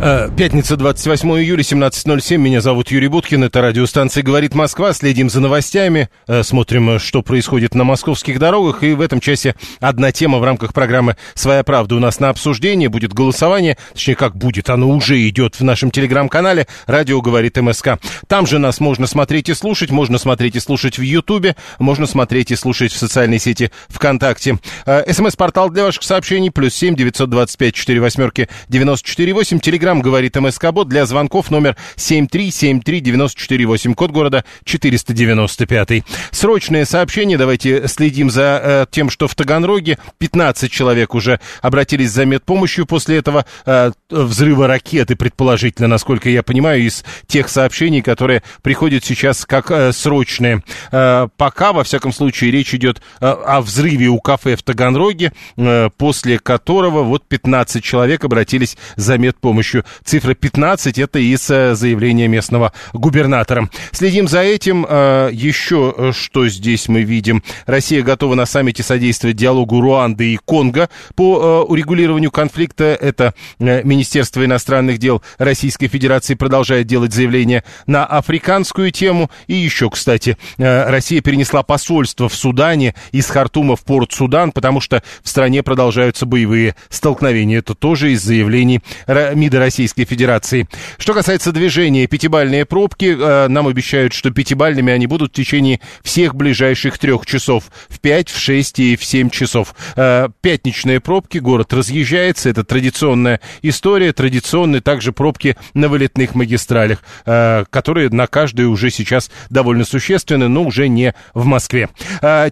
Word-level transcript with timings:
Э, 0.00 0.28
Пятница, 0.36 0.76
28 0.76 1.28
июля, 1.40 1.62
17.07. 1.62 2.36
Меня 2.36 2.60
зовут 2.60 2.92
Юрий 2.92 3.08
Буткин. 3.08 3.42
Это 3.42 3.60
радиостанция 3.60 4.22
«Говорит 4.22 4.54
Москва». 4.54 4.92
Следим 4.92 5.28
за 5.28 5.40
новостями, 5.40 6.08
э, 6.28 6.44
смотрим, 6.44 6.90
э, 6.90 6.98
что 7.00 7.22
происходит 7.22 7.74
на 7.74 7.82
московских 7.82 8.38
дорогах. 8.38 8.84
И 8.84 8.92
в 8.92 9.00
этом 9.00 9.18
часе 9.18 9.56
одна 9.80 10.12
тема 10.12 10.38
в 10.38 10.44
рамках 10.44 10.72
программы 10.72 11.16
«Своя 11.34 11.64
правда» 11.64 11.96
у 11.96 11.98
нас 11.98 12.20
на 12.20 12.28
обсуждение. 12.28 12.88
Будет 12.88 13.12
голосование, 13.12 13.76
точнее, 13.92 14.14
как 14.14 14.36
будет, 14.36 14.70
оно 14.70 14.88
уже 14.88 15.28
идет 15.28 15.58
в 15.58 15.64
нашем 15.64 15.90
телеграм-канале 15.90 16.68
«Радио 16.86 17.20
говорит 17.20 17.56
МСК». 17.56 17.98
Там 18.28 18.46
же 18.46 18.60
нас 18.60 18.78
можно 18.78 19.08
смотреть 19.08 19.48
и 19.48 19.54
слушать, 19.54 19.90
можно 19.90 20.18
смотреть 20.18 20.54
и 20.54 20.60
слушать 20.60 20.98
в 20.98 21.02
Ютубе, 21.02 21.56
можно 21.80 22.06
смотреть 22.06 22.52
и 22.52 22.56
слушать 22.56 22.92
в 22.92 22.96
социальной 22.96 23.40
сети 23.40 23.72
ВКонтакте. 23.88 24.60
СМС-портал 24.86 25.70
для 25.70 25.82
ваших 25.82 26.04
сообщений, 26.04 26.52
плюс 26.52 26.72
семь 26.72 26.94
девятьсот 26.94 27.30
двадцать 27.30 27.58
пять 27.58 27.74
четыре 27.74 28.00
восьмерки 28.00 28.48
девяносто 28.68 29.08
четыре 29.08 29.32
восемь. 29.32 29.58
Телеграм 29.58 29.87
говорит 29.96 30.36
МСК 30.36 30.70
Бот 30.70 30.88
для 30.88 31.06
звонков 31.06 31.50
номер 31.50 31.76
семь 31.96 32.28
три 32.28 32.50
семь 32.50 32.80
три 32.80 33.00
девяносто 33.00 33.40
четыре 33.40 33.66
восемь. 33.66 33.94
Код 33.94 34.10
города 34.10 34.44
четыреста 34.64 35.12
девяносто 35.12 35.66
пятый. 35.66 36.04
Срочное 36.30 36.84
сообщение. 36.84 37.38
Давайте 37.38 37.88
следим 37.88 38.30
за 38.30 38.60
э, 38.62 38.86
тем, 38.90 39.08
что 39.10 39.28
в 39.28 39.34
Таганроге 39.34 39.98
15 40.18 40.70
человек 40.70 41.14
уже 41.14 41.40
обратились 41.62 42.10
за 42.10 42.26
медпомощью 42.26 42.86
после 42.86 43.16
этого 43.16 43.46
э, 43.64 43.92
взрыва 44.10 44.66
ракеты, 44.66 45.16
предположительно, 45.16 45.88
насколько 45.88 46.28
я 46.28 46.42
понимаю, 46.42 46.82
из 46.82 47.04
тех 47.26 47.48
сообщений, 47.48 48.02
которые 48.02 48.42
приходят 48.62 49.04
сейчас 49.04 49.46
как 49.46 49.70
э, 49.70 49.92
срочные. 49.92 50.62
Э, 50.92 51.28
пока, 51.36 51.72
во 51.72 51.84
всяком 51.84 52.12
случае, 52.12 52.50
речь 52.50 52.74
идет 52.74 53.00
э, 53.20 53.26
о 53.26 53.60
взрыве 53.60 54.08
у 54.08 54.20
кафе 54.20 54.56
в 54.56 54.62
Таганроге, 54.62 55.32
э, 55.56 55.90
после 55.96 56.38
которого 56.38 57.02
вот 57.02 57.26
15 57.26 57.82
человек 57.82 58.24
обратились 58.24 58.76
за 58.96 59.18
медпомощью. 59.18 59.77
Цифра 60.04 60.34
15 60.34 60.98
это 60.98 61.18
из 61.18 61.48
э, 61.50 61.74
заявления 61.74 62.28
местного 62.28 62.72
губернатора. 62.92 63.68
Следим 63.92 64.28
за 64.28 64.40
этим. 64.40 64.86
Э, 64.88 65.30
еще 65.32 65.94
э, 65.96 66.12
что 66.14 66.48
здесь 66.48 66.88
мы 66.88 67.02
видим? 67.02 67.42
Россия 67.66 68.02
готова 68.02 68.34
на 68.34 68.46
саммите 68.46 68.82
содействовать 68.82 69.36
диалогу 69.36 69.80
Руанды 69.80 70.34
и 70.34 70.36
Конго 70.36 70.88
по 71.14 71.64
урегулированию 71.68 72.30
конфликта. 72.30 72.96
Это 73.00 73.34
Министерство 73.58 74.44
иностранных 74.44 74.98
дел 74.98 75.22
Российской 75.38 75.88
Федерации 75.88 76.34
продолжает 76.34 76.86
делать 76.86 77.12
заявление 77.12 77.64
на 77.86 78.04
африканскую 78.04 78.90
тему. 78.90 79.30
И 79.46 79.54
еще, 79.54 79.90
кстати, 79.90 80.36
Россия 80.58 81.20
перенесла 81.20 81.62
посольство 81.62 82.28
в 82.28 82.34
Судане 82.34 82.94
из 83.12 83.26
Хартума 83.26 83.76
в 83.76 83.84
порт 83.84 84.12
Судан, 84.12 84.52
потому 84.52 84.80
что 84.80 85.02
в 85.22 85.28
стране 85.28 85.62
продолжаются 85.62 86.26
боевые 86.26 86.74
столкновения. 86.88 87.58
Это 87.58 87.74
тоже 87.74 88.12
из 88.12 88.22
заявлений 88.22 88.80
МИДа 89.06 89.60
Российской 89.68 90.06
Федерации. 90.06 90.66
Что 90.96 91.12
касается 91.12 91.52
движения, 91.52 92.06
пятибальные 92.06 92.64
пробки, 92.64 93.14
э, 93.14 93.48
нам 93.48 93.66
обещают, 93.66 94.14
что 94.14 94.30
пятибальными 94.30 94.90
они 94.90 95.06
будут 95.06 95.32
в 95.32 95.34
течение 95.34 95.80
всех 96.02 96.34
ближайших 96.34 96.96
трех 96.98 97.26
часов. 97.26 97.64
В 97.90 98.00
5, 98.00 98.30
в 98.30 98.38
6 98.38 98.78
и 98.78 98.96
в 98.96 99.04
7 99.04 99.28
часов. 99.28 99.74
Э, 99.94 100.28
Пятничные 100.40 101.00
пробки, 101.00 101.36
город 101.36 101.74
разъезжается, 101.74 102.48
это 102.48 102.64
традиционная 102.64 103.40
история, 103.60 104.14
традиционные 104.14 104.80
также 104.80 105.12
пробки 105.12 105.54
на 105.74 105.88
вылетных 105.88 106.34
магистралях, 106.34 107.02
э, 107.26 107.66
которые 107.68 108.08
на 108.08 108.26
каждую 108.26 108.70
уже 108.70 108.88
сейчас 108.88 109.30
довольно 109.50 109.84
существенны, 109.84 110.48
но 110.48 110.62
уже 110.62 110.88
не 110.88 111.14
в 111.34 111.44
Москве. 111.44 111.90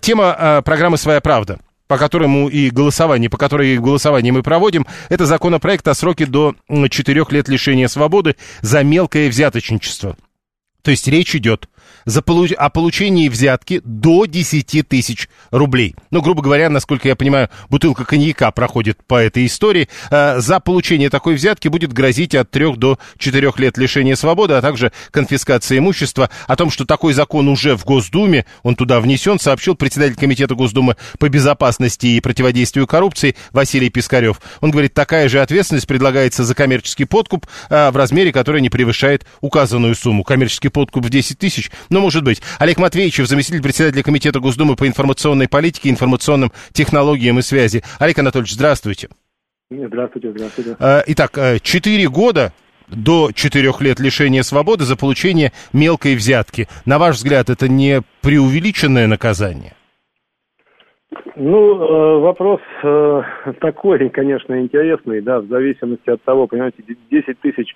Тема 0.00 0.62
программы 0.64 0.98
«Своя 0.98 1.22
правда» 1.22 1.60
по 1.86 1.98
которому 1.98 2.48
и 2.48 2.70
голосование, 2.70 3.30
по 3.30 3.36
которой 3.36 3.78
голосование 3.78 4.32
мы 4.32 4.42
проводим, 4.42 4.86
это 5.08 5.26
законопроект 5.26 5.86
о 5.88 5.94
сроке 5.94 6.26
до 6.26 6.54
4 6.68 7.24
лет 7.30 7.48
лишения 7.48 7.88
свободы 7.88 8.36
за 8.60 8.82
мелкое 8.82 9.28
взяточничество. 9.28 10.16
То 10.82 10.90
есть 10.90 11.08
речь 11.08 11.34
идет 11.34 11.68
за 12.06 12.22
полу- 12.22 12.46
о 12.56 12.70
получении 12.70 13.28
взятки 13.28 13.82
до 13.84 14.24
10 14.26 14.82
тысяч 14.82 15.28
рублей. 15.50 15.94
Ну, 16.10 16.22
грубо 16.22 16.42
говоря, 16.42 16.70
насколько 16.70 17.08
я 17.08 17.16
понимаю, 17.16 17.50
бутылка 17.68 18.04
коньяка 18.04 18.50
проходит 18.52 18.98
по 19.06 19.16
этой 19.16 19.44
истории. 19.46 19.88
Э, 20.10 20.40
За 20.40 20.60
получение 20.60 21.10
такой 21.10 21.34
взятки 21.34 21.68
будет 21.68 21.92
грозить 21.92 22.34
от 22.34 22.50
3 22.50 22.76
до 22.76 22.98
4 23.18 23.52
лет 23.58 23.76
лишения 23.78 24.14
свободы, 24.14 24.54
а 24.54 24.62
также 24.62 24.92
конфискация 25.10 25.78
имущества. 25.78 26.30
О 26.46 26.56
том, 26.56 26.70
что 26.70 26.84
такой 26.86 27.12
закон 27.12 27.48
уже 27.48 27.76
в 27.76 27.84
Госдуме, 27.84 28.46
он 28.62 28.76
туда 28.76 29.00
внесен, 29.00 29.38
сообщил 29.40 29.74
председатель 29.74 30.14
Комитета 30.16 30.54
Госдумы 30.54 30.96
по 31.18 31.28
безопасности 31.28 32.06
и 32.06 32.20
противодействию 32.20 32.86
коррупции 32.86 33.34
Василий 33.52 33.90
Пискарев. 33.90 34.40
Он 34.60 34.70
говорит, 34.70 34.94
такая 34.94 35.28
же 35.28 35.40
ответственность 35.40 35.86
предлагается 35.86 36.44
за 36.44 36.54
коммерческий 36.54 37.04
подкуп 37.04 37.46
э, 37.68 37.90
в 37.90 37.96
размере, 37.96 38.32
который 38.32 38.60
не 38.60 38.70
превышает 38.70 39.26
указанную 39.40 39.94
сумму. 39.96 40.22
Коммерческий 40.22 40.68
подкуп 40.68 41.04
в 41.04 41.10
10 41.10 41.38
тысяч, 41.38 41.70
ну, 41.96 42.02
может 42.02 42.24
быть. 42.24 42.42
Олег 42.58 42.78
Матвеевичев, 42.78 43.26
заместитель 43.26 43.62
председателя 43.62 44.02
Комитета 44.02 44.38
Госдумы 44.38 44.76
по 44.76 44.86
информационной 44.86 45.48
политике, 45.48 45.88
информационным 45.88 46.52
технологиям 46.72 47.38
и 47.38 47.42
связи. 47.42 47.82
Олег 47.98 48.18
Анатольевич, 48.18 48.52
здравствуйте. 48.52 49.08
Здравствуйте, 49.70 50.30
здравствуйте. 50.30 50.76
Э, 50.78 51.02
Итак, 51.06 51.38
4 51.62 52.08
года 52.10 52.52
до 52.88 53.30
4 53.34 53.72
лет 53.80 53.98
лишения 53.98 54.42
свободы 54.42 54.84
за 54.84 54.96
получение 54.96 55.52
мелкой 55.72 56.16
взятки. 56.16 56.68
На 56.84 56.98
ваш 56.98 57.16
взгляд, 57.16 57.48
это 57.48 57.66
не 57.66 58.02
преувеличенное 58.20 59.06
наказание? 59.06 59.72
Ну, 61.36 61.76
э, 61.76 62.20
вопрос 62.20 62.60
э, 62.82 63.22
такой, 63.60 64.08
конечно, 64.10 64.60
интересный, 64.60 65.22
да, 65.22 65.40
в 65.40 65.46
зависимости 65.46 66.10
от 66.10 66.22
того, 66.24 66.46
понимаете, 66.46 66.82
10 67.10 67.40
тысяч 67.40 67.70
э, 67.70 67.74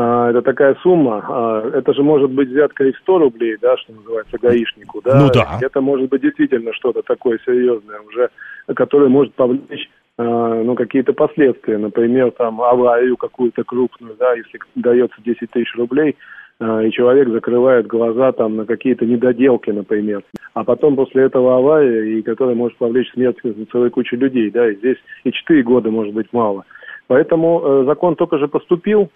это 0.00 0.42
такая 0.42 0.74
сумма, 0.76 1.62
э, 1.64 1.78
это 1.78 1.92
же 1.92 2.02
может 2.02 2.30
быть 2.30 2.48
взятка 2.48 2.84
и 2.84 2.92
в 2.92 2.98
100 2.98 3.18
рублей, 3.18 3.56
да, 3.60 3.76
что 3.76 3.92
называется, 3.92 4.38
гаишнику, 4.40 5.02
да. 5.04 5.20
Ну 5.20 5.30
да. 5.32 5.58
Это 5.60 5.80
может 5.80 6.08
быть 6.08 6.22
действительно 6.22 6.72
что-то 6.72 7.02
такое 7.02 7.38
серьезное 7.44 8.00
уже, 8.00 8.30
которое 8.74 9.08
может 9.08 9.34
повлечь 9.34 9.90
э, 10.16 10.62
ну, 10.64 10.74
какие-то 10.76 11.12
последствия, 11.12 11.76
например, 11.76 12.30
там, 12.30 12.62
аварию 12.62 13.18
какую-то 13.18 13.64
крупную, 13.64 14.16
да, 14.18 14.32
если 14.32 14.60
дается 14.76 15.16
10 15.22 15.50
тысяч 15.50 15.74
рублей, 15.76 16.16
и 16.60 16.90
человек 16.92 17.28
закрывает 17.30 17.88
глаза 17.88 18.30
там 18.30 18.56
на 18.56 18.66
какие-то 18.66 19.04
недоделки, 19.04 19.70
например, 19.70 20.22
а 20.54 20.62
потом 20.62 20.94
после 20.94 21.24
этого 21.24 21.56
авария, 21.56 22.18
и 22.18 22.22
которая 22.22 22.54
может 22.54 22.78
повлечь 22.78 23.10
смерть 23.12 23.38
целой 23.72 23.90
кучи 23.90 24.14
людей, 24.14 24.48
да, 24.50 24.70
и 24.70 24.76
здесь 24.76 24.98
и 25.24 25.32
4 25.32 25.62
года 25.64 25.90
может 25.90 26.14
быть 26.14 26.28
мало. 26.32 26.64
Поэтому 27.08 27.60
э, 27.62 27.84
закон 27.86 28.14
только 28.14 28.38
же 28.38 28.46
поступил, 28.46 29.10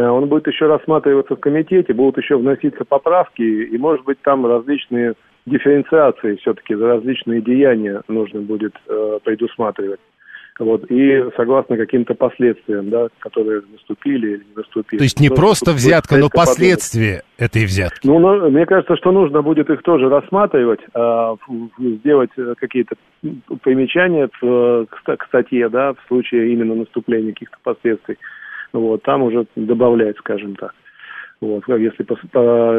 он 0.00 0.28
будет 0.28 0.46
еще 0.46 0.66
рассматриваться 0.66 1.36
в 1.36 1.40
комитете, 1.40 1.92
будут 1.92 2.18
еще 2.18 2.36
вноситься 2.36 2.84
поправки, 2.84 3.42
и, 3.42 3.76
может 3.78 4.04
быть, 4.04 4.20
там 4.22 4.46
различные 4.46 5.14
дифференциации 5.46 6.36
все-таки 6.36 6.74
за 6.74 6.86
различные 6.86 7.42
деяния 7.42 8.02
нужно 8.08 8.40
будет 8.40 8.74
э, 8.88 9.18
предусматривать. 9.24 10.00
Вот, 10.58 10.84
и 10.90 11.24
согласно 11.34 11.78
каким-то 11.78 12.14
последствиям, 12.14 12.90
да, 12.90 13.08
которые 13.20 13.62
наступили 13.72 14.32
или 14.34 14.44
не 14.44 14.54
наступили. 14.54 14.98
То 14.98 15.04
есть 15.04 15.18
не 15.18 15.30
просто 15.30 15.70
будет 15.70 15.80
взятка, 15.80 16.14
но 16.14 16.20
резко 16.20 16.30
подумать. 16.30 16.48
последствия 16.48 17.22
этой 17.38 17.64
взятки. 17.64 18.06
Ну, 18.06 18.18
но 18.18 18.50
мне 18.50 18.66
кажется, 18.66 18.96
что 18.96 19.12
нужно 19.12 19.40
будет 19.40 19.70
их 19.70 19.82
тоже 19.82 20.10
рассматривать, 20.10 20.80
а, 20.92 21.36
в- 21.36 21.70
сделать 21.78 22.30
э, 22.36 22.54
какие-то 22.58 22.96
примечания 23.62 24.28
в, 24.40 24.46
э, 24.46 24.86
к 25.16 25.24
статье, 25.26 25.70
да, 25.70 25.94
в 25.94 26.06
случае 26.06 26.52
именно 26.52 26.74
наступления 26.74 27.32
каких-то 27.32 27.56
последствий. 27.62 28.18
Вот, 28.72 29.02
там 29.02 29.22
уже 29.22 29.46
добавлять, 29.56 30.16
скажем 30.18 30.56
так. 30.56 30.74
Вот, 31.40 31.64
если, 31.66 32.06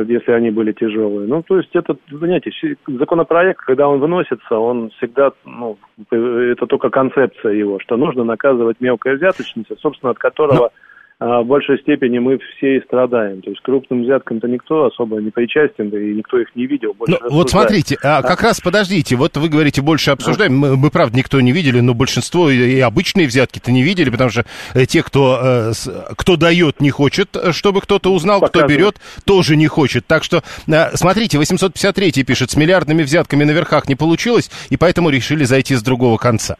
если 0.10 0.32
они 0.32 0.50
были 0.50 0.72
тяжелые. 0.72 1.28
Ну, 1.28 1.44
то 1.44 1.58
есть 1.58 1.76
это, 1.76 1.98
понимаете, 2.10 2.50
законопроект, 2.88 3.60
когда 3.60 3.90
он 3.90 4.00
выносится, 4.00 4.58
он 4.58 4.90
всегда, 4.92 5.34
ну, 5.44 5.78
это 6.10 6.66
только 6.66 6.90
концепция 6.90 7.52
его, 7.52 7.80
что 7.80 7.98
нужно 7.98 8.24
наказывать 8.24 8.78
мелкое 8.80 9.18
взяточничество, 9.18 9.76
собственно, 9.76 10.12
от 10.12 10.18
которого 10.18 10.68
а 10.68 10.72
в 11.20 11.44
большей 11.44 11.80
степени 11.80 12.20
мы 12.20 12.40
все 12.58 12.78
и 12.78 12.82
страдаем. 12.82 13.42
То 13.42 13.50
есть 13.50 13.62
крупным 13.62 14.04
взяткам-то 14.04 14.48
никто 14.48 14.86
особо 14.86 15.22
не 15.22 15.32
причастен, 15.32 15.90
да 15.90 16.00
и 16.00 16.14
никто 16.14 16.40
их 16.40 16.56
не 16.56 16.66
видел. 16.66 16.96
Ну, 17.08 17.18
вот 17.30 17.50
смотрите, 17.50 17.98
а, 18.04 18.22
как 18.22 18.42
раз 18.42 18.60
подождите, 18.60 19.16
вот 19.16 19.38
вы 19.38 19.50
говорите, 19.50 19.82
больше 19.82 20.12
обсуждаем, 20.12 20.58
мы, 20.58 20.76
мы, 20.76 20.90
правда, 20.90 21.18
никто 21.18 21.40
не 21.42 21.52
видели, 21.52 21.80
но 21.80 21.94
большинство 21.94 22.50
и 22.50 22.80
обычные 22.80 23.28
взятки-то 23.28 23.72
не 23.72 23.84
видели, 23.84 24.10
потому 24.10 24.30
что 24.30 24.46
э, 24.74 24.86
те, 24.86 25.04
кто, 25.04 25.40
э, 25.42 25.72
кто 26.18 26.36
дает, 26.36 26.80
не 26.80 26.90
хочет, 26.90 27.36
чтобы 27.52 27.82
кто-то 27.82 28.14
узнал, 28.14 28.42
Показывает. 28.42 28.66
кто 28.66 28.78
берет, 28.78 28.96
тоже 29.26 29.56
не 29.56 29.68
хочет. 29.68 30.06
Так 30.08 30.24
что, 30.24 30.44
э, 30.68 30.96
смотрите, 30.96 31.38
853 31.38 32.24
пишет, 32.24 32.52
с 32.52 32.56
миллиардными 32.56 33.04
взятками 33.04 33.44
на 33.44 33.52
верхах 33.52 33.88
не 33.88 33.96
получилось, 33.96 34.50
и 34.70 34.78
поэтому 34.78 35.10
решили 35.10 35.44
зайти 35.44 35.76
с 35.76 35.84
другого 35.84 36.18
конца. 36.18 36.58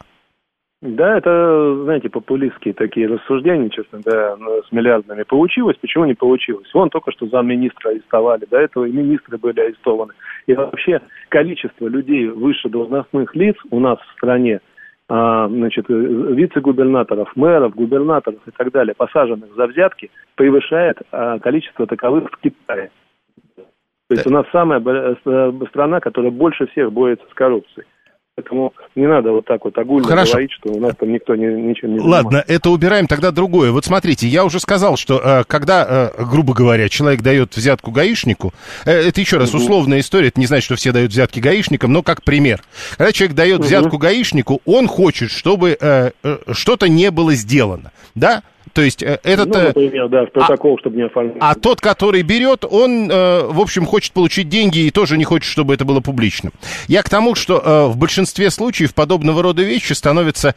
Да, 0.82 1.16
это, 1.16 1.82
знаете, 1.84 2.10
популистские 2.10 2.74
такие 2.74 3.06
рассуждения, 3.06 3.70
честно 3.70 4.00
говоря, 4.04 4.36
с 4.68 4.70
миллиардами. 4.70 5.22
Получилось, 5.22 5.78
почему 5.80 6.04
не 6.04 6.14
получилось? 6.14 6.68
Вон 6.74 6.90
только 6.90 7.10
что 7.10 7.26
замминистра 7.26 7.90
арестовали, 7.90 8.44
до 8.44 8.58
этого 8.58 8.84
и 8.84 8.92
министры 8.92 9.38
были 9.38 9.60
арестованы. 9.60 10.12
И 10.46 10.52
вообще 10.52 11.00
количество 11.30 11.86
людей 11.86 12.28
выше 12.28 12.68
должностных 12.68 13.34
лиц 13.34 13.56
у 13.70 13.80
нас 13.80 13.98
в 13.98 14.12
стране, 14.12 14.60
а, 15.08 15.48
значит, 15.48 15.86
вице-губернаторов, 15.88 17.34
мэров, 17.34 17.74
губернаторов 17.74 18.40
и 18.46 18.50
так 18.50 18.70
далее, 18.70 18.94
посаженных 18.94 19.54
за 19.54 19.66
взятки, 19.66 20.10
превышает 20.34 20.98
а, 21.10 21.38
количество 21.38 21.86
таковых 21.86 22.30
в 22.30 22.36
Китае. 22.38 22.90
То 23.56 24.14
есть 24.14 24.26
у 24.26 24.30
нас 24.30 24.44
самая 24.52 24.80
страна, 25.70 26.00
которая 26.00 26.30
больше 26.30 26.66
всех 26.66 26.92
борется 26.92 27.24
с 27.30 27.34
коррупцией. 27.34 27.86
Поэтому 28.36 28.74
не 28.96 29.06
надо 29.06 29.30
вот 29.30 29.44
так 29.44 29.64
вот 29.64 29.78
огульно 29.78 30.08
Хорошо. 30.08 30.32
говорить, 30.32 30.50
что 30.50 30.72
у 30.72 30.80
нас 30.80 30.96
там 30.96 31.12
никто 31.12 31.36
не, 31.36 31.46
ничего 31.46 31.92
не 31.92 31.98
занимается. 31.98 32.08
Ладно, 32.08 32.44
это 32.48 32.70
убираем 32.70 33.06
тогда 33.06 33.30
другое. 33.30 33.70
Вот 33.70 33.84
смотрите, 33.84 34.26
я 34.26 34.44
уже 34.44 34.58
сказал, 34.58 34.96
что 34.96 35.20
э, 35.22 35.44
когда, 35.46 36.10
э, 36.18 36.24
грубо 36.24 36.52
говоря, 36.52 36.88
человек 36.88 37.22
дает 37.22 37.56
взятку 37.56 37.92
гаишнику, 37.92 38.52
э, 38.86 38.90
это 38.90 39.20
еще 39.20 39.36
раз 39.36 39.54
условная 39.54 40.00
история, 40.00 40.28
это 40.28 40.40
не 40.40 40.46
значит, 40.46 40.64
что 40.64 40.74
все 40.74 40.90
дают 40.90 41.12
взятки 41.12 41.38
гаишникам, 41.38 41.92
но 41.92 42.02
как 42.02 42.24
пример. 42.24 42.60
Когда 42.98 43.12
человек 43.12 43.36
дает 43.36 43.60
взятку 43.60 43.98
гаишнику, 43.98 44.60
он 44.64 44.88
хочет, 44.88 45.30
чтобы 45.30 45.78
что-то 46.50 46.88
не 46.88 47.12
было 47.12 47.34
сделано, 47.34 47.92
да? 48.16 48.42
То 48.74 48.82
есть 48.82 49.02
э, 49.04 49.18
этот... 49.22 49.48
Ну, 49.48 49.54
э, 49.54 49.66
например, 49.68 50.08
да, 50.08 50.26
протокол, 50.26 50.74
а, 50.74 50.78
чтобы 50.80 50.96
не 50.96 51.02
оформить. 51.02 51.36
А 51.38 51.54
тот, 51.54 51.80
который 51.80 52.22
берет, 52.22 52.64
он, 52.68 53.08
э, 53.08 53.46
в 53.46 53.60
общем, 53.60 53.86
хочет 53.86 54.12
получить 54.12 54.48
деньги 54.48 54.80
и 54.80 54.90
тоже 54.90 55.16
не 55.16 55.22
хочет, 55.22 55.48
чтобы 55.48 55.74
это 55.74 55.84
было 55.84 56.00
публичным. 56.00 56.52
Я 56.88 57.04
к 57.04 57.08
тому, 57.08 57.36
что 57.36 57.88
в 57.88 57.96
большинстве 57.96 58.50
случаев 58.50 58.92
подобного 58.94 59.42
рода 59.42 59.62
вещи 59.62 59.92
становятся 59.92 60.54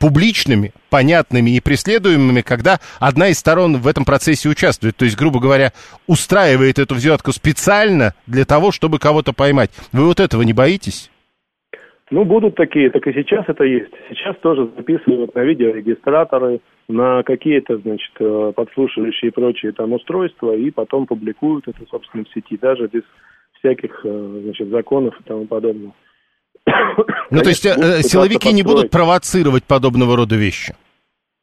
публичными, 0.00 0.72
понятными 0.90 1.50
и 1.50 1.60
преследуемыми, 1.60 2.40
когда 2.40 2.80
одна 2.98 3.28
из 3.28 3.38
сторон 3.38 3.76
в 3.76 3.86
этом 3.86 4.04
процессе 4.04 4.48
участвует. 4.48 4.96
То 4.96 5.04
есть, 5.04 5.16
грубо 5.16 5.38
говоря, 5.38 5.72
устраивает 6.08 6.78
эту 6.80 6.96
взятку 6.96 7.32
специально 7.32 8.14
для 8.26 8.44
того, 8.44 8.72
чтобы 8.72 8.98
кого-то 8.98 9.32
поймать. 9.32 9.70
Вы 9.92 10.06
вот 10.06 10.18
этого 10.18 10.42
не 10.42 10.52
боитесь? 10.52 11.10
Ну, 12.10 12.24
будут 12.24 12.56
такие, 12.56 12.90
так 12.90 13.06
и 13.06 13.12
сейчас 13.12 13.44
это 13.46 13.62
есть. 13.62 13.92
Сейчас 14.08 14.36
тоже 14.38 14.68
записывают 14.76 15.32
на 15.34 15.40
видеорегистраторы, 15.40 16.60
на 16.92 17.22
какие-то, 17.22 17.78
значит, 17.78 18.12
э, 18.18 18.52
подслушивающие 18.54 19.30
и 19.30 19.32
прочие 19.32 19.72
там 19.72 19.92
устройства, 19.92 20.54
и 20.54 20.70
потом 20.70 21.06
публикуют 21.06 21.68
это, 21.68 21.78
собственно, 21.90 22.24
в 22.24 22.32
сети, 22.32 22.58
даже 22.60 22.86
без 22.88 23.02
всяких, 23.58 24.00
э, 24.04 24.40
значит, 24.44 24.68
законов 24.68 25.18
и 25.20 25.24
тому 25.24 25.46
подобного. 25.46 25.94
Ну, 27.30 27.40
то 27.40 27.48
есть 27.48 27.64
э, 27.64 28.02
силовики 28.02 28.52
не 28.52 28.62
будут 28.62 28.90
провоцировать 28.90 29.64
подобного 29.64 30.16
рода 30.16 30.36
вещи? 30.36 30.74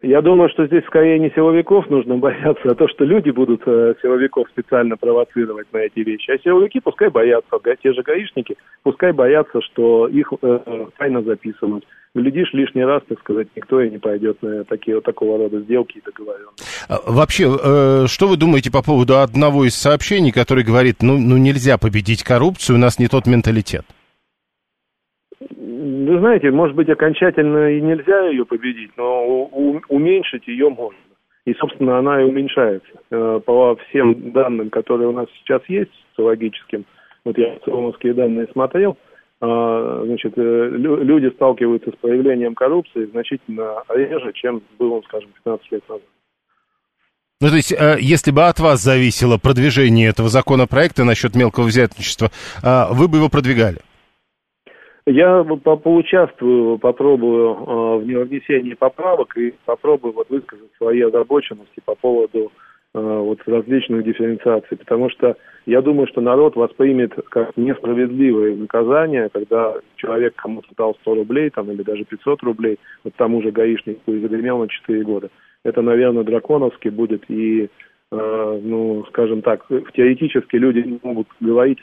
Я 0.04 0.22
думаю, 0.22 0.50
что 0.50 0.68
здесь 0.68 0.86
скорее 0.86 1.18
не 1.18 1.32
силовиков 1.32 1.90
нужно 1.90 2.18
бояться, 2.18 2.72
а 2.72 2.76
то, 2.76 2.88
что 2.88 3.04
люди 3.04 3.32
будут 3.32 3.64
э, 3.66 3.96
силовиков 4.02 4.48
специально 4.50 4.96
провоцировать 4.96 5.68
на 5.74 5.80
эти 5.80 6.00
вещи. 6.00 6.32
А 6.32 6.38
силовики 6.38 6.80
пускай 6.80 7.10
боятся, 7.10 7.58
те 7.82 7.94
же 7.94 8.04
гаишники, 8.04 8.58
пускай 8.84 9.12
боятся, 9.12 9.60
что 9.62 10.08
их 10.08 10.32
э, 10.42 10.88
тайно 10.98 11.24
записывают. 11.24 11.86
Глядишь, 12.18 12.52
лишний 12.52 12.84
раз, 12.84 13.04
так 13.08 13.20
сказать, 13.20 13.48
никто 13.56 13.80
и 13.80 13.92
не 13.92 14.00
пойдет 14.00 14.42
на 14.42 14.64
такие, 14.64 14.96
вот 14.96 15.04
такого 15.04 15.38
рода 15.38 15.60
сделки 15.60 16.00
и 16.00 16.02
договоренности. 16.04 16.66
А, 16.90 17.00
вообще, 17.06 17.44
э, 17.44 18.08
что 18.08 18.28
вы 18.28 18.38
думаете 18.38 18.72
по 18.72 18.82
поводу 18.82 19.20
одного 19.20 19.66
из 19.66 19.76
сообщений, 19.76 20.32
который 20.32 20.64
говорит, 20.64 21.04
ну, 21.04 21.20
ну 21.20 21.38
нельзя 21.38 21.78
победить 21.78 22.24
коррупцию, 22.24 22.78
у 22.78 22.80
нас 22.80 22.98
не 22.98 23.08
тот 23.08 23.28
менталитет? 23.28 23.86
Вы 25.40 26.18
знаете, 26.18 26.50
может 26.50 26.76
быть, 26.76 26.90
окончательно 26.90 27.78
и 27.78 27.82
нельзя 27.82 28.30
ее 28.30 28.46
победить, 28.46 28.92
но 28.98 29.46
уменьшить 29.88 30.48
ее 30.48 30.70
можно. 30.70 30.98
И, 31.46 31.54
собственно, 31.54 32.00
она 32.00 32.20
и 32.20 32.26
уменьшается. 32.26 32.90
Э, 33.12 33.40
по 33.46 33.76
всем 33.76 34.32
данным, 34.32 34.72
которые 34.72 35.10
у 35.10 35.14
нас 35.14 35.28
сейчас 35.38 35.62
есть, 35.68 35.92
социологическим, 36.10 36.84
вот 37.26 37.38
я 37.38 37.54
социологические 37.60 38.16
данные 38.16 38.48
смотрел, 38.54 38.98
значит, 39.40 40.34
э, 40.38 40.70
люди 40.72 41.34
сталкиваются 41.36 41.92
с 41.92 41.96
проявлением 41.96 42.56
коррупции 42.56 43.06
значительно 43.06 43.84
реже, 43.90 44.32
чем 44.34 44.62
было, 44.80 45.02
скажем, 45.02 45.30
15 45.44 45.72
лет 45.72 45.90
назад. 45.90 46.04
Ну, 47.40 47.50
то 47.50 47.56
есть, 47.56 47.72
э, 47.72 47.98
если 48.00 48.32
бы 48.32 48.44
от 48.44 48.60
вас 48.60 48.82
зависело 48.82 49.38
продвижение 49.38 50.10
этого 50.10 50.30
законопроекта 50.30 51.04
насчет 51.04 51.36
мелкого 51.36 51.66
взятничества, 51.66 52.32
вы 52.64 53.08
бы 53.08 53.18
его 53.18 53.30
продвигали? 53.30 53.78
Я 55.10 55.42
поучаствую, 55.42 56.80
попробую 56.80 57.54
э, 57.54 58.24
в 58.24 58.26
внесении 58.26 58.74
поправок 58.74 59.38
и 59.38 59.54
попробую 59.64 60.14
вот 60.14 60.30
высказать 60.30 60.70
свои 60.76 61.00
озабоченности 61.00 61.80
по 61.86 61.96
поводу 61.96 62.52
э, 62.52 62.67
вот 62.94 63.40
различных 63.46 64.04
дифференциаций, 64.04 64.78
потому 64.78 65.10
что 65.10 65.36
я 65.66 65.82
думаю, 65.82 66.08
что 66.08 66.22
народ 66.22 66.56
воспримет 66.56 67.14
как 67.30 67.56
несправедливое 67.58 68.56
наказание, 68.56 69.30
когда 69.32 69.76
человек 69.98 70.34
кому-то 70.36 70.70
дал 70.78 70.96
100 71.02 71.16
рублей 71.16 71.50
там, 71.50 71.70
или 71.70 71.84
даже 71.84 72.06
500 72.06 72.42
рублей, 72.44 72.80
вот 73.04 73.14
тому 73.16 73.42
же 73.42 73.52
гаишнику 73.52 74.14
и 74.14 74.22
загремел 74.22 74.60
на 74.60 74.70
4 74.70 75.04
года. 75.04 75.30
Это, 75.64 75.82
наверное, 75.82 76.24
драконовски 76.24 76.88
будет 76.88 77.30
и, 77.30 77.70
э, 78.12 78.60
ну, 78.64 79.06
скажем 79.10 79.42
так, 79.42 79.68
теоретически 79.94 80.56
люди 80.56 81.00
могут 81.04 81.28
говорить, 81.42 81.80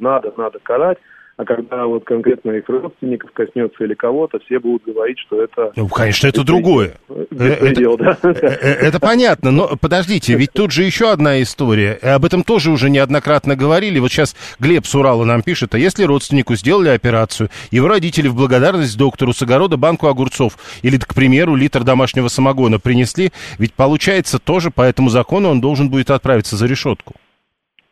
надо, 0.00 0.34
надо 0.36 0.58
карать, 0.60 0.98
а 1.38 1.44
когда 1.44 1.86
вот 1.86 2.04
конкретно 2.04 2.50
их 2.50 2.68
родственников 2.68 3.30
коснется 3.30 3.84
или 3.84 3.94
кого-то, 3.94 4.40
все 4.40 4.58
будут 4.58 4.82
говорить, 4.84 5.20
что 5.20 5.40
это... 5.40 5.70
Ну, 5.76 5.86
конечно, 5.86 6.26
это 6.26 6.42
другое. 6.42 6.94
Беспредел, 7.30 7.94
это, 7.94 8.18
да? 8.22 8.30
Э, 8.32 8.56
э, 8.60 8.72
это 8.88 8.98
понятно, 8.98 9.52
но 9.52 9.76
подождите, 9.80 10.34
ведь 10.34 10.52
тут 10.52 10.72
же 10.72 10.82
еще 10.82 11.12
одна 11.12 11.40
история. 11.40 11.92
Об 12.02 12.24
этом 12.24 12.42
тоже 12.42 12.72
уже 12.72 12.90
неоднократно 12.90 13.54
говорили. 13.54 14.00
Вот 14.00 14.10
сейчас 14.10 14.34
Глеб 14.58 14.84
с 14.84 14.92
Урала 14.96 15.24
нам 15.24 15.42
пишет, 15.42 15.76
а 15.76 15.78
если 15.78 16.02
родственнику 16.02 16.56
сделали 16.56 16.88
операцию, 16.88 17.50
его 17.70 17.86
родители 17.86 18.26
в 18.26 18.34
благодарность 18.34 18.98
доктору 18.98 19.32
с 19.32 19.40
огорода 19.40 19.76
банку 19.76 20.08
огурцов 20.08 20.58
или, 20.82 20.98
к 20.98 21.14
примеру, 21.14 21.54
литр 21.54 21.84
домашнего 21.84 22.26
самогона 22.26 22.80
принесли, 22.80 23.30
ведь 23.58 23.74
получается 23.74 24.40
тоже 24.40 24.72
по 24.72 24.82
этому 24.82 25.08
закону 25.08 25.50
он 25.50 25.60
должен 25.60 25.88
будет 25.88 26.10
отправиться 26.10 26.56
за 26.56 26.66
решетку. 26.66 27.14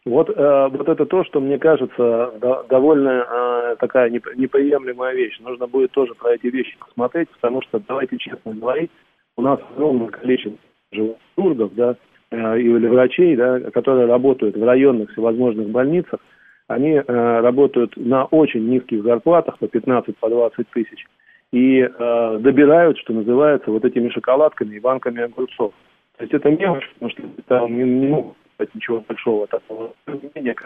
Вот, 0.07 0.31
э, 0.31 0.69
вот 0.71 0.89
это 0.89 1.05
то, 1.05 1.25
что 1.25 1.41
мне 1.41 1.59
кажется 1.59 2.33
да, 2.41 2.63
довольно 2.69 3.27
э, 3.29 3.77
такая 3.81 4.09
неприемлемая 4.09 5.13
вещь. 5.13 5.37
Нужно 5.41 5.67
будет 5.67 5.91
тоже 5.91 6.15
про 6.15 6.35
эти 6.35 6.47
вещи 6.47 6.79
посмотреть, 6.79 7.29
потому 7.31 7.61
что, 7.63 7.81
давайте 7.81 8.17
честно 8.17 8.55
говорить, 8.55 8.93
у 9.37 9.43
нас 9.43 9.59
огромное 9.75 10.07
количество 10.07 10.57
хирургов, 10.95 11.75
да, 11.75 11.97
э, 12.31 12.61
или 12.61 12.87
врачей, 12.87 13.35
да, 13.35 13.59
которые 13.73 14.07
работают 14.07 14.57
в 14.57 14.65
районных 14.65 15.11
всевозможных 15.11 15.71
больницах, 15.71 16.21
они 16.69 16.93
э, 16.93 17.03
работают 17.41 17.97
на 17.97 18.27
очень 18.27 18.65
низких 18.69 19.03
зарплатах, 19.03 19.59
по 19.59 19.67
15, 19.67 20.17
по 20.19 20.29
20 20.29 20.69
тысяч, 20.71 21.05
и 21.53 21.81
э, 21.81 22.39
добирают, 22.39 22.97
что 22.99 23.13
называется, 23.13 23.73
вот 23.73 23.85
этими 23.85 24.11
шоколадками 24.11 24.77
и 24.77 24.81
банками 24.81 25.23
огурцов. 25.23 25.73
То 26.17 26.23
есть 26.23 26.33
это 26.33 26.49
мелочь, 26.49 26.89
потому 26.95 27.11
что 27.11 27.23
там 27.49 27.77
не, 27.77 27.83
не 27.83 28.07
могут 28.07 28.37
ничего 28.75 29.03
большого 29.07 29.47
такого. 29.47 29.93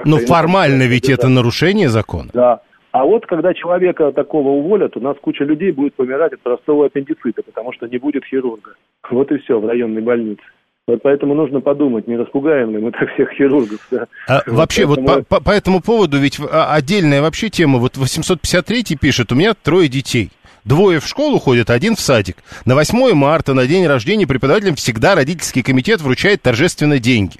Но 0.04 0.18
формально 0.18 0.84
ведь 0.84 1.08
это 1.08 1.28
нарушение 1.28 1.88
закона. 1.88 2.30
Да. 2.32 2.60
А 2.92 3.04
вот 3.04 3.24
когда 3.26 3.54
человека 3.54 4.10
такого 4.12 4.48
уволят, 4.48 4.96
у 4.96 5.00
нас 5.00 5.16
куча 5.20 5.44
людей 5.44 5.70
будет 5.70 5.94
помирать 5.94 6.32
от 6.32 6.40
простого 6.40 6.86
аппендицита, 6.86 7.42
потому 7.42 7.72
что 7.72 7.86
не 7.86 7.98
будет 7.98 8.24
хирурга. 8.24 8.74
Вот 9.10 9.30
и 9.30 9.38
все 9.38 9.60
в 9.60 9.66
районной 9.66 10.02
больнице. 10.02 10.42
Вот 10.88 11.02
поэтому 11.02 11.34
нужно 11.34 11.60
подумать, 11.60 12.08
не 12.08 12.16
распугаем 12.16 12.72
ли 12.72 12.78
мы 12.78 12.90
так 12.90 13.12
всех 13.14 13.30
хирургов. 13.32 13.86
Да? 13.92 14.06
А, 14.26 14.42
вот 14.46 14.56
вообще, 14.56 14.86
поэтому... 14.86 15.08
вот 15.08 15.28
по, 15.28 15.36
по, 15.36 15.44
по 15.44 15.50
этому 15.50 15.80
поводу 15.80 16.18
ведь 16.18 16.40
а, 16.40 16.74
отдельная 16.74 17.22
вообще 17.22 17.48
тема. 17.48 17.78
Вот 17.78 17.96
853 17.96 18.96
пишет, 19.00 19.30
у 19.30 19.36
меня 19.36 19.54
трое 19.54 19.88
детей. 19.88 20.30
Двое 20.64 20.98
в 20.98 21.06
школу 21.06 21.38
ходят, 21.38 21.70
один 21.70 21.94
в 21.94 22.00
садик. 22.00 22.36
На 22.64 22.74
8 22.74 23.14
марта, 23.14 23.54
на 23.54 23.66
день 23.66 23.86
рождения, 23.86 24.26
преподавателям 24.26 24.74
всегда 24.74 25.14
родительский 25.14 25.62
комитет 25.62 26.00
вручает 26.00 26.42
торжественно 26.42 26.98
деньги. 26.98 27.38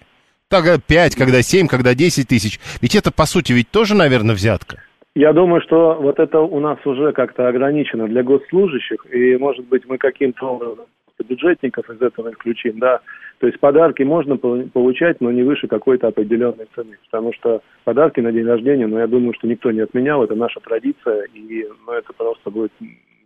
Тогда 0.51 0.79
5, 0.79 1.15
когда 1.15 1.43
7, 1.43 1.69
когда 1.69 1.95
10 1.95 2.27
тысяч. 2.27 2.59
Ведь 2.83 2.97
это, 2.97 3.13
по 3.13 3.25
сути, 3.25 3.53
ведь 3.53 3.71
тоже, 3.71 3.95
наверное, 3.95 4.35
взятка. 4.35 4.83
Я 5.15 5.33
думаю, 5.33 5.61
что 5.63 5.95
вот 5.95 6.19
это 6.19 6.41
у 6.41 6.59
нас 6.59 6.79
уже 6.85 7.13
как-то 7.13 7.49
ограничено 7.49 8.09
для 8.09 8.23
госслужащих, 8.23 9.07
и, 9.13 9.37
может 9.37 9.67
быть, 9.67 9.85
мы 9.87 9.97
каким-то 9.97 10.47
образом 10.47 10.87
бюджетников 11.23 11.89
из 11.91 12.01
этого 12.01 12.31
исключим, 12.33 12.79
да. 12.79 13.01
То 13.39 13.47
есть 13.47 13.61
подарки 13.61 14.03
можно 14.03 14.37
получать, 14.37 15.21
но 15.21 15.31
не 15.31 15.43
выше 15.43 15.67
какой-то 15.67 16.09
определенной 16.09 16.67
цены. 16.75 16.99
Потому 17.11 17.33
что 17.33 17.63
подарки 17.85 18.21
на 18.21 18.33
день 18.33 18.47
рождения, 18.47 18.87
ну, 18.87 18.99
я 18.99 19.07
думаю, 19.07 19.35
что 19.35 19.47
никто 19.47 19.71
не 19.71 19.81
отменял, 19.81 20.25
это 20.25 20.35
наша 20.35 20.61
традиция, 20.61 21.27
и 21.35 21.67
ну, 21.87 21.93
это 21.93 22.13
просто 22.13 22.51
будет 22.51 22.73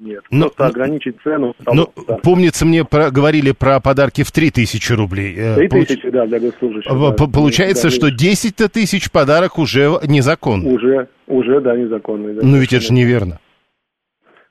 нет. 0.05 0.23
Но, 0.31 0.47
Просто 0.51 0.67
ограничить 0.67 1.17
цену. 1.23 1.55
Ну, 1.67 1.89
да. 2.07 2.17
помнится, 2.19 2.65
мне 2.65 2.85
про, 2.85 3.11
говорили 3.11 3.53
про 3.53 3.81
подарки 3.81 4.23
в 4.23 4.31
3000 4.31 4.93
рублей. 4.93 5.35
3000, 5.35 6.07
э, 6.07 6.11
да, 6.11 6.27
для 6.27 6.41
госслужащих. 6.41 6.93
Да. 6.93 7.27
Получается, 7.27 7.85
да, 7.85 7.91
что 7.91 8.11
10 8.11 8.73
тысяч 8.73 9.11
подарок 9.11 9.59
уже 9.59 9.99
незаконный. 10.07 10.75
Уже, 10.75 11.09
уже, 11.27 11.61
да, 11.61 11.77
незаконный. 11.77 12.35
Да, 12.35 12.41
ну, 12.45 12.59
ведь 12.59 12.73
это 12.73 12.85
же 12.85 12.93
неверно. 12.93 13.41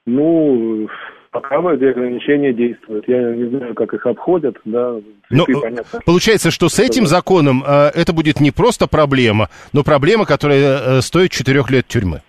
Ну, 0.06 0.90
пока 1.32 1.56
эти 1.74 1.84
ограничения 1.86 2.54
действуют. 2.54 3.08
Я 3.08 3.36
не 3.36 3.50
знаю, 3.50 3.74
как 3.74 3.94
их 3.94 4.06
обходят, 4.06 4.58
да. 4.66 4.96
Но, 5.30 5.46
ну, 5.48 5.62
понятно. 5.62 6.00
Получается, 6.06 6.52
что 6.52 6.70
с 6.70 6.80
этим 6.80 7.08
законом 7.08 7.64
э, 7.66 7.92
это 7.94 8.14
будет 8.14 8.40
не 8.40 8.52
просто 8.52 8.88
проблема, 8.88 9.50
но 9.74 9.84
проблема, 9.84 10.26
которая 10.26 10.98
э, 10.98 11.02
стоит 11.02 11.32
4 11.32 11.64
лет 11.70 11.88
тюрьмы. 11.88 12.22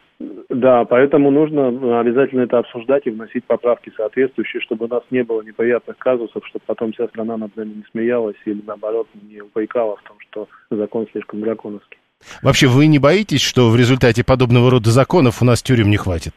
Да, 0.54 0.84
поэтому 0.84 1.32
нужно 1.32 1.98
обязательно 1.98 2.42
это 2.42 2.58
обсуждать 2.58 3.06
и 3.06 3.10
вносить 3.10 3.44
поправки 3.44 3.92
соответствующие, 3.96 4.62
чтобы 4.62 4.84
у 4.84 4.88
нас 4.88 5.02
не 5.10 5.24
было 5.24 5.42
неприятных 5.42 5.98
казусов, 5.98 6.46
чтобы 6.46 6.62
потом 6.66 6.92
вся 6.92 7.08
страна 7.08 7.36
над 7.36 7.56
нами 7.56 7.74
не 7.74 7.84
смеялась 7.90 8.36
или 8.44 8.62
наоборот 8.64 9.08
не 9.28 9.40
упрекала 9.40 9.96
в 9.96 10.02
том, 10.02 10.16
что 10.20 10.48
закон 10.70 11.08
слишком 11.10 11.40
драконовский. 11.40 11.98
Вообще, 12.40 12.68
вы 12.68 12.86
не 12.86 13.00
боитесь, 13.00 13.42
что 13.42 13.68
в 13.68 13.76
результате 13.76 14.22
подобного 14.22 14.70
рода 14.70 14.90
законов 14.90 15.42
у 15.42 15.44
нас 15.44 15.60
тюрем 15.60 15.90
не 15.90 15.96
хватит? 15.96 16.34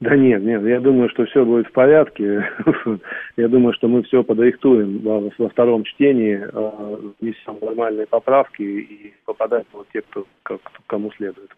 Да 0.00 0.14
нет, 0.14 0.42
нет, 0.42 0.62
я 0.62 0.78
думаю, 0.80 1.08
что 1.08 1.24
все 1.24 1.44
будет 1.44 1.68
в 1.68 1.72
порядке. 1.72 2.46
я 3.38 3.48
думаю, 3.48 3.72
что 3.72 3.88
мы 3.88 4.02
все 4.02 4.22
подрихтуем 4.22 4.98
во, 4.98 5.48
втором 5.48 5.84
чтении, 5.84 6.38
а, 6.52 6.98
внесем 7.18 7.56
нормальные 7.62 8.06
поправки 8.06 8.62
и 8.62 9.14
попадают 9.24 9.66
вот 9.72 9.86
те, 9.94 10.02
кто, 10.02 10.26
кому 10.86 11.10
следует. 11.16 11.50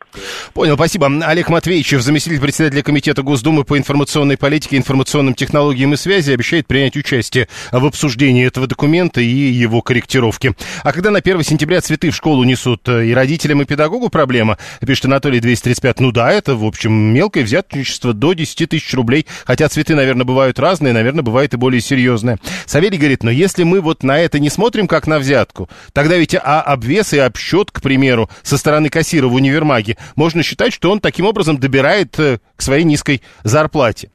Понял, 0.55 0.77
спасибо. 0.77 1.09
Олег 1.27 1.49
Матвеевичев, 1.49 2.01
заместитель 2.01 2.41
председателя 2.41 2.83
Комитета 2.85 3.23
Госдумы 3.23 3.65
по 3.65 3.77
информационной 3.77 4.39
политике, 4.39 4.77
информационным 4.77 5.35
технологиям 5.35 5.93
и 5.95 5.97
связи, 5.97 6.33
обещает 6.33 6.69
принять 6.69 6.97
участие 6.97 7.49
в 7.73 7.85
обсуждении 7.85 8.47
этого 8.47 8.69
документа 8.69 9.21
и 9.21 9.27
его 9.27 9.83
корректировки. 9.83 10.53
А 10.85 10.93
когда 10.93 11.11
на 11.11 11.19
1 11.19 11.43
сентября 11.43 11.81
цветы 11.81 12.11
в 12.11 12.15
школу 12.15 12.45
несут 12.45 12.89
э, 12.89 13.07
и 13.07 13.15
родителям, 13.15 13.63
и 13.63 13.65
педагогу 13.65 14.11
проблема, 14.11 14.59
пишет 14.87 15.07
Анатолий 15.07 15.41
235, 15.41 16.01
ну 16.01 16.13
да, 16.13 16.31
это, 16.31 16.55
в 16.55 16.65
общем, 16.65 16.93
мелкое 16.93 17.43
взяточничество 17.43 18.13
до 18.13 18.28
до 18.29 18.35
10 18.35 18.69
тысяч 18.69 18.93
рублей. 18.95 19.27
Хотя 19.45 19.69
цветы, 19.69 19.95
наверное, 19.95 20.25
бывают 20.25 20.59
разные, 20.59 20.93
наверное, 20.93 21.23
бывает 21.23 21.55
и 21.55 21.57
более 21.57 21.81
серьезные. 21.81 22.39
Савелий 22.67 22.99
говорит, 22.99 23.23
но 23.23 23.31
если 23.31 23.63
мы 23.63 23.81
вот 23.81 24.03
на 24.03 24.19
это 24.19 24.39
не 24.39 24.51
смотрим 24.51 24.87
как 24.87 25.07
на 25.07 25.19
взятку, 25.19 25.69
тогда 25.93 26.17
ведь 26.17 26.35
а 26.35 26.61
обвес 26.61 27.13
и 27.13 27.19
обсчет, 27.19 27.71
к 27.71 27.81
примеру, 27.81 28.29
со 28.43 28.59
стороны 28.59 28.91
кассира 28.91 29.29
в 29.29 29.35
универмаге, 29.35 29.97
можно 30.17 30.43
считать, 30.43 30.73
что 30.73 30.91
он 30.91 31.01
таким 31.01 31.27
образом 31.27 31.59
добирает 31.59 32.19
э, 32.19 32.39
к 32.57 32.63
своей 32.63 32.85
низкой 32.85 33.23
зарплате. 33.45 34.11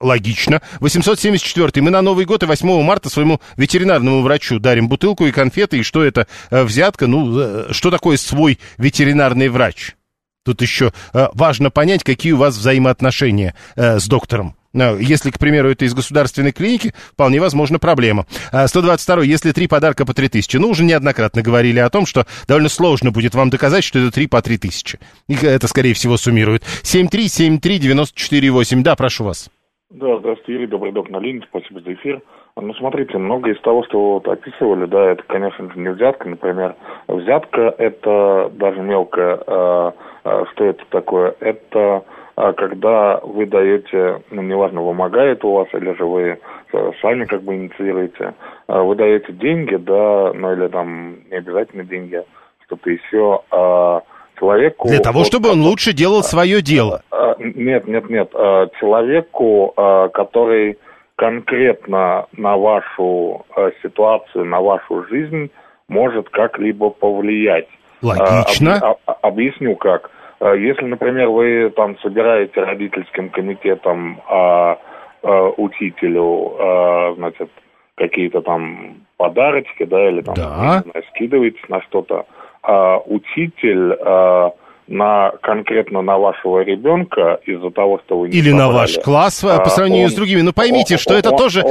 Логично. 0.00 0.60
874. 0.80 1.82
Мы 1.82 1.90
на 1.90 2.02
Новый 2.02 2.24
год 2.24 2.42
и 2.42 2.46
8 2.46 2.82
марта 2.82 3.08
своему 3.08 3.40
ветеринарному 3.56 4.22
врачу 4.22 4.58
дарим 4.58 4.88
бутылку 4.88 5.26
и 5.26 5.32
конфеты. 5.32 5.78
И 5.78 5.82
что 5.82 6.02
это 6.02 6.26
э, 6.50 6.64
взятка? 6.64 7.06
Ну, 7.06 7.38
э, 7.38 7.66
что 7.72 7.90
такое 7.90 8.16
свой 8.16 8.58
ветеринарный 8.78 9.48
врач? 9.48 9.94
Тут 10.44 10.60
еще 10.60 10.92
э, 11.14 11.28
важно 11.34 11.70
понять, 11.70 12.02
какие 12.02 12.32
у 12.32 12.36
вас 12.36 12.56
взаимоотношения 12.56 13.54
э, 13.76 14.00
с 14.00 14.08
доктором. 14.08 14.56
Э, 14.74 14.98
если, 15.00 15.30
к 15.30 15.38
примеру, 15.38 15.70
это 15.70 15.84
из 15.84 15.94
государственной 15.94 16.50
клиники, 16.50 16.92
вполне 17.12 17.40
возможно 17.40 17.78
проблема. 17.78 18.26
122. 18.50 19.22
Если 19.22 19.52
три 19.52 19.68
подарка 19.68 20.04
по 20.04 20.14
3000. 20.14 20.56
Ну, 20.56 20.70
уже 20.70 20.82
неоднократно 20.82 21.42
говорили 21.42 21.78
о 21.78 21.90
том, 21.90 22.06
что 22.06 22.26
довольно 22.48 22.68
сложно 22.68 23.12
будет 23.12 23.36
вам 23.36 23.50
доказать, 23.50 23.84
что 23.84 24.00
это 24.00 24.10
три 24.10 24.26
по 24.26 24.42
3000. 24.42 24.98
И 25.28 25.34
это, 25.46 25.68
скорее 25.68 25.94
всего, 25.94 26.16
суммирует. 26.16 26.64
7373948. 26.82 28.82
Да, 28.82 28.96
прошу 28.96 29.22
вас. 29.24 29.48
Да, 29.90 30.18
здравствуйте, 30.18 30.54
Юрий, 30.54 30.66
добрый 30.66 30.92
док 30.92 31.08
на 31.10 31.20
линии, 31.20 31.44
спасибо 31.48 31.80
за 31.82 31.92
эфир. 31.92 32.20
Ну, 32.56 32.74
смотрите, 32.74 33.16
многое 33.16 33.54
из 33.54 33.60
того, 33.62 33.82
что 33.84 33.98
вы 33.98 34.12
вот 34.14 34.28
описывали, 34.28 34.84
да, 34.84 35.12
это, 35.12 35.22
конечно 35.26 35.72
же, 35.72 35.78
не 35.78 35.88
взятка, 35.88 36.28
например. 36.28 36.74
Взятка– 37.08 37.74
это 37.78 38.50
даже 38.54 38.80
мелкая 38.80 39.40
а, 40.24 40.44
что 40.52 40.64
это 40.64 40.84
такое? 40.90 41.34
Это 41.40 42.04
а, 42.36 42.52
когда 42.52 43.20
вы 43.22 43.46
даете, 43.46 44.22
ну, 44.30 44.42
неважно, 44.42 44.82
вымогает 44.82 45.44
у 45.44 45.52
вас, 45.52 45.68
или 45.72 45.96
же 45.96 46.04
вы 46.04 46.38
сами 47.00 47.24
как 47.24 47.42
бы 47.42 47.54
инициируете, 47.54 48.34
а, 48.66 48.82
вы 48.82 48.96
даете 48.96 49.32
деньги, 49.32 49.76
да, 49.76 50.32
ну 50.34 50.52
или 50.52 50.68
там 50.68 51.16
не 51.30 51.36
обязательно 51.36 51.84
деньги, 51.84 52.22
что-то 52.66 52.90
еще, 52.90 53.40
человеку... 54.38 54.88
Для 54.88 55.00
того, 55.00 55.24
чтобы 55.24 55.50
он 55.50 55.62
лучше 55.62 55.92
делал 55.92 56.22
свое 56.22 56.62
дело. 56.62 57.02
Нет, 57.38 57.86
нет, 57.86 58.08
нет. 58.08 58.30
Человеку, 58.32 59.72
который 60.12 60.78
конкретно 61.22 62.26
на 62.36 62.56
вашу 62.56 63.46
ситуацию, 63.80 64.44
на 64.44 64.60
вашу 64.60 65.06
жизнь 65.06 65.52
может 65.86 66.28
как-либо 66.30 66.90
повлиять. 66.90 67.68
Логично. 68.02 68.80
А, 68.82 68.90
об, 68.90 68.96
а, 69.06 69.12
объясню 69.22 69.76
как. 69.76 70.10
А, 70.40 70.52
если, 70.54 70.84
например, 70.84 71.28
вы 71.28 71.72
там 71.76 71.96
собираете 72.00 72.60
родительским 72.60 73.30
комитетом 73.30 74.20
а, 74.28 74.78
а, 75.22 75.48
учителю, 75.58 76.56
а, 76.58 77.14
значит, 77.14 77.50
какие-то 77.94 78.40
там 78.40 78.96
подарочки, 79.16 79.84
да, 79.84 80.08
или 80.08 80.22
там 80.22 80.34
да. 80.34 80.82
знаю, 80.82 81.04
скидываете 81.10 81.60
на 81.68 81.82
что-то, 81.82 82.26
а, 82.64 82.98
учитель 82.98 83.96
а, 84.00 84.50
на 84.88 85.32
конкретно 85.42 86.02
на 86.02 86.18
вашего 86.18 86.60
ребенка 86.60 87.40
из-за 87.46 87.70
того, 87.70 88.00
что 88.04 88.18
вы 88.18 88.28
не 88.28 88.38
Или 88.38 88.50
собрали, 88.50 88.68
на 88.68 88.72
ваш 88.72 88.98
класс 88.98 89.44
а, 89.44 89.58
по 89.60 89.70
сравнению 89.70 90.06
он, 90.06 90.12
с 90.12 90.14
другими. 90.14 90.40
Но 90.40 90.52
поймите, 90.52 90.94
он, 90.94 90.98
что 90.98 91.14
он, 91.14 91.18
это 91.18 91.30
он, 91.30 91.38
тоже 91.38 91.62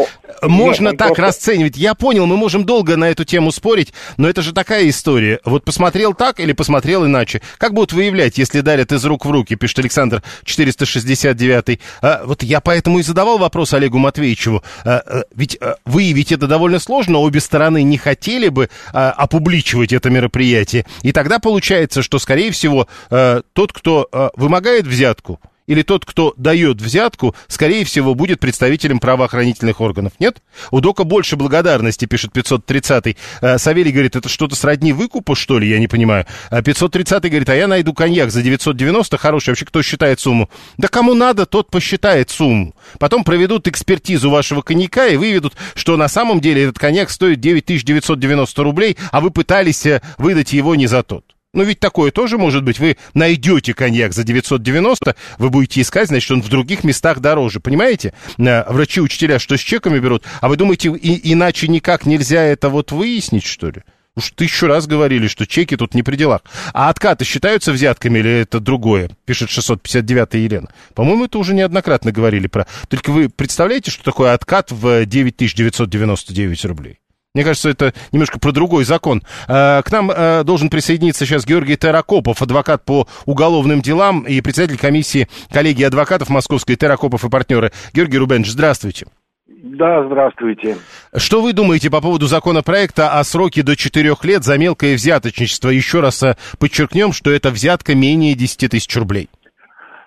он, 0.41 0.51
можно 0.51 0.89
нет, 0.89 0.97
так 0.97 1.09
просто... 1.09 1.23
расценивать. 1.23 1.77
Я 1.77 1.93
понял, 1.93 2.25
мы 2.25 2.37
можем 2.37 2.65
долго 2.65 2.97
на 2.97 3.09
эту 3.09 3.25
тему 3.25 3.51
спорить, 3.51 3.93
но 4.17 4.29
это 4.29 4.41
же 4.41 4.53
такая 4.53 4.87
история. 4.89 5.39
Вот 5.45 5.63
посмотрел 5.63 6.13
так 6.13 6.39
или 6.39 6.53
посмотрел 6.53 7.05
иначе. 7.05 7.41
Как 7.57 7.73
будут 7.73 7.93
выявлять, 7.93 8.37
если 8.37 8.61
дарят 8.61 8.91
из 8.91 9.03
рук 9.05 9.25
в 9.25 9.31
руки, 9.31 9.55
пишет 9.55 9.79
Александр 9.79 10.23
469. 10.45 11.79
А, 12.01 12.21
вот 12.25 12.43
я 12.43 12.61
поэтому 12.61 12.99
и 12.99 13.03
задавал 13.03 13.37
вопрос 13.37 13.73
Олегу 13.73 13.97
Матвеевичу. 13.97 14.63
А, 14.85 15.01
а, 15.05 15.23
ведь 15.35 15.57
а, 15.61 15.75
выявить 15.85 16.31
это 16.31 16.47
довольно 16.47 16.79
сложно, 16.79 17.19
обе 17.19 17.39
стороны 17.39 17.83
не 17.83 17.97
хотели 17.97 18.49
бы 18.49 18.69
а, 18.93 19.11
опубличивать 19.11 19.93
это 19.93 20.09
мероприятие. 20.09 20.85
И 21.01 21.11
тогда 21.11 21.39
получается, 21.39 22.01
что, 22.01 22.19
скорее 22.19 22.51
всего, 22.51 22.87
э, 23.09 23.41
тот, 23.53 23.73
кто 23.73 24.07
э, 24.11 24.29
вымогает 24.35 24.87
взятку, 24.87 25.39
или 25.71 25.83
тот, 25.83 26.05
кто 26.05 26.33
дает 26.35 26.81
взятку, 26.81 27.33
скорее 27.47 27.85
всего, 27.85 28.13
будет 28.13 28.41
представителем 28.41 28.99
правоохранительных 28.99 29.79
органов. 29.79 30.11
Нет? 30.19 30.41
У 30.69 30.81
Дока 30.81 31.05
больше 31.05 31.37
благодарности, 31.37 32.03
пишет 32.05 32.31
530-й. 32.35 33.15
Э, 33.41 33.57
Савелий 33.57 33.93
говорит, 33.93 34.17
это 34.17 34.27
что-то 34.27 34.55
сродни 34.55 34.91
выкупу, 34.91 35.33
что 35.33 35.59
ли? 35.59 35.69
Я 35.69 35.79
не 35.79 35.87
понимаю. 35.87 36.25
530-й 36.51 37.29
говорит, 37.29 37.47
а 37.47 37.55
я 37.55 37.67
найду 37.67 37.93
коньяк 37.93 38.31
за 38.31 38.41
990, 38.41 39.17
хороший. 39.17 39.51
Вообще, 39.51 39.65
кто 39.65 39.81
считает 39.81 40.19
сумму? 40.19 40.49
Да 40.77 40.89
кому 40.89 41.13
надо, 41.13 41.45
тот 41.45 41.69
посчитает 41.69 42.29
сумму. 42.29 42.75
Потом 42.99 43.23
проведут 43.23 43.67
экспертизу 43.69 44.29
вашего 44.29 44.61
коньяка 44.61 45.07
и 45.07 45.15
выведут, 45.15 45.53
что 45.75 45.95
на 45.95 46.09
самом 46.09 46.41
деле 46.41 46.63
этот 46.63 46.79
коньяк 46.79 47.09
стоит 47.09 47.39
9990 47.39 48.63
рублей, 48.63 48.97
а 49.11 49.21
вы 49.21 49.31
пытались 49.31 49.85
э, 49.85 50.01
выдать 50.17 50.51
его 50.51 50.75
не 50.75 50.87
за 50.87 51.03
тот. 51.03 51.23
Ну, 51.53 51.63
ведь 51.63 51.81
такое 51.81 52.11
тоже 52.11 52.37
может 52.37 52.63
быть. 52.63 52.79
Вы 52.79 52.95
найдете 53.13 53.73
коньяк 53.73 54.13
за 54.13 54.23
990, 54.23 55.15
вы 55.37 55.49
будете 55.49 55.81
искать, 55.81 56.07
значит, 56.07 56.31
он 56.31 56.41
в 56.41 56.47
других 56.47 56.85
местах 56.85 57.19
дороже. 57.19 57.59
Понимаете? 57.59 58.13
Э, 58.37 58.63
врачи-учителя 58.71 59.37
что 59.37 59.57
с 59.57 59.59
чеками 59.59 59.99
берут? 59.99 60.23
А 60.39 60.47
вы 60.47 60.55
думаете, 60.55 60.89
и, 60.91 61.33
иначе 61.33 61.67
никак 61.67 62.05
нельзя 62.05 62.41
это 62.41 62.69
вот 62.69 62.93
выяснить, 62.93 63.45
что 63.45 63.67
ли? 63.67 63.83
Уж 64.15 64.31
тысячу 64.31 64.67
раз 64.67 64.87
говорили, 64.87 65.27
что 65.27 65.45
чеки 65.45 65.75
тут 65.75 65.93
не 65.93 66.03
при 66.03 66.15
делах. 66.15 66.41
А 66.73 66.89
откаты 66.89 67.25
считаются 67.25 67.73
взятками 67.73 68.19
или 68.19 68.31
это 68.41 68.61
другое? 68.61 69.09
Пишет 69.25 69.49
659 69.49 70.33
Елена. 70.35 70.69
По-моему, 70.95 71.25
это 71.25 71.37
уже 71.37 71.53
неоднократно 71.53 72.13
говорили 72.13 72.47
про... 72.47 72.65
Только 72.87 73.11
вы 73.11 73.27
представляете, 73.27 73.91
что 73.91 74.03
такое 74.05 74.33
откат 74.33 74.71
в 74.71 75.05
9999 75.05 76.65
рублей? 76.65 77.00
Мне 77.33 77.45
кажется, 77.45 77.69
это 77.69 77.93
немножко 78.11 78.39
про 78.39 78.51
другой 78.51 78.83
закон. 78.83 79.23
Э, 79.47 79.81
к 79.83 79.91
нам 79.91 80.11
э, 80.11 80.43
должен 80.43 80.69
присоединиться 80.69 81.25
сейчас 81.25 81.45
Георгий 81.45 81.77
Теракопов, 81.77 82.41
адвокат 82.41 82.83
по 82.83 83.07
уголовным 83.25 83.81
делам 83.81 84.23
и 84.23 84.41
председатель 84.41 84.77
комиссии 84.77 85.29
коллегии 85.49 85.85
адвокатов 85.85 86.29
Московской 86.29 86.75
Теракопов 86.75 87.23
и 87.23 87.29
партнеры. 87.29 87.71
Георгий 87.93 88.17
Рубенович, 88.17 88.51
здравствуйте. 88.51 89.05
Да, 89.47 90.05
здравствуйте. 90.07 90.75
Что 91.15 91.41
вы 91.41 91.53
думаете 91.53 91.89
по 91.89 92.01
поводу 92.01 92.27
законопроекта 92.27 93.17
о 93.17 93.23
сроке 93.23 93.63
до 93.63 93.77
4 93.77 94.13
лет 94.23 94.43
за 94.43 94.57
мелкое 94.57 94.95
взяточничество? 94.95 95.69
Еще 95.69 96.01
раз 96.01 96.21
э, 96.23 96.35
подчеркнем, 96.59 97.13
что 97.13 97.31
это 97.31 97.49
взятка 97.49 97.95
менее 97.95 98.35
10 98.35 98.71
тысяч 98.71 98.93
рублей. 98.97 99.29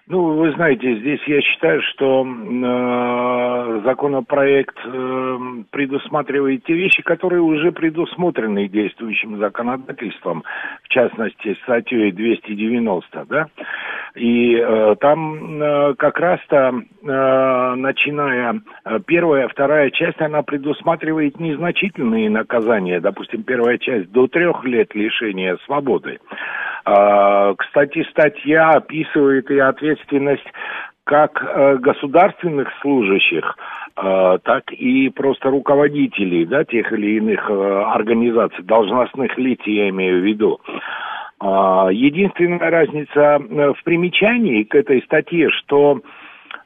Ну, 0.07 0.37
вы 0.37 0.53
знаете, 0.53 0.97
здесь 0.97 1.21
я 1.27 1.41
считаю, 1.41 1.81
что 1.81 2.27
э, 2.27 3.81
законопроект 3.85 4.77
э, 4.85 5.39
предусматривает 5.71 6.63
те 6.65 6.75
вещи, 6.75 7.03
которые 7.03 7.41
уже 7.41 7.73
предусмотрены 7.73 8.69
действующим 8.69 9.39
законодательством, 9.39 10.45
в 10.83 10.89
частности, 10.89 11.57
статьей 11.63 12.13
290, 12.13 13.25
да, 13.31 13.47
и 14.15 14.57
э, 14.57 14.97
там 15.01 15.63
э, 15.63 15.95
как 15.95 16.19
раз-то, 16.19 16.73
э, 16.73 17.75
начиная 17.77 18.61
э, 18.85 19.01
первая, 19.07 19.49
вторая 19.49 19.91
часть, 19.91 20.21
она 20.21 20.43
предусматривает 20.43 21.41
незначительные 21.41 22.31
наказания, 22.31 23.01
допустим, 23.01 23.43
первая 23.43 23.79
часть 23.79 24.11
до 24.13 24.27
трех 24.29 24.65
лет 24.65 24.95
лишения 24.95 25.59
свободы. 25.65 26.19
Э, 26.87 27.55
кстати, 27.57 28.07
статья 28.11 28.71
описывает 28.71 29.51
и 29.51 29.59
ответ 29.59 29.95
ответственность 29.95 30.47
как 31.05 31.43
э, 31.43 31.77
государственных 31.77 32.69
служащих, 32.81 33.57
э, 33.97 34.39
так 34.43 34.73
и 34.73 35.11
просто 35.11 35.51
руководителей 35.51 36.47
да, 36.47 36.65
тех 36.65 36.93
или 36.93 37.19
иных 37.19 37.51
организаций, 37.51 38.65
должностных 38.65 39.37
лиц, 39.37 39.61
я 39.67 39.91
имею 39.91 40.21
в 40.21 40.25
виду. 40.25 40.61
Э, 41.45 41.89
единственная 41.93 42.71
разница 42.71 43.39
э, 43.39 43.73
в 43.75 43.85
примечании 43.85 44.63
к 44.63 44.75
этой 44.75 45.03
статье, 45.03 45.51
что 45.51 46.01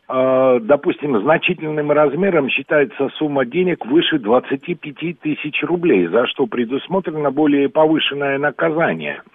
э, 0.09 0.61
допустим, 0.63 1.21
значительным 1.21 1.91
размером 1.91 2.49
считается 2.49 3.09
сумма 3.17 3.45
денег 3.45 3.85
выше 3.85 4.21
25 4.21 5.21
тысяч 5.21 5.63
рублей, 5.65 6.07
за 6.07 6.29
что 6.29 6.47
предусмотрено 6.47 7.33
более 7.33 7.69
повышенное 7.69 8.39
наказание– 8.39 9.23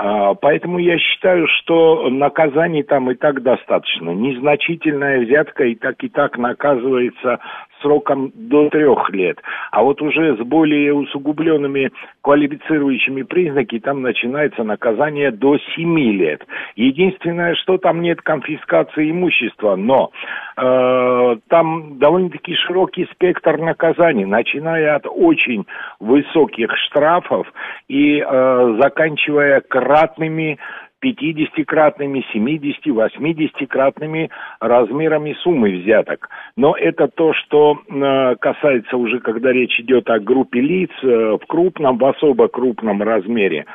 а, 0.00 0.34
поэтому 0.34 0.78
я 0.78 0.96
считаю, 0.96 1.48
что 1.48 2.08
наказаний 2.08 2.84
там 2.84 3.10
и 3.10 3.14
так 3.14 3.42
достаточно. 3.42 4.10
Незначительная 4.10 5.20
взятка 5.20 5.64
и 5.64 5.74
так 5.74 6.02
и 6.04 6.08
так 6.08 6.38
наказывается 6.38 7.40
сроком 7.80 8.32
до 8.34 8.68
трех 8.70 9.10
лет. 9.10 9.38
А 9.70 9.82
вот 9.82 10.00
уже 10.02 10.36
с 10.36 10.40
более 10.40 10.94
усугубленными 10.94 11.90
квалифицирующими 12.22 13.22
признаками 13.22 13.78
там 13.78 14.02
начинается 14.02 14.64
наказание 14.64 15.30
до 15.30 15.58
семи 15.74 16.12
лет. 16.12 16.46
Единственное, 16.76 17.54
что 17.54 17.78
там 17.78 18.00
нет 18.00 18.20
конфискации 18.22 19.10
имущества, 19.10 19.76
но 19.76 20.10
э, 20.56 21.36
там 21.48 21.98
довольно-таки 21.98 22.54
широкий 22.54 23.06
спектр 23.12 23.58
наказаний, 23.58 24.24
начиная 24.24 24.96
от 24.96 25.06
очень 25.06 25.66
высоких 26.00 26.70
штрафов 26.76 27.46
и 27.88 28.18
э, 28.20 28.76
заканчивая 28.80 29.60
кратными 29.60 30.58
50-кратными, 31.04 32.22
70, 32.32 32.86
80-кратными 32.86 34.30
размерами 34.60 35.36
суммы 35.42 35.78
взяток. 35.78 36.28
Но 36.56 36.76
это 36.76 37.08
то, 37.08 37.32
что 37.34 37.78
э, 37.88 38.36
касается 38.40 38.96
уже, 38.96 39.20
когда 39.20 39.52
речь 39.52 39.78
идет 39.80 40.08
о 40.10 40.18
группе 40.18 40.60
лиц 40.60 40.90
э, 41.02 41.06
в 41.40 41.46
крупном, 41.46 41.98
в 41.98 42.04
особо 42.04 42.48
крупном 42.48 43.02
размере. 43.02 43.66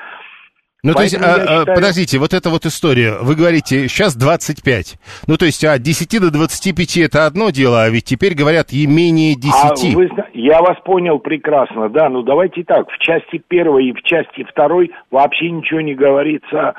Ну, 0.86 0.92
Поэтому 0.94 1.24
то 1.24 1.30
есть, 1.30 1.40
а, 1.40 1.44
а, 1.44 1.60
считаю... 1.60 1.76
подождите, 1.78 2.20
вот 2.20 2.34
эта 2.34 2.50
вот 2.50 2.66
история, 2.66 3.14
вы 3.22 3.36
говорите, 3.36 3.88
сейчас 3.88 4.18
25. 4.18 4.98
Ну, 5.28 5.38
то 5.38 5.46
есть, 5.46 5.64
от 5.64 5.82
10 5.82 6.20
до 6.20 6.30
25 6.30 6.98
это 6.98 7.26
одно 7.26 7.52
дело, 7.52 7.84
а 7.84 7.90
ведь 7.90 8.04
теперь 8.04 8.36
говорят 8.36 8.74
и 8.74 8.86
менее 8.86 9.36
10. 9.36 9.54
А 9.54 9.96
вы, 9.96 10.10
я 10.34 10.60
вас 10.60 10.78
понял 10.84 11.20
прекрасно, 11.20 11.88
да, 11.88 12.10
ну 12.10 12.22
давайте 12.22 12.66
так, 12.66 12.90
в 12.90 12.98
части 12.98 13.42
первой 13.48 13.86
и 13.86 13.94
в 13.94 14.02
части 14.04 14.44
второй 14.44 14.92
вообще 15.10 15.52
ничего 15.52 15.80
не 15.80 15.96
говорится 15.96 16.74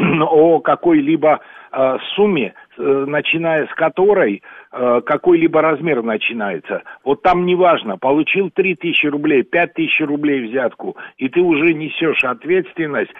о 0.30 0.60
какой-либо 0.60 1.40
э, 1.72 1.96
сумме, 2.14 2.54
э, 2.78 3.04
начиная 3.06 3.66
с 3.66 3.74
которой 3.74 4.42
э, 4.72 5.00
какой-либо 5.04 5.60
размер 5.60 6.02
начинается. 6.02 6.82
Вот 7.04 7.22
там 7.22 7.46
неважно, 7.46 7.98
получил 7.98 8.50
3 8.50 8.74
тысячи 8.76 9.06
рублей, 9.06 9.42
5 9.42 9.74
тысяч 9.74 10.00
рублей 10.00 10.48
взятку, 10.48 10.96
и 11.16 11.28
ты 11.28 11.40
уже 11.40 11.74
несешь 11.74 12.24
ответственность 12.24 13.12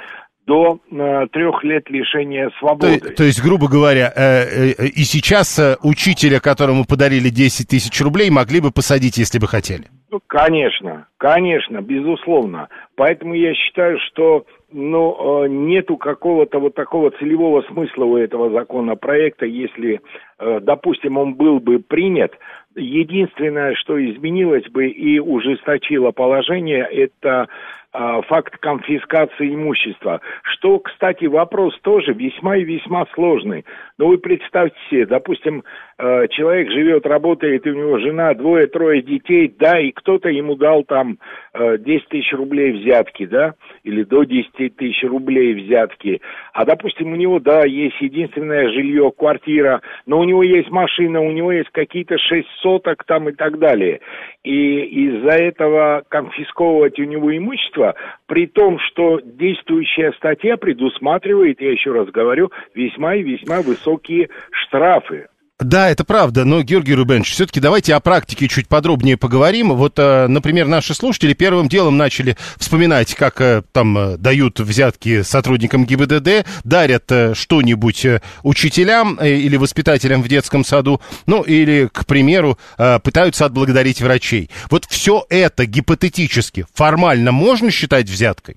до 0.46 0.80
э, 0.90 1.26
трех 1.32 1.62
лет 1.62 1.88
лишения 1.90 2.50
свободы. 2.58 2.98
То, 2.98 3.14
то 3.14 3.24
есть, 3.24 3.42
грубо 3.42 3.68
говоря, 3.68 4.12
э, 4.14 4.72
э, 4.78 4.86
и 4.86 5.04
сейчас 5.04 5.58
э, 5.58 5.76
учителя, 5.82 6.40
которому 6.40 6.84
подарили 6.84 7.28
10 7.28 7.68
тысяч 7.68 8.00
рублей, 8.00 8.30
могли 8.30 8.60
бы 8.60 8.72
посадить, 8.72 9.18
если 9.18 9.38
бы 9.38 9.46
хотели? 9.46 9.84
Ну, 10.10 10.20
конечно, 10.26 11.06
конечно, 11.18 11.80
безусловно. 11.80 12.68
Поэтому 12.96 13.34
я 13.34 13.54
считаю, 13.54 13.98
что 14.08 14.44
ну, 14.72 15.44
э, 15.44 15.48
нету 15.48 15.96
какого-то 15.96 16.58
вот 16.58 16.74
такого 16.74 17.12
целевого 17.12 17.62
смысла 17.62 18.04
у 18.04 18.16
этого 18.16 18.50
законопроекта, 18.50 19.46
если, 19.46 20.00
э, 20.38 20.60
допустим, 20.60 21.16
он 21.16 21.34
был 21.34 21.60
бы 21.60 21.78
принят. 21.78 22.32
Единственное, 22.76 23.74
что 23.74 23.98
изменилось 23.98 24.68
бы 24.68 24.86
и 24.86 25.18
ужесточило 25.18 26.12
положение, 26.12 26.84
это 26.84 27.48
а, 27.92 28.22
факт 28.22 28.56
конфискации 28.58 29.52
имущества. 29.52 30.20
Что, 30.44 30.78
кстати, 30.78 31.24
вопрос 31.24 31.76
тоже 31.80 32.12
весьма 32.12 32.56
и 32.56 32.62
весьма 32.62 33.04
сложный. 33.14 33.64
Но 33.98 34.06
вы 34.06 34.18
представьте 34.18 34.78
себе, 34.88 35.06
допустим, 35.06 35.64
э, 35.98 36.28
человек 36.28 36.70
живет, 36.70 37.04
работает, 37.04 37.66
и 37.66 37.70
у 37.70 37.74
него 37.74 37.98
жена, 37.98 38.32
двое-трое 38.34 39.02
детей, 39.02 39.52
да, 39.58 39.80
и 39.80 39.90
кто-то 39.90 40.28
ему 40.28 40.54
дал 40.54 40.84
там 40.84 41.18
10 41.52 41.84
э, 41.84 42.08
тысяч 42.08 42.32
рублей 42.32 42.72
взятки, 42.72 43.26
да, 43.26 43.54
или 43.82 44.04
до 44.04 44.22
10 44.22 44.76
тысяч 44.76 45.02
рублей 45.02 45.54
взятки. 45.54 46.20
А, 46.52 46.64
допустим, 46.64 47.12
у 47.12 47.16
него, 47.16 47.40
да, 47.40 47.64
есть 47.66 48.00
единственное 48.00 48.68
жилье, 48.68 49.10
квартира, 49.10 49.82
но 50.06 50.20
у 50.20 50.24
него 50.24 50.44
есть 50.44 50.70
машина, 50.70 51.20
у 51.20 51.32
него 51.32 51.50
есть 51.50 51.70
какие-то 51.70 52.18
6 52.18 52.46
соток 52.70 53.04
там 53.04 53.28
и 53.28 53.32
так 53.32 53.58
далее. 53.58 54.00
И 54.44 54.80
из-за 55.06 55.32
этого 55.32 56.02
конфисковывать 56.08 56.98
у 56.98 57.04
него 57.04 57.36
имущество 57.36 57.94
при 58.26 58.46
том, 58.46 58.78
что 58.78 59.20
действующая 59.20 60.12
статья 60.12 60.56
предусматривает, 60.56 61.60
я 61.60 61.72
еще 61.72 61.92
раз 61.92 62.08
говорю, 62.08 62.50
весьма 62.74 63.16
и 63.16 63.22
весьма 63.22 63.62
высокие 63.62 64.28
штрафы. 64.50 65.28
Да, 65.60 65.90
это 65.90 66.04
правда, 66.04 66.46
но, 66.46 66.62
Георгий 66.62 66.94
Рубенович, 66.94 67.32
все-таки 67.32 67.60
давайте 67.60 67.94
о 67.94 68.00
практике 68.00 68.48
чуть 68.48 68.66
подробнее 68.66 69.18
поговорим. 69.18 69.74
Вот, 69.74 69.98
э, 69.98 70.26
например, 70.26 70.66
наши 70.66 70.94
слушатели 70.94 71.34
первым 71.34 71.68
делом 71.68 71.98
начали 71.98 72.36
вспоминать, 72.56 73.14
как 73.14 73.42
э, 73.42 73.62
там 73.72 73.96
э, 73.98 74.16
дают 74.16 74.58
взятки 74.58 75.20
сотрудникам 75.20 75.84
ГИБДД, 75.84 76.46
дарят 76.64 77.12
что-нибудь 77.36 78.06
учителям 78.42 79.16
или 79.16 79.56
воспитателям 79.56 80.22
в 80.22 80.28
детском 80.28 80.64
саду, 80.64 81.00
ну, 81.26 81.42
или, 81.42 81.88
к 81.92 82.06
примеру, 82.06 82.56
пытаются 82.76 83.44
отблагодарить 83.44 84.00
врачей. 84.00 84.48
Вот 84.70 84.86
все 84.86 85.24
это 85.28 85.66
гипотетически, 85.66 86.64
формально 86.74 87.32
можно 87.32 87.70
считать 87.70 88.06
взяткой? 88.06 88.56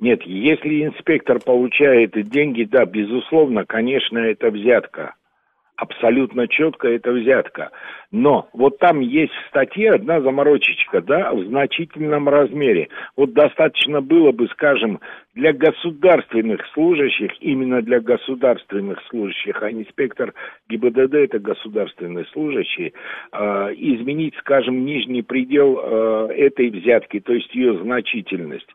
Нет, 0.00 0.20
если 0.24 0.84
инспектор 0.84 1.38
получает 1.38 2.12
деньги, 2.28 2.64
да, 2.64 2.86
безусловно, 2.86 3.64
конечно, 3.64 4.18
это 4.18 4.50
взятка 4.50 5.14
абсолютно 5.82 6.46
четко 6.46 6.88
это 6.88 7.10
взятка. 7.10 7.70
Но 8.12 8.48
вот 8.52 8.78
там 8.78 9.00
есть 9.00 9.32
в 9.32 9.48
статье 9.48 9.90
одна 9.90 10.20
заморочечка, 10.20 11.00
да, 11.00 11.32
в 11.32 11.44
значительном 11.46 12.28
размере. 12.28 12.88
Вот 13.16 13.32
достаточно 13.32 14.00
было 14.00 14.30
бы, 14.30 14.46
скажем, 14.48 15.00
для 15.34 15.52
государственных 15.52 16.60
служащих, 16.72 17.32
именно 17.40 17.82
для 17.82 18.00
государственных 18.00 19.02
служащих, 19.08 19.60
а 19.62 19.72
инспектор 19.72 20.34
ГИБДД 20.68 21.14
это 21.14 21.38
государственный 21.40 22.26
служащий, 22.26 22.92
э, 23.32 23.38
изменить, 23.76 24.36
скажем, 24.36 24.84
нижний 24.84 25.22
предел 25.22 25.80
э, 25.82 26.34
этой 26.36 26.70
взятки, 26.70 27.18
то 27.18 27.32
есть 27.32 27.52
ее 27.54 27.76
значительность. 27.78 28.68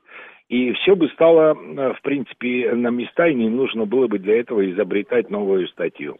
И 0.49 0.73
все 0.73 0.95
бы 0.95 1.07
стало, 1.09 1.53
э, 1.53 1.93
в 1.93 2.01
принципе, 2.01 2.73
на 2.73 2.89
места, 2.89 3.27
и 3.27 3.35
не 3.35 3.49
нужно 3.49 3.85
было 3.85 4.07
бы 4.07 4.19
для 4.19 4.39
этого 4.39 4.69
изобретать 4.69 5.29
новую 5.29 5.67
статью. 5.69 6.17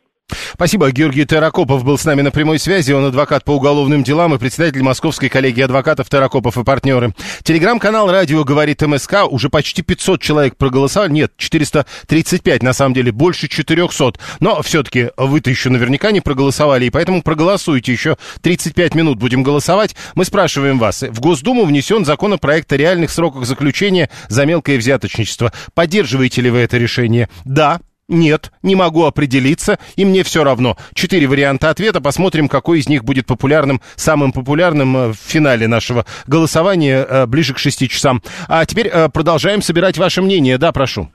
Спасибо. 0.58 0.89
Георгий 0.89 1.24
Теракопов 1.24 1.84
был 1.84 2.00
с 2.00 2.06
нами 2.06 2.24
на 2.24 2.32
прямой 2.32 2.58
связи. 2.58 2.91
Он 2.91 3.06
адвокат 3.06 3.43
по 3.43 3.52
уголовным 3.52 4.04
делам 4.04 4.34
и 4.34 4.39
председатель 4.39 4.82
Московской 4.82 5.30
коллегии 5.30 5.62
адвокатов 5.62 6.10
Теракопов 6.10 6.58
и 6.58 6.63
партнеры. 6.63 7.13
Телеграм-канал 7.43 8.10
«Радио 8.10 8.43
говорит 8.43 8.82
МСК». 8.82 9.26
Уже 9.30 9.50
почти 9.50 9.84
500 9.84 10.20
человек 10.20 10.58
проголосовали. 10.58 11.12
Нет, 11.12 11.34
435 11.38 12.63
на 12.63 12.74
самом 12.74 12.96
деле, 12.96 13.12
больше 13.12 13.48
400. 13.48 14.13
Но 14.39 14.63
все-таки 14.63 15.12
вы-то 15.15 15.52
еще 15.52 15.70
наверняка 15.70 16.10
не 16.10 16.22
проголосовали, 16.22 16.86
и 16.86 16.89
поэтому 16.89 17.22
проголосуйте. 17.22 17.91
Еще 17.91 18.17
35 18.41 18.96
минут 18.96 19.20
будем 19.20 19.43
голосовать. 19.43 19.96
Мы 20.15 20.26
спрашиваем 20.26 20.80
вас. 20.80 21.04
В 21.04 21.20
Госдуму 21.20 21.65
внесен 21.65 22.04
законопроект 22.04 22.74
о 22.74 22.78
реальных 22.78 23.12
сроках 23.12 23.46
заключения 23.46 24.10
за 24.28 24.48
мелкое 24.48 24.80
взяточничество. 24.80 25.54
Поддерживаете 25.76 26.41
ли 26.41 26.50
вы 26.50 26.58
это 26.62 26.80
решение? 26.80 27.30
Да. 27.46 27.80
Нет, 28.10 28.52
не 28.63 28.76
могу 28.76 29.04
определиться, 29.04 29.80
и 29.98 30.06
мне 30.06 30.24
все 30.24 30.43
равно. 30.46 30.78
Четыре 30.93 31.28
варианта 31.28 31.70
ответа, 31.70 32.02
посмотрим, 32.02 32.48
какой 32.48 32.80
из 32.80 32.88
них 32.88 33.04
будет 33.04 33.26
популярным, 33.26 33.82
самым 33.96 34.32
популярным 34.32 34.96
э, 34.96 35.08
в 35.10 35.15
финале 35.15 35.67
нашего 35.67 36.06
голосования 36.26 37.04
э, 37.04 37.26
ближе 37.26 37.54
к 37.54 37.58
шести 37.58 37.89
часам. 37.89 38.22
А 38.48 38.65
теперь 38.65 38.88
э, 38.88 39.10
продолжаем 39.10 39.62
собирать 39.62 39.98
ваше 39.98 40.22
мнение. 40.22 40.58
Да, 40.58 40.72
прошу. 40.72 41.10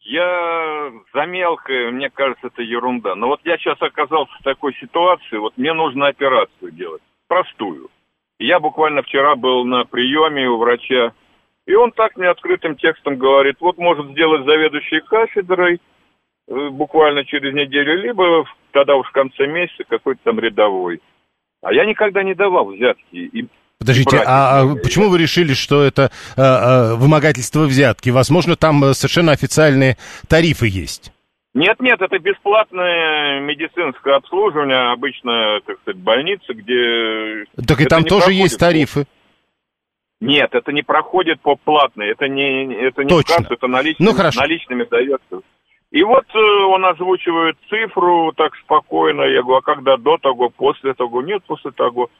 Я 0.00 0.90
за 1.14 1.26
мелкое, 1.26 1.92
мне 1.92 2.10
кажется, 2.10 2.48
это 2.48 2.62
ерунда. 2.62 3.14
Но 3.14 3.28
вот 3.28 3.40
я 3.44 3.56
сейчас 3.58 3.80
оказался 3.80 4.32
в 4.40 4.42
такой 4.42 4.74
ситуации, 4.80 5.36
вот 5.36 5.56
мне 5.56 5.72
нужно 5.72 6.08
операцию 6.08 6.72
делать, 6.72 7.02
простую. 7.28 7.88
Я 8.38 8.58
буквально 8.58 9.02
вчера 9.02 9.36
был 9.36 9.64
на 9.64 9.84
приеме 9.84 10.48
у 10.48 10.58
врача, 10.58 11.12
и 11.66 11.74
он 11.74 11.92
так 11.92 12.16
мне 12.16 12.28
открытым 12.28 12.76
текстом 12.76 13.16
говорит, 13.16 13.56
вот 13.60 13.76
может 13.76 14.10
сделать 14.12 14.44
заведующий 14.44 15.00
кафедрой 15.00 15.80
э, 16.48 16.68
буквально 16.70 17.24
через 17.24 17.52
неделю, 17.52 18.00
либо 18.00 18.44
тогда 18.72 18.94
уж 18.94 19.08
в 19.08 19.12
конце 19.12 19.46
месяца 19.46 19.84
какой-то 19.88 20.20
там 20.24 20.38
рядовой. 20.38 21.00
А 21.62 21.72
я 21.72 21.84
никогда 21.84 22.22
не 22.22 22.34
давал 22.34 22.66
взятки. 22.66 23.02
И 23.12 23.48
Подождите, 23.78 24.18
а, 24.24 24.60
а 24.62 24.74
почему 24.76 25.10
вы 25.10 25.18
решили, 25.18 25.52
что 25.52 25.82
это 25.82 26.10
а, 26.36 26.92
а, 26.92 26.94
вымогательство 26.94 27.64
взятки? 27.64 28.10
Возможно, 28.10 28.56
там 28.56 28.82
э, 28.84 28.94
совершенно 28.94 29.32
официальные 29.32 29.96
тарифы 30.28 30.66
есть. 30.66 31.12
Нет, 31.52 31.80
нет, 31.80 32.00
это 32.00 32.18
бесплатное 32.18 33.40
медицинское 33.40 34.16
обслуживание, 34.16 34.92
обычно, 34.92 35.60
так 35.66 35.78
сказать, 35.80 36.00
больницы, 36.00 36.52
где... 36.52 37.44
Так 37.66 37.80
и 37.80 37.86
там 37.86 38.04
тоже 38.04 38.32
есть 38.32 38.58
тарифы. 38.58 39.06
Нет, 40.20 40.54
это 40.54 40.72
не 40.72 40.82
проходит 40.82 41.40
по 41.40 41.56
платной, 41.56 42.08
это 42.08 42.28
не, 42.28 42.72
это 42.74 43.04
не 43.04 43.10
Точно. 43.10 43.36
касса, 43.36 43.54
это 43.54 43.66
наличными, 43.66 44.08
ну, 44.08 44.14
хорошо. 44.14 44.40
наличными 44.40 44.84
дается. 44.84 45.42
И 45.90 46.02
вот 46.02 46.24
э, 46.34 46.38
он 46.38 46.84
озвучивает 46.86 47.56
цифру 47.68 48.32
так 48.36 48.56
спокойно, 48.56 49.22
я 49.22 49.42
говорю, 49.42 49.58
а 49.58 49.62
когда 49.62 49.96
до 49.96 50.16
того, 50.18 50.48
после 50.48 50.94
того, 50.94 51.22
нет, 51.22 51.42
после 51.46 51.70
того. 51.70 52.10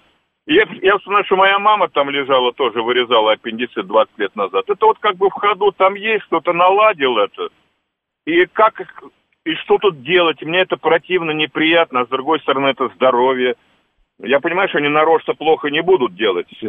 Я, 0.47 0.65
я 0.83 0.99
вспоминаю, 0.99 1.25
что 1.25 1.37
моя 1.37 1.59
мама 1.59 1.89
там 1.89 2.09
лежала, 2.09 2.53
тоже 2.53 2.81
вырезала 2.81 3.33
аппендицит 3.33 3.87
20 3.87 4.19
лет 4.19 4.37
назад. 4.37 4.65
Это 4.69 4.87
вот 4.87 4.99
как 5.01 5.17
бы 5.17 5.29
в 5.29 5.33
ходу 5.33 5.73
там 5.73 5.95
есть, 5.95 6.25
кто-то 6.27 6.53
наладил 6.53 7.19
это. 7.19 7.49
И 8.27 8.47
как, 8.47 8.81
и 9.45 9.55
что 9.55 9.79
тут 9.79 10.03
делать? 10.03 10.43
Мне 10.43 10.61
это 10.61 10.77
противно, 10.77 11.33
неприятно, 11.33 12.01
а 12.01 12.07
с 12.07 12.09
другой 12.09 12.39
стороны 12.41 12.69
это 12.69 12.89
здоровье. 12.95 13.57
Я 14.23 14.41
понимаю, 14.41 14.67
что 14.71 14.79
они 14.79 14.89
нарочно 14.89 15.35
плохо 15.35 15.69
не 15.69 15.83
будут 15.83 16.17
делать. 16.17 16.47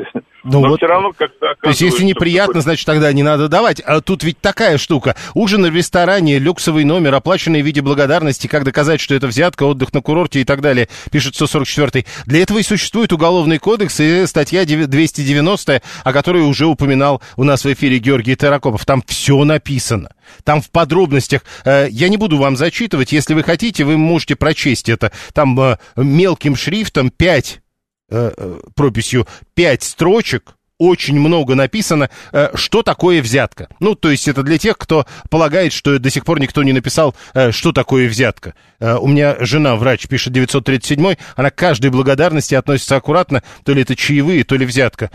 Ну 0.50 0.62
но 0.62 0.70
вот, 0.70 0.78
все 0.78 0.88
равно 0.88 1.12
как-то 1.12 1.56
То 1.62 1.70
есть, 1.70 1.82
если 1.82 2.06
неприятно, 2.06 2.62
значит, 2.62 2.86
тогда 2.86 3.12
не 3.12 3.22
надо 3.22 3.50
давать. 3.50 3.82
А 3.82 4.00
тут 4.00 4.24
ведь 4.24 4.40
такая 4.40 4.78
штука. 4.78 5.18
Ужин 5.34 5.64
в 5.64 5.76
ресторане, 5.76 6.40
люксовый 6.40 6.86
номер, 6.86 7.16
оплаченный 7.16 7.62
в 7.62 7.66
виде 7.66 7.82
благодарности, 7.82 8.48
как 8.48 8.64
доказать, 8.64 9.02
что 9.02 9.14
это 9.14 9.28
взятка, 9.28 9.64
отдых 9.64 9.94
на 9.94 10.02
курорте 10.02 10.40
и 10.40 10.46
так 10.46 10.62
далее, 10.62 10.88
пишет 11.12 11.36
144 11.36 12.06
Для 12.28 12.44
этого 12.44 12.60
и 12.60 12.64
существует 12.64 13.12
уголовный 13.12 13.58
кодекс 13.58 14.00
и 14.00 14.26
статья 14.26 14.64
290, 14.64 15.82
о 16.02 16.14
которой 16.14 16.44
уже 16.44 16.66
упоминал 16.66 17.22
у 17.36 17.44
нас 17.44 17.66
в 17.66 17.74
эфире 17.74 17.98
Георгий 17.98 18.36
Таракопов. 18.36 18.86
Там 18.86 19.02
все 19.06 19.44
написано. 19.44 20.12
Там 20.44 20.62
в 20.62 20.70
подробностях, 20.70 21.44
э, 21.66 21.88
я 21.90 22.10
не 22.10 22.18
буду 22.18 22.38
вам 22.38 22.58
зачитывать, 22.58 23.12
если 23.12 23.34
вы 23.34 23.44
хотите, 23.44 23.84
вы 23.84 23.98
можете 23.98 24.36
прочесть 24.36 24.90
это. 24.90 25.12
Там 25.34 25.60
э, 25.60 25.78
мелким 25.96 26.56
шрифтом 26.56 27.10
5 27.10 27.62
э, 28.10 28.32
э, 28.36 28.60
прописью 28.76 29.28
5 29.56 29.84
строчек, 29.84 30.58
очень 30.78 31.20
много 31.20 31.56
написано, 31.56 32.10
э, 32.32 32.50
что 32.54 32.84
такое 32.84 33.22
взятка. 33.22 33.68
Ну, 33.80 33.96
то 33.96 34.12
есть 34.12 34.28
это 34.28 34.44
для 34.44 34.58
тех, 34.58 34.78
кто 34.78 35.06
полагает, 35.30 35.74
что 35.74 35.98
до 35.98 36.10
сих 36.10 36.24
пор 36.24 36.40
никто 36.40 36.64
не 36.64 36.74
написал, 36.74 37.16
э, 37.34 37.52
что 37.52 37.72
такое 37.72 38.08
взятка. 38.08 38.54
У 38.80 39.08
меня 39.08 39.38
жена, 39.40 39.76
врач, 39.76 40.08
пишет 40.08 40.34
937 40.34 41.16
она 41.36 41.50
к 41.50 41.56
каждой 41.56 41.90
благодарности 41.90 42.54
относится 42.54 42.96
аккуратно, 42.96 43.42
то 43.64 43.74
ли 43.74 43.82
это 43.82 43.96
чаевые, 43.96 44.44
то 44.44 44.56
ли 44.56 44.68
взятка. 44.68 45.10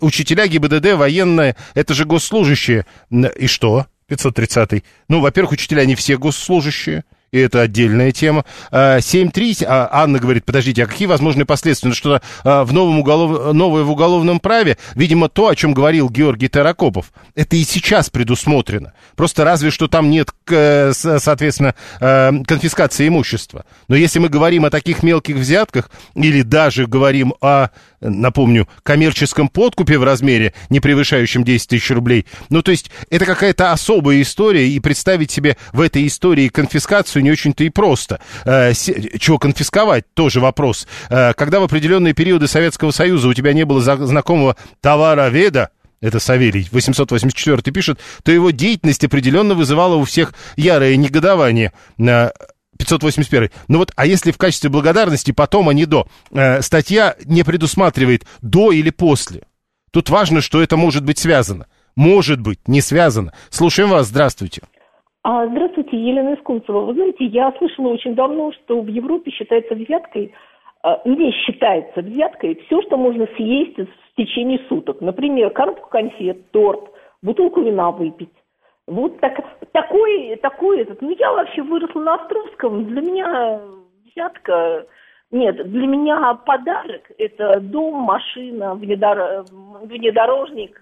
Учителя 0.00 0.46
ГИБДД, 0.46 0.92
военные, 0.92 1.56
это 1.72 1.94
же 1.94 2.04
госслужащие. 2.04 2.84
И 3.10 3.46
что? 3.46 3.86
530 4.08 4.84
Ну, 5.08 5.20
во-первых, 5.20 5.52
учителя 5.52 5.84
не 5.84 5.94
все 5.94 6.16
госслужащие 6.16 7.04
и 7.32 7.38
это 7.38 7.62
отдельная 7.62 8.12
тема. 8.12 8.44
А, 8.70 8.98
7.3, 8.98 9.64
а, 9.66 9.88
Анна 9.90 10.18
говорит, 10.18 10.44
подождите, 10.44 10.84
а 10.84 10.86
какие 10.86 11.08
возможные 11.08 11.46
последствия? 11.46 11.88
Ну, 11.88 11.94
что-то 11.94 12.22
а, 12.44 12.64
в 12.64 12.72
новом 12.74 13.00
уголов... 13.00 13.54
новое 13.54 13.82
в 13.84 13.90
уголовном 13.90 14.38
праве, 14.38 14.76
видимо, 14.94 15.30
то, 15.30 15.48
о 15.48 15.56
чем 15.56 15.72
говорил 15.72 16.10
Георгий 16.10 16.48
Таракопов, 16.48 17.10
это 17.34 17.56
и 17.56 17.64
сейчас 17.64 18.10
предусмотрено. 18.10 18.92
Просто 19.16 19.44
разве 19.44 19.70
что 19.70 19.88
там 19.88 20.10
нет, 20.10 20.28
с- 20.46 21.20
соответственно, 21.20 21.74
э, 22.00 22.32
конфискации 22.46 23.08
имущества. 23.08 23.64
Но 23.88 23.96
если 23.96 24.18
мы 24.18 24.28
говорим 24.28 24.66
о 24.66 24.70
таких 24.70 25.02
мелких 25.02 25.36
взятках, 25.36 25.90
или 26.14 26.42
даже 26.42 26.86
говорим 26.86 27.32
о, 27.40 27.68
напомню, 28.02 28.68
коммерческом 28.82 29.48
подкупе 29.48 29.98
в 29.98 30.04
размере, 30.04 30.54
не 30.70 30.80
превышающем 30.80 31.44
10 31.44 31.68
тысяч 31.68 31.90
рублей, 31.90 32.26
ну, 32.50 32.62
то 32.62 32.70
есть 32.70 32.90
это 33.10 33.24
какая-то 33.24 33.72
особая 33.72 34.20
история, 34.20 34.68
и 34.68 34.80
представить 34.80 35.30
себе 35.30 35.56
в 35.72 35.80
этой 35.80 36.06
истории 36.06 36.48
конфискацию 36.48 37.22
не 37.22 37.30
очень-то 37.30 37.64
и 37.64 37.70
просто. 37.70 38.20
Э, 38.44 38.72
чего 38.74 39.38
конфисковать, 39.38 40.04
тоже 40.14 40.40
вопрос. 40.40 40.86
Э, 41.08 41.32
когда 41.34 41.60
в 41.60 41.64
определенные 41.64 42.14
периоды 42.14 42.48
Советского 42.48 42.90
Союза 42.90 43.28
у 43.28 43.34
тебя 43.34 43.52
не 43.52 43.64
было 43.64 43.80
знакомого 43.80 44.56
товароведа, 44.80 45.70
это 46.00 46.18
Савелий, 46.18 46.68
884 46.72 47.72
пишет, 47.72 48.00
то 48.24 48.32
его 48.32 48.50
деятельность 48.50 49.04
определенно 49.04 49.54
вызывала 49.54 49.94
у 49.94 50.04
всех 50.04 50.34
ярое 50.56 50.96
негодование. 50.96 51.72
Э, 52.82 52.84
581. 52.84 53.50
Ну 53.68 53.78
вот, 53.78 53.90
а 53.96 54.06
если 54.06 54.32
в 54.32 54.38
качестве 54.38 54.70
благодарности 54.70 55.32
потом, 55.32 55.68
а 55.68 55.74
не 55.74 55.86
до? 55.86 56.06
Э, 56.32 56.60
статья 56.60 57.14
не 57.24 57.42
предусматривает 57.44 58.22
до 58.42 58.72
или 58.72 58.90
после. 58.90 59.42
Тут 59.92 60.10
важно, 60.10 60.40
что 60.40 60.62
это 60.62 60.76
может 60.76 61.04
быть 61.04 61.18
связано. 61.18 61.66
Может 61.96 62.40
быть, 62.40 62.66
не 62.66 62.80
связано. 62.80 63.32
Слушаем 63.50 63.90
вас, 63.90 64.06
здравствуйте. 64.06 64.62
А, 65.24 65.46
здравствуйте, 65.46 65.96
Елена 65.96 66.34
Искунцева. 66.34 66.80
Вы 66.80 66.94
знаете, 66.94 67.26
я 67.26 67.52
слышала 67.58 67.88
очень 67.88 68.14
давно, 68.14 68.52
что 68.52 68.80
в 68.80 68.88
Европе 68.88 69.30
считается 69.30 69.74
взяткой, 69.74 70.32
а, 70.82 71.00
не 71.04 71.30
считается 71.32 72.00
взяткой 72.00 72.60
все, 72.66 72.82
что 72.82 72.96
можно 72.96 73.28
съесть 73.36 73.76
в 73.76 74.16
течение 74.16 74.58
суток. 74.68 75.00
Например, 75.00 75.50
коробку 75.50 75.90
конфет, 75.90 76.50
торт, 76.50 76.90
бутылку 77.22 77.60
вина 77.62 77.92
выпить. 77.92 78.32
Вот 78.88 79.20
так, 79.20 79.38
такой, 79.72 80.36
такой 80.36 80.80
этот. 80.80 81.02
Ну, 81.02 81.14
я 81.18 81.32
вообще 81.32 81.62
выросла 81.62 82.00
на 82.00 82.14
Островском. 82.14 82.86
Для 82.86 83.00
меня 83.00 83.60
взятка... 84.12 84.86
Нет, 85.30 85.56
для 85.70 85.86
меня 85.86 86.34
подарок– 86.34 87.10
это 87.18 87.58
дом, 87.58 87.94
машина, 88.02 88.74
внедор- 88.74 89.46
внедорожник. 89.82 90.78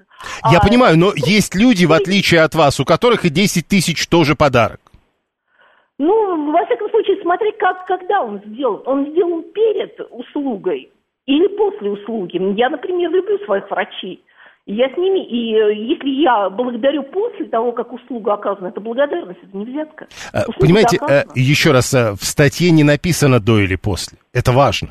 Я 0.50 0.58
А, 0.58 0.66
понимаю, 0.66 0.98
но 0.98 1.12
есть 1.14 1.54
люди, 1.54 1.86
в 1.86 1.92
отличие 1.92 2.40
от 2.42 2.56
вас, 2.56 2.80
у 2.80 2.84
которых 2.84 3.24
и 3.24 3.30
10 3.30 3.68
тысяч 3.68 4.08
тоже 4.08 4.34
подарок. 4.34 4.80
Ну, 5.98 6.50
во 6.50 6.66
всяком 6.66 6.90
случае, 6.90 7.22
смотри, 7.22 7.52
как, 7.60 7.86
когда 7.86 8.22
он 8.22 8.40
сделан. 8.44 8.82
Он 8.86 9.06
сделан 9.12 9.44
перед 9.54 10.00
услугой 10.10 10.90
или 11.26 11.46
после 11.56 11.90
услуги. 11.90 12.40
Я, 12.58 12.70
например, 12.70 13.10
люблю 13.12 13.38
своих 13.44 13.70
врачей. 13.70 14.24
Я 14.72 14.88
с 14.88 14.96
ними, 14.96 15.26
и 15.26 15.52
э, 15.52 15.74
если 15.74 16.22
я 16.22 16.48
благодарю 16.48 17.02
после 17.02 17.46
того, 17.46 17.72
как 17.72 17.92
услуга 17.92 18.34
оказана, 18.34 18.68
это 18.68 18.80
благодарность, 18.80 19.40
это 19.42 19.56
не 19.56 19.64
взятка. 19.64 20.06
Э, 20.32 20.42
Услуга 20.42 20.60
Понимаете, 20.60 20.96
э, 20.96 21.04
оказана. 21.04 21.32
еще 21.34 21.72
раз, 21.72 21.92
в 21.92 22.24
статье 22.24 22.70
не 22.70 22.84
написано 22.84 23.40
до 23.40 23.58
или 23.58 23.74
после. 23.74 24.18
Это 24.32 24.52
важно. 24.52 24.90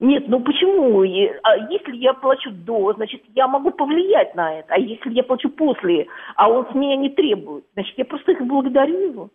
Нет, 0.00 0.24
ну 0.26 0.40
почему? 0.40 1.00
А 1.44 1.56
если 1.70 1.96
я 1.96 2.12
плачу 2.12 2.50
до, 2.50 2.92
значит, 2.94 3.22
я 3.36 3.46
могу 3.46 3.70
повлиять 3.70 4.34
на 4.34 4.58
это. 4.58 4.74
А 4.74 4.78
если 4.78 5.12
я 5.12 5.22
плачу 5.22 5.48
после, 5.50 6.08
а 6.34 6.48
он 6.48 6.66
с 6.72 6.74
меня 6.74 6.96
не 6.96 7.10
требует, 7.10 7.64
значит, 7.74 7.94
я 7.96 8.04
просто 8.04 8.32
их 8.32 8.40
благодарю 8.44 9.12
его. 9.12 9.30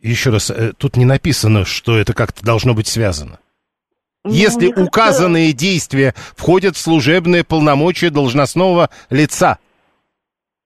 Еще 0.00 0.30
раз, 0.30 0.52
тут 0.78 0.96
не 0.96 1.04
написано, 1.04 1.64
что 1.64 1.98
это 1.98 2.14
как-то 2.14 2.44
должно 2.44 2.72
быть 2.72 2.86
связано. 2.86 3.40
Ну, 4.26 4.32
Если 4.32 4.70
кажется, 4.70 4.84
указанные 4.84 5.52
действия 5.52 6.14
входят 6.36 6.76
в 6.76 6.80
служебные 6.80 7.44
полномочия 7.44 8.10
должностного 8.10 8.90
лица. 9.08 9.58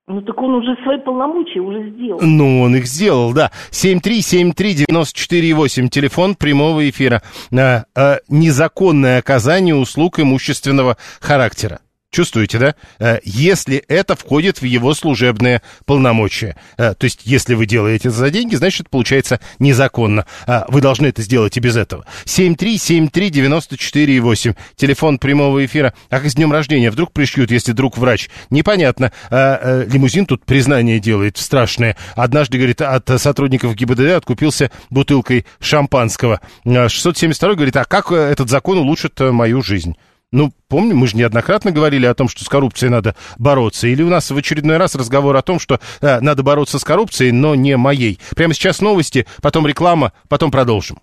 Ну 0.07 0.23
так 0.23 0.39
он 0.39 0.55
уже 0.55 0.75
свои 0.83 0.99
полномочия 0.99 1.61
уже 1.61 1.91
сделал. 1.91 2.21
Ну, 2.23 2.63
он 2.63 2.75
их 2.75 2.87
сделал, 2.87 3.33
да. 3.33 3.53
7373948, 3.71 5.89
телефон 5.89 6.35
прямого 6.35 6.89
эфира. 6.89 7.23
Э, 7.53 7.83
незаконное 8.29 9.19
оказание 9.19 9.77
услуг 9.77 10.19
имущественного 10.19 10.97
характера. 11.21 11.81
Чувствуете, 12.11 12.59
да? 12.59 12.75
Э, 12.99 13.21
Если 13.23 13.77
это 13.77 14.17
входит 14.17 14.61
в 14.61 14.65
его 14.65 14.95
служебные 14.95 15.63
полномочия. 15.85 16.57
Э, 16.77 16.95
То 16.95 17.05
есть, 17.05 17.21
если 17.25 17.55
вы 17.55 17.67
делаете 17.67 18.09
это 18.09 18.17
за 18.17 18.31
деньги, 18.31 18.57
значит, 18.57 18.91
получается 18.91 19.39
незаконно. 19.61 20.27
А 20.45 20.65
Вы 20.69 20.81
должны 20.81 21.07
это 21.07 21.23
сделать 21.23 21.57
и 21.57 21.61
без 21.61 21.77
этого. 21.77 22.05
7373948, 22.25 24.57
телефон 24.75 25.19
прямого 25.19 25.65
эфира. 25.65 25.95
А 26.09 26.19
как 26.19 26.29
с 26.29 26.35
днем 26.35 26.51
рождения? 26.51 26.91
Вдруг 26.91 27.13
пришьют, 27.13 27.53
если 27.53 27.71
друг 27.71 27.97
врач? 27.97 28.29
Непонятно. 28.51 29.13
Э, 29.31 29.85
Лимузин 29.87 30.27
тут 30.27 30.45
признание 30.45 30.99
делает 30.99 31.37
страшное. 31.37 31.97
Однажды, 32.17 32.59
говорит, 32.59 32.81
от 32.81 33.09
сотрудников 33.21 33.77
ГИБДД 33.77 34.15
откупился 34.17 34.73
бутылкой 34.91 35.47
шампанского. 35.61 36.41
А 36.65 36.89
672 36.89 37.55
говорит, 37.55 37.77
а 37.77 37.85
как 37.85 38.11
э, 38.11 38.17
этот 38.17 38.51
закон 38.51 38.79
улучшит 38.79 39.21
э, 39.21 39.31
мою 39.31 39.63
жизнь? 39.63 39.95
Ну, 40.33 40.53
помню, 40.69 40.95
мы 40.95 41.09
же 41.09 41.17
неоднократно 41.17 41.73
говорили 41.73 42.07
о 42.07 42.15
том, 42.15 42.29
что 42.29 42.45
с 42.45 42.49
коррупцией 42.49 42.91
надо 42.91 43.17
бороться. 43.37 43.89
Или 43.89 44.03
у 44.03 44.09
нас 44.09 44.31
в 44.31 44.37
очередной 44.37 44.77
раз 44.77 44.95
разговор 44.95 45.37
о 45.37 45.43
том, 45.43 45.59
что 45.59 45.81
э, 46.01 46.21
надо 46.21 46.45
бороться 46.45 46.79
с 46.79 46.85
коррупцией, 46.85 47.33
но 47.33 47.57
не 47.57 47.77
моей. 47.77 48.21
Прямо 48.37 48.55
сейчас 48.55 48.81
новости, 48.81 49.27
потом 49.43 49.67
реклама, 49.67 50.13
потом 50.29 50.53
продолжим. 50.53 50.99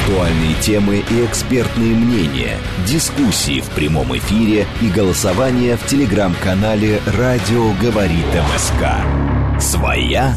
Актуальные 0.00 0.54
темы 0.60 1.02
и 1.10 1.24
экспертные 1.24 1.94
мнения, 1.94 2.56
дискуссии 2.86 3.60
в 3.60 3.68
прямом 3.70 4.16
эфире 4.16 4.66
и 4.80 4.88
голосование 4.88 5.76
в 5.76 5.84
телеграм-канале 5.86 7.00
«Радио 7.18 7.72
говорит 7.80 8.26
МСК». 8.52 9.60
Своя 9.60 10.34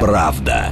правда. 0.00 0.70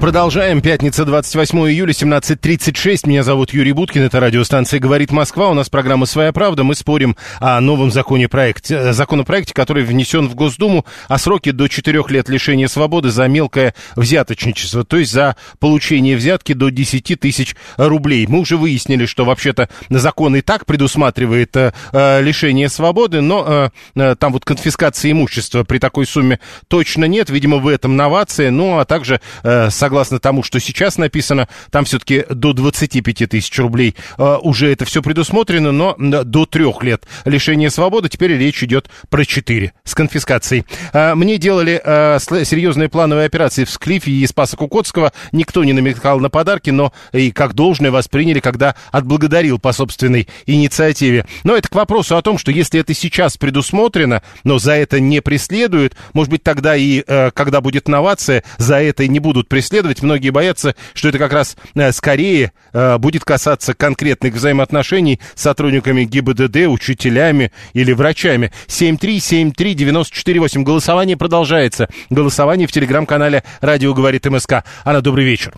Продолжаем. 0.00 0.60
Пятница, 0.60 1.04
28 1.04 1.58
июля, 1.70 1.90
17.36. 1.90 3.08
Меня 3.08 3.24
зовут 3.24 3.52
Юрий 3.52 3.72
Буткин. 3.72 4.02
Это 4.02 4.20
радиостанция 4.20 4.78
«Говорит 4.78 5.10
Москва». 5.10 5.48
У 5.48 5.54
нас 5.54 5.68
программа 5.68 6.06
«Своя 6.06 6.32
правда». 6.32 6.62
Мы 6.62 6.76
спорим 6.76 7.16
о 7.40 7.60
новом 7.60 7.90
законе 7.90 8.28
проекте, 8.28 8.76
э, 8.76 8.92
законопроекте, 8.92 9.54
который 9.54 9.82
внесен 9.82 10.28
в 10.28 10.36
Госдуму 10.36 10.86
о 11.08 11.18
сроке 11.18 11.50
до 11.50 11.66
4 11.66 12.04
лет 12.10 12.28
лишения 12.28 12.68
свободы 12.68 13.10
за 13.10 13.26
мелкое 13.26 13.74
взяточничество, 13.96 14.84
то 14.84 14.98
есть 14.98 15.10
за 15.10 15.34
получение 15.58 16.16
взятки 16.16 16.52
до 16.52 16.70
10 16.70 17.18
тысяч 17.18 17.56
рублей. 17.76 18.28
Мы 18.28 18.38
уже 18.38 18.56
выяснили, 18.56 19.04
что 19.04 19.24
вообще-то 19.24 19.68
закон 19.90 20.36
и 20.36 20.42
так 20.42 20.64
предусматривает 20.64 21.56
э, 21.56 21.72
э 21.92 22.22
лишение 22.22 22.68
свободы, 22.68 23.20
но 23.20 23.72
э, 23.96 24.00
э, 24.00 24.14
там 24.14 24.32
вот 24.32 24.44
конфискации 24.44 25.10
имущества 25.10 25.64
при 25.64 25.78
такой 25.78 26.06
сумме 26.06 26.38
точно 26.68 27.06
нет. 27.06 27.30
Видимо, 27.30 27.56
в 27.56 27.66
этом 27.66 27.96
новация. 27.96 28.52
Ну, 28.52 28.78
а 28.78 28.84
также 28.84 29.20
э, 29.42 29.70
согласно 29.88 30.18
тому, 30.18 30.42
что 30.42 30.60
сейчас 30.60 30.98
написано, 30.98 31.48
там 31.70 31.86
все-таки 31.86 32.26
до 32.28 32.52
25 32.52 33.30
тысяч 33.30 33.58
рублей 33.58 33.94
э, 34.18 34.36
уже 34.42 34.70
это 34.70 34.84
все 34.84 35.00
предусмотрено, 35.00 35.72
но 35.72 35.96
до 35.98 36.44
трех 36.44 36.82
лет 36.82 37.06
лишения 37.24 37.70
свободы 37.70 38.10
теперь 38.10 38.36
речь 38.36 38.62
идет 38.62 38.90
про 39.08 39.24
4 39.24 39.72
с 39.84 39.94
конфискацией. 39.94 40.66
Э, 40.92 41.14
мне 41.14 41.38
делали 41.38 41.80
э, 41.82 42.18
серьезные 42.20 42.90
плановые 42.90 43.24
операции 43.24 43.64
в 43.64 43.70
Склифе 43.70 44.10
и 44.10 44.26
Спаса 44.26 44.58
Кукотского. 44.58 45.14
Никто 45.32 45.64
не 45.64 45.72
намекал 45.72 46.20
на 46.20 46.28
подарки, 46.28 46.68
но 46.68 46.92
и 47.12 47.30
как 47.30 47.54
должное 47.54 47.90
восприняли, 47.90 48.40
когда 48.40 48.74
отблагодарил 48.92 49.58
по 49.58 49.72
собственной 49.72 50.28
инициативе. 50.44 51.24
Но 51.44 51.56
это 51.56 51.70
к 51.70 51.74
вопросу 51.74 52.18
о 52.18 52.20
том, 52.20 52.36
что 52.36 52.50
если 52.50 52.78
это 52.78 52.92
сейчас 52.92 53.38
предусмотрено, 53.38 54.22
но 54.44 54.58
за 54.58 54.72
это 54.72 55.00
не 55.00 55.22
преследуют, 55.22 55.96
может 56.12 56.30
быть, 56.30 56.42
тогда 56.42 56.76
и 56.76 57.02
когда 57.32 57.62
будет 57.62 57.88
новация, 57.88 58.44
за 58.58 58.82
это 58.82 59.04
и 59.04 59.08
не 59.08 59.18
будут 59.18 59.48
преследовать 59.48 59.77
преследовать. 59.78 60.02
Многие 60.02 60.30
боятся, 60.30 60.74
что 60.94 61.08
это 61.08 61.18
как 61.18 61.32
раз 61.32 61.56
э, 61.74 61.92
скорее 61.92 62.52
э, 62.72 62.98
будет 62.98 63.24
касаться 63.24 63.74
конкретных 63.74 64.34
взаимоотношений 64.34 65.20
с 65.34 65.42
сотрудниками 65.42 66.04
ГИБДД, 66.04 66.68
учителями 66.68 67.52
или 67.74 67.92
врачами. 67.92 68.50
7373948. 68.66 70.62
Голосование 70.62 71.16
продолжается. 71.16 71.88
Голосование 72.10 72.66
в 72.66 72.72
телеграм-канале 72.72 73.44
«Радио 73.60 73.94
говорит 73.94 74.26
МСК». 74.26 74.64
Анна, 74.84 75.00
добрый 75.00 75.24
вечер. 75.24 75.54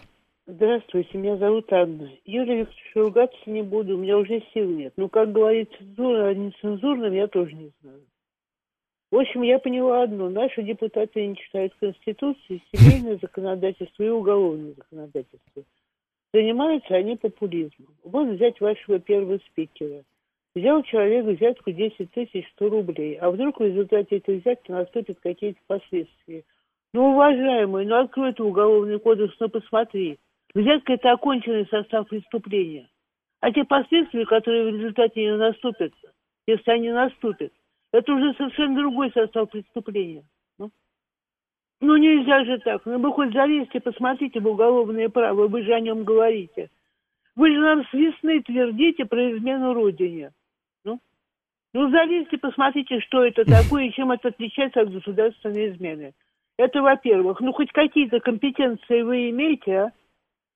Здравствуйте, 0.46 1.16
меня 1.16 1.36
зовут 1.36 1.72
Анна. 1.72 2.10
Юрий 2.24 2.58
Викторович, 2.60 2.92
ругаться 2.96 3.38
не 3.46 3.62
буду, 3.62 3.94
у 3.94 3.98
меня 3.98 4.18
уже 4.18 4.42
сил 4.52 4.68
нет. 4.68 4.92
Ну, 4.96 5.08
как 5.08 5.32
говорит 5.32 5.70
цензура, 5.78 6.28
а 6.28 6.34
нецензурным 6.34 7.12
я 7.12 7.28
тоже 7.28 7.52
не 7.52 7.70
знаю. 7.80 8.00
В 9.10 9.16
общем, 9.16 9.42
я 9.42 9.58
поняла 9.58 10.04
одно. 10.04 10.28
Наши 10.28 10.62
депутаты 10.62 11.26
не 11.26 11.36
читают 11.36 11.74
Конституцию, 11.80 12.60
семейное 12.72 13.18
законодательство 13.20 14.04
и 14.04 14.08
уголовное 14.08 14.74
законодательство. 14.74 15.64
Занимаются 16.32 16.94
они 16.94 17.16
популизмом. 17.16 17.88
Вот 18.04 18.28
взять 18.28 18.60
вашего 18.60 19.00
первого 19.00 19.38
спикера. 19.50 20.04
Взял 20.54 20.82
человек 20.84 21.26
взятку 21.26 21.72
10 21.72 22.10
тысяч 22.12 22.48
100 22.54 22.68
рублей, 22.68 23.16
а 23.16 23.30
вдруг 23.30 23.58
в 23.58 23.64
результате 23.64 24.18
этой 24.18 24.38
взятки 24.38 24.70
наступят 24.70 25.18
какие-то 25.20 25.60
последствия. 25.66 26.44
Ну, 26.92 27.12
уважаемый, 27.12 27.86
ну 27.86 27.96
открой 27.96 28.32
ты 28.32 28.42
уголовный 28.42 28.98
кодекс, 29.00 29.34
ну 29.40 29.48
посмотри. 29.48 30.18
Взятка– 30.54 30.92
это 30.94 31.12
оконченный 31.12 31.66
состав 31.66 32.08
преступления. 32.08 32.88
А 33.40 33.52
те 33.52 33.64
последствия, 33.64 34.26
которые 34.26 34.70
в 34.70 34.76
результате 34.76 35.22
не 35.22 35.36
наступят, 35.36 35.92
если 36.46 36.70
они 36.70 36.90
наступят, 36.90 37.52
это 37.92 38.12
уже 38.12 38.34
совершенно 38.34 38.76
другой 38.76 39.10
состав 39.12 39.50
преступления. 39.50 40.24
Ну, 40.58 40.70
ну 41.80 41.96
нельзя 41.96 42.44
же 42.44 42.58
так. 42.58 42.82
Ну 42.86 42.98
вы 42.98 43.12
хоть 43.12 43.32
залезьте, 43.32 43.80
посмотрите 43.80 44.40
в 44.40 44.46
уголовное 44.46 45.08
право, 45.08 45.48
вы 45.48 45.62
же 45.62 45.72
о 45.72 45.80
нем 45.80 46.04
говорите. 46.04 46.70
Вы 47.36 47.52
же 47.52 47.60
нам 47.60 47.84
с 47.86 47.92
весны 47.92 48.42
твердите 48.42 49.04
про 49.04 49.32
измену 49.32 49.74
Родине. 49.74 50.32
Ну, 50.84 51.00
ну 51.72 51.90
залезьте, 51.90 52.38
посмотрите, 52.38 53.00
что 53.00 53.24
это 53.24 53.44
такое 53.50 53.84
и 53.84 53.92
чем 53.92 54.12
это 54.12 54.28
отличается 54.28 54.82
от 54.82 54.92
государственной 54.92 55.70
измены. 55.70 56.12
Это 56.58 56.82
во-первых. 56.82 57.40
Ну, 57.40 57.52
хоть 57.52 57.72
какие-то 57.72 58.20
компетенции 58.20 59.02
вы 59.02 59.30
имеете, 59.30 59.72
а? 59.72 59.92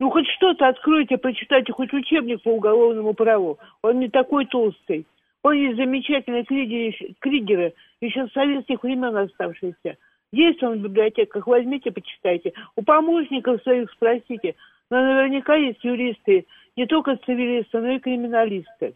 Ну, 0.00 0.10
хоть 0.10 0.26
что-то 0.36 0.68
откройте, 0.68 1.16
прочитайте 1.16 1.72
хоть 1.72 1.92
учебник 1.94 2.42
по 2.42 2.48
уголовному 2.48 3.14
праву. 3.14 3.58
Он 3.80 4.00
не 4.00 4.08
такой 4.08 4.44
толстый. 4.44 5.06
Он 5.44 5.76
замечательные 5.76 6.44
кригеры, 6.44 7.14
кригеры 7.20 7.74
еще 8.00 8.26
с 8.26 8.32
советских 8.32 8.82
времен 8.82 9.14
оставшиеся. 9.14 9.98
Есть 10.32 10.62
он 10.62 10.78
в 10.78 10.82
библиотеках, 10.82 11.46
возьмите, 11.46 11.92
почитайте. 11.92 12.54
У 12.76 12.82
помощников 12.82 13.62
своих 13.62 13.90
спросите. 13.92 14.54
Но 14.90 15.02
наверняка 15.02 15.54
есть 15.54 15.84
юристы, 15.84 16.46
не 16.76 16.86
только 16.86 17.16
цивилисты, 17.16 17.78
но 17.78 17.90
и 17.90 17.98
криминалисты. 17.98 18.94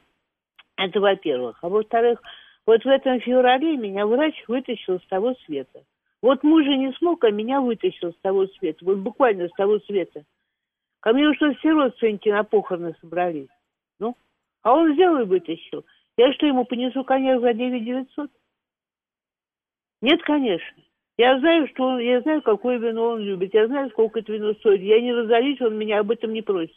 Это 0.78 1.00
во-первых. 1.00 1.58
А 1.60 1.68
во-вторых, 1.68 2.22
вот 2.66 2.82
в 2.82 2.88
этом 2.88 3.20
феврале 3.20 3.76
меня 3.76 4.06
врач 4.06 4.42
вытащил 4.48 5.00
с 5.00 5.06
того 5.06 5.34
света. 5.44 5.82
Вот 6.22 6.42
мужа 6.42 6.74
не 6.76 6.92
смог, 6.94 7.24
а 7.24 7.30
меня 7.30 7.60
вытащил 7.60 8.12
с 8.12 8.16
того 8.22 8.46
света. 8.46 8.86
Вот 8.86 8.98
буквально 8.98 9.48
с 9.48 9.52
того 9.52 9.80
света. 9.80 10.24
Ко 11.00 11.12
мне 11.12 11.28
уже 11.28 11.54
все 11.56 11.72
родственники 11.72 12.30
на 12.30 12.42
похороны 12.42 12.94
собрались. 13.02 13.48
Ну, 14.00 14.16
а 14.62 14.72
он 14.72 14.94
взял 14.94 15.20
и 15.20 15.24
вытащил. 15.24 15.84
Я 16.18 16.32
что, 16.32 16.46
ему 16.46 16.64
понесу 16.64 17.04
коньяк 17.04 17.40
за 17.40 17.54
9 17.54 17.84
900? 17.84 18.30
Нет, 20.02 20.20
конечно. 20.24 20.82
Я 21.16 21.38
знаю, 21.38 21.68
что 21.68 21.84
он, 21.84 22.00
я 22.00 22.20
знаю, 22.20 22.42
какое 22.42 22.78
вино 22.78 23.10
он 23.10 23.20
любит, 23.20 23.54
я 23.54 23.68
знаю, 23.68 23.88
сколько 23.90 24.18
это 24.18 24.32
вино 24.32 24.52
стоит. 24.54 24.80
Я 24.80 25.00
не 25.00 25.12
разорюсь, 25.12 25.60
он 25.60 25.78
меня 25.78 26.00
об 26.00 26.10
этом 26.10 26.32
не 26.32 26.42
просит. 26.42 26.76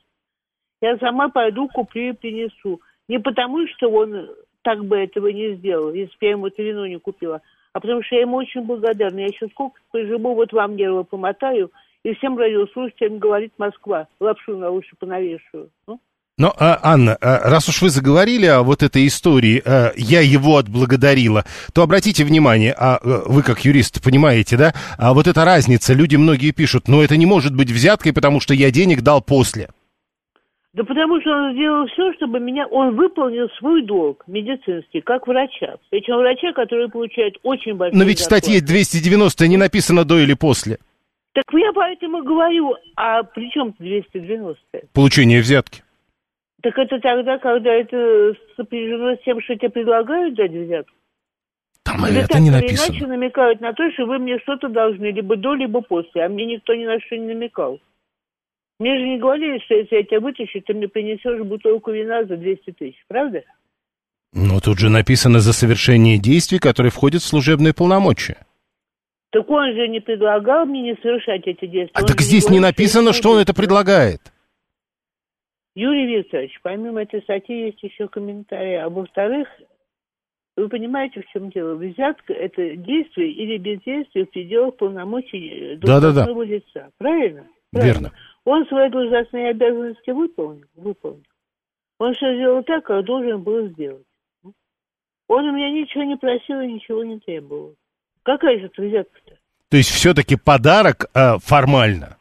Я 0.80 0.98
сама 1.00 1.30
пойду, 1.30 1.68
куплю 1.68 2.10
и 2.10 2.14
принесу. 2.14 2.82
Не 3.08 3.20
потому, 3.20 3.68
что 3.68 3.90
он 3.90 4.30
так 4.62 4.86
бы 4.86 4.98
этого 4.98 5.28
не 5.28 5.56
сделал, 5.56 5.92
если 5.92 6.14
бы 6.14 6.26
я 6.26 6.32
ему 6.32 6.48
это 6.48 6.62
вино 6.62 6.86
не 6.86 7.00
купила, 7.00 7.42
а 7.74 7.80
потому 7.80 8.04
что 8.04 8.16
я 8.16 8.22
ему 8.22 8.38
очень 8.38 8.62
благодарна. 8.62 9.20
Я 9.20 9.26
еще 9.26 9.48
сколько 9.50 9.80
поживу, 9.92 10.36
вот 10.36 10.54
вам 10.54 10.76
нервы 10.76 11.04
помотаю, 11.04 11.72
и 12.04 12.14
всем 12.14 12.38
радиослушателям 12.38 13.18
говорит 13.18 13.54
Москва. 13.58 14.08
Лапшу 14.20 14.58
на 14.58 14.70
уши 14.70 14.96
понавешиваю. 15.00 15.72
Ну? 15.88 16.00
Но, 16.42 16.56
а, 16.58 16.80
Анна, 16.82 17.18
а, 17.22 17.48
раз 17.52 17.70
уж 17.70 17.84
вы 17.84 17.90
заговорили 17.90 18.48
о 18.48 18.64
вот 18.64 18.82
этой 18.82 19.06
истории, 19.06 19.62
а, 19.64 19.92
я 19.96 20.22
его 20.22 20.58
отблагодарила, 20.58 21.46
то 21.72 21.84
обратите 21.84 22.26
внимание, 22.26 22.74
а 22.76 23.00
вы 23.28 23.44
как 23.44 23.64
юрист 23.64 24.04
понимаете, 24.04 24.58
да, 24.58 24.74
а 24.98 25.14
вот 25.14 25.28
эта 25.28 25.46
разница, 25.46 25.94
люди 25.94 26.16
многие 26.16 26.50
пишут, 26.50 26.88
но 26.88 27.04
это 27.04 27.16
не 27.16 27.28
может 27.28 27.56
быть 27.56 27.70
взяткой, 27.70 28.12
потому 28.12 28.40
что 28.40 28.56
я 28.56 28.72
денег 28.72 29.02
дал 29.02 29.22
после. 29.22 29.70
Да 30.74 30.84
потому 30.84 31.22
что 31.22 31.30
он 31.30 31.54
сделал 31.54 31.86
все, 31.90 32.12
чтобы 32.14 32.40
меня... 32.40 32.66
Он 32.66 32.96
выполнил 32.96 33.48
свой 33.60 33.86
долг 33.86 34.24
медицинский, 34.26 35.02
как 35.02 35.28
врача. 35.28 35.76
Причем 35.92 36.16
врача, 36.16 36.54
который 36.54 36.90
получает 36.90 37.36
очень 37.44 37.76
большой 37.76 38.00
Но 38.00 38.04
ведь 38.04 38.20
в 38.20 38.24
статье 38.24 38.62
290 38.62 39.48
не 39.48 39.58
написано 39.58 40.06
до 40.06 40.18
или 40.18 40.34
после. 40.34 40.80
Так 41.34 41.44
я 41.54 41.72
поэтому 41.72 42.24
говорю, 42.24 42.74
а 42.96 43.22
при 43.22 43.52
чем 43.52 43.76
290? 43.78 44.58
Получение 44.94 45.42
взятки. 45.42 45.84
Так 46.62 46.78
это 46.78 47.00
тогда, 47.00 47.38
когда 47.40 47.72
это 47.74 48.34
сопряжено 48.56 49.16
с 49.16 49.24
тем, 49.24 49.42
что 49.42 49.56
тебе 49.56 49.70
предлагают 49.70 50.36
дать 50.36 50.52
взятку? 50.52 50.96
Там 51.84 52.06
Или 52.06 52.24
это 52.24 52.40
не 52.40 52.52
написано. 52.52 52.92
иначе 52.92 53.08
намекают 53.08 53.62
на 53.62 53.74
то, 53.74 53.90
что 53.92 54.06
вы 54.06 54.20
мне 54.20 54.38
что-то 54.40 54.70
должны, 54.70 55.06
либо 55.12 55.36
до, 55.36 55.56
либо 55.56 55.82
после, 55.82 56.24
а 56.24 56.30
мне 56.30 56.46
никто 56.46 56.76
ни 56.76 56.86
на 56.86 57.00
что 57.00 57.18
не 57.18 57.34
намекал. 57.34 57.80
Мне 58.80 58.98
же 58.98 59.08
не 59.08 59.18
говорили, 59.20 59.60
что 59.66 59.76
если 59.76 59.96
я 59.96 60.04
тебя 60.04 60.20
вытащу, 60.20 60.62
ты 60.62 60.74
мне 60.74 60.88
принесешь 60.88 61.42
бутылку 61.42 61.92
вина 61.92 62.24
за 62.26 62.38
200 62.38 62.72
тысяч, 62.72 63.04
правда? 63.08 63.44
Но 64.34 64.60
тут 64.60 64.80
же 64.80 64.90
написано 64.90 65.40
за 65.40 65.54
совершение 65.54 66.18
действий, 66.18 66.60
которые 66.60 66.92
входят 66.92 67.22
в 67.22 67.28
служебные 67.28 67.74
полномочия. 67.74 68.38
Так 69.32 69.50
он 69.50 69.74
же 69.74 69.88
не 69.88 70.00
предлагал 70.00 70.66
мне 70.66 70.82
не 70.82 70.96
совершать 71.02 71.48
эти 71.48 71.66
действия. 71.66 71.92
А 71.94 72.02
он 72.02 72.08
так 72.08 72.22
здесь 72.22 72.50
не, 72.50 72.60
написано, 72.60 73.14
что 73.14 73.32
он 73.32 73.40
это 73.40 73.54
предлагает. 73.54 74.31
Юрий 75.76 76.18
Викторович, 76.18 76.60
помимо 76.64 77.02
этой 77.02 77.22
статьи 77.22 77.68
есть 77.68 77.82
еще 77.82 78.08
комментарии. 78.08 78.76
А 78.76 78.90
во-вторых, 78.90 79.48
вы 80.58 80.68
понимаете, 80.68 81.22
в 81.22 81.32
чем 81.32 81.50
дело? 81.50 81.76
Взятка– 81.76 82.34
это 82.36 82.76
действие 82.76 83.32
или 83.32 83.58
бездействие 83.58 84.26
в 84.26 84.32
пределах 84.32 84.76
полномочий 84.76 85.78
должностного 85.78 86.12
да, 86.14 86.24
да, 86.24 86.34
да. 86.34 86.44
лица. 86.44 86.90
Правильно? 86.98 87.48
Правильно. 87.72 87.94
Верно. 87.94 88.12
Он 88.44 88.66
свои 88.68 88.90
должностные 88.90 89.52
обязанности 89.52 90.10
выполнил? 90.10 90.66
Выполнил. 90.76 91.24
Он 92.00 92.14
все 92.16 92.36
сделал 92.36 92.64
так, 92.64 92.84
как 92.86 93.06
должен 93.06 93.42
был 93.42 93.68
сделать. 93.70 94.06
Он 95.28 95.46
у 95.46 95.52
меня 95.54 95.72
ничего 95.72 96.04
не 96.04 96.18
просил 96.18 96.60
и 96.60 96.74
ничего 96.74 97.04
не 97.06 97.20
требовал. 97.20 97.76
Какая 98.24 98.60
же 98.60 98.66
это 98.66 98.82
взятка-то? 98.82 99.38
То 99.70 99.78
есть 99.78 99.90
все-таки 99.90 100.36
подарок 100.36 101.06
э, 101.14 101.38
формально, 101.40 102.18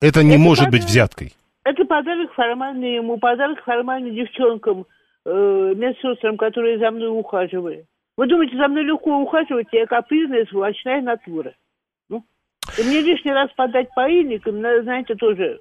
это 0.00 0.22
не 0.22 0.36
Это 0.36 0.38
может 0.38 0.64
подарок. 0.66 0.80
быть 0.80 0.90
взяткой. 0.90 1.32
Это 1.66 1.84
подарок 1.84 2.32
формальный 2.34 2.94
ему, 2.94 3.18
подарок 3.18 3.60
формальный 3.64 4.12
девчонкам, 4.12 4.86
э, 5.24 5.72
медсестрам, 5.74 6.36
которые 6.36 6.78
за 6.78 6.92
мной 6.92 7.08
ухаживали. 7.08 7.86
Вы 8.16 8.28
думаете, 8.28 8.56
за 8.56 8.68
мной 8.68 8.84
легко 8.84 9.18
ухаживать, 9.18 9.66
я 9.72 9.84
капризная, 9.86 10.46
сволочная 10.46 11.02
натура. 11.02 11.54
Ну, 12.08 12.22
и 12.78 12.82
мне 12.84 13.00
лишний 13.00 13.32
раз 13.32 13.50
подать 13.56 13.92
поильник, 13.96 14.46
знаете, 14.46 15.16
тоже... 15.16 15.58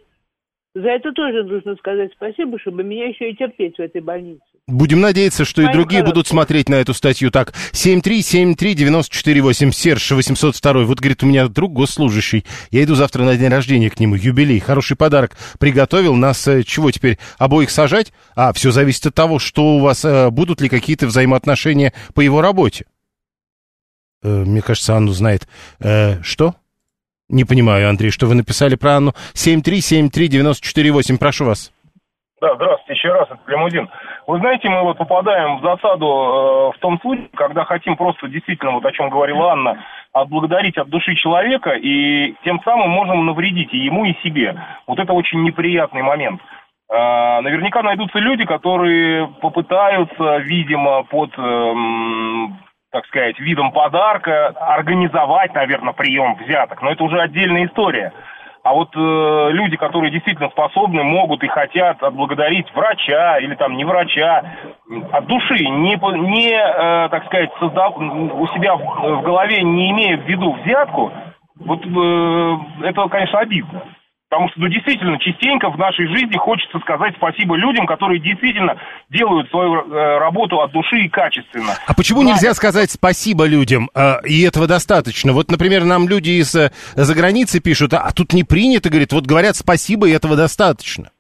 За 0.76 0.90
это 0.90 1.12
тоже 1.12 1.44
нужно 1.44 1.76
сказать 1.78 2.12
спасибо, 2.14 2.60
чтобы 2.60 2.84
меня 2.84 3.08
еще 3.08 3.32
и 3.32 3.36
терпеть 3.36 3.78
в 3.78 3.82
этой 3.82 4.02
больнице. 4.02 4.55
Будем 4.68 5.00
надеяться, 5.00 5.46
что 5.46 5.62
и 5.62 5.72
другие 5.72 6.04
будут 6.04 6.26
смотреть 6.28 6.70
на 6.70 6.76
эту 6.76 6.96
статью 6.96 7.30
так. 7.30 7.54
7373948, 7.74 9.72
Серж 9.72 10.12
802. 10.12 10.86
Вот, 10.86 11.00
говорит, 11.00 11.22
у 11.22 11.28
меня 11.28 11.48
друг 11.48 11.72
госслужащий. 11.72 12.44
Я 12.72 12.84
иду 12.84 12.96
завтра 12.96 13.22
на 13.22 13.38
день 13.38 13.50
рождения 13.50 13.92
к 13.92 14.00
нему, 14.00 14.16
юбилей. 14.16 14.60
Хороший 14.60 14.98
подарок 14.98 15.38
приготовил. 15.60 16.16
Нас 16.16 16.48
э, 16.48 16.64
чего 16.64 16.90
теперь, 16.90 17.20
обоих 17.38 17.70
сажать? 17.70 18.12
А, 18.36 18.54
все 18.54 18.72
зависит 18.72 19.06
от 19.06 19.14
того, 19.14 19.38
что 19.38 19.76
у 19.76 19.82
вас, 19.82 20.04
э, 20.04 20.32
будут 20.32 20.62
ли 20.62 20.70
какие-то 20.70 21.06
взаимоотношения 21.06 21.94
по 22.16 22.22
его 22.22 22.42
работе. 22.42 22.86
Э, 24.24 24.28
мне 24.28 24.64
кажется, 24.64 24.96
Анну 24.96 25.12
знает. 25.12 25.48
Что? 26.24 26.56
Не 27.30 27.46
понимаю, 27.46 27.88
Андрей, 27.88 28.10
что 28.10 28.26
вы 28.26 28.34
написали 28.34 28.74
про 28.74 28.96
Анну. 28.96 29.14
7373948, 29.36 31.20
прошу 31.20 31.46
вас. 31.46 31.72
Да, 32.42 32.56
здравствуйте 32.56 32.94
еще 32.94 33.10
раз, 33.10 33.28
это 33.30 33.40
Лимузин. 33.48 33.88
Вы 34.28 34.40
знаете, 34.40 34.70
мы 34.70 34.82
вот 34.82 34.98
попадаем 34.98 35.60
в 35.60 35.62
засаду 35.62 36.06
э, 36.06 36.78
в 36.78 36.80
том 36.80 37.00
случае, 37.02 37.30
когда 37.36 37.64
хотим 37.64 37.96
просто 37.96 38.28
действительно, 38.28 38.72
вот 38.72 38.86
о 38.86 38.92
чем 38.92 39.10
говорила 39.10 39.52
Анна, 39.52 39.86
отблагодарить 40.14 40.78
от 40.78 40.90
души 40.90 41.16
человека, 41.16 41.72
и 41.72 42.34
тем 42.44 42.60
самым 42.64 42.90
можем 42.90 43.26
навредить 43.26 43.72
и 43.74 43.78
ему, 43.78 44.06
и 44.06 44.16
себе. 44.24 44.56
Вот 44.88 44.98
это 44.98 45.14
очень 45.14 45.44
неприятный 45.44 46.02
момент. 46.02 46.42
Э, 46.90 47.42
наверняка 47.42 47.84
найдутся 47.84 48.18
люди, 48.18 48.46
которые 48.46 49.28
попытаются, 49.42 50.38
видимо, 50.38 51.04
под, 51.04 51.32
эм, 51.38 52.58
так 52.92 53.06
сказать, 53.06 53.40
видом 53.40 53.72
подарка 53.74 54.48
организовать, 54.48 55.54
наверное, 55.54 55.94
прием 55.94 56.36
взяток. 56.36 56.82
Но 56.82 56.90
это 56.90 57.04
уже 57.04 57.20
отдельная 57.20 57.68
история. 57.68 58.12
А 58.66 58.74
вот 58.74 58.90
э, 58.96 59.50
люди, 59.52 59.78
которые 59.78 60.10
действительно 60.10 60.50
способны, 60.50 61.04
могут 61.04 61.44
и 61.44 61.48
хотят 61.48 62.02
отблагодарить 62.02 62.66
врача 62.74 63.38
или 63.38 63.54
там 63.54 63.78
не 63.78 63.86
врача 63.86 64.44
от 65.12 65.28
души, 65.28 65.54
не, 65.54 65.96
не 66.32 66.50
э, 66.50 67.10
так 67.10 67.28
сказать, 67.28 67.52
создав, 67.60 67.96
у 67.96 68.48
себя 68.56 68.76
в, 68.76 68.82
в 68.82 69.22
голове, 69.22 69.62
не 69.62 69.92
имея 69.92 70.18
в 70.18 70.26
виду 70.28 70.54
взятку, 70.54 71.12
вот 71.60 71.86
э, 71.86 72.88
это, 72.88 73.08
конечно, 73.08 73.38
обидно. 73.38 73.84
Потому 74.30 74.50
что, 74.50 74.60
ну, 74.60 74.68
действительно, 74.68 75.20
частенько 75.20 75.70
в 75.70 75.78
нашей 75.78 76.08
жизни 76.08 76.36
хочется 76.38 76.80
сказать 76.80 77.14
спасибо 77.16 77.56
людям, 77.56 77.86
которые 77.86 78.20
действительно 78.20 78.76
делают 79.10 79.50
свою 79.50 79.76
э, 79.76 80.18
работу 80.18 80.62
от 80.62 80.72
души 80.72 81.02
и 81.02 81.10
качественно. 81.10 81.74
А 81.86 81.94
почему 81.94 82.24
нельзя 82.24 82.56
сказать 82.56 82.90
спасибо 82.90 83.46
людям, 83.46 83.90
а, 83.94 84.18
и 84.26 84.42
этого 84.42 84.66
достаточно? 84.66 85.32
Вот, 85.32 85.52
например, 85.52 85.84
нам 85.84 86.10
люди 86.10 86.32
из 86.32 86.56
э, 86.56 86.72
за 86.96 87.14
границы 87.14 87.62
пишут, 87.62 87.94
а, 87.94 88.00
а 88.00 88.12
тут 88.12 88.34
не 88.34 88.44
принято, 88.44 88.90
говорит, 88.90 89.14
вот 89.14 89.26
говорят 89.26 89.56
спасибо, 89.56 90.08
и 90.08 90.12
этого 90.12 90.36
достаточно. 90.36 91.12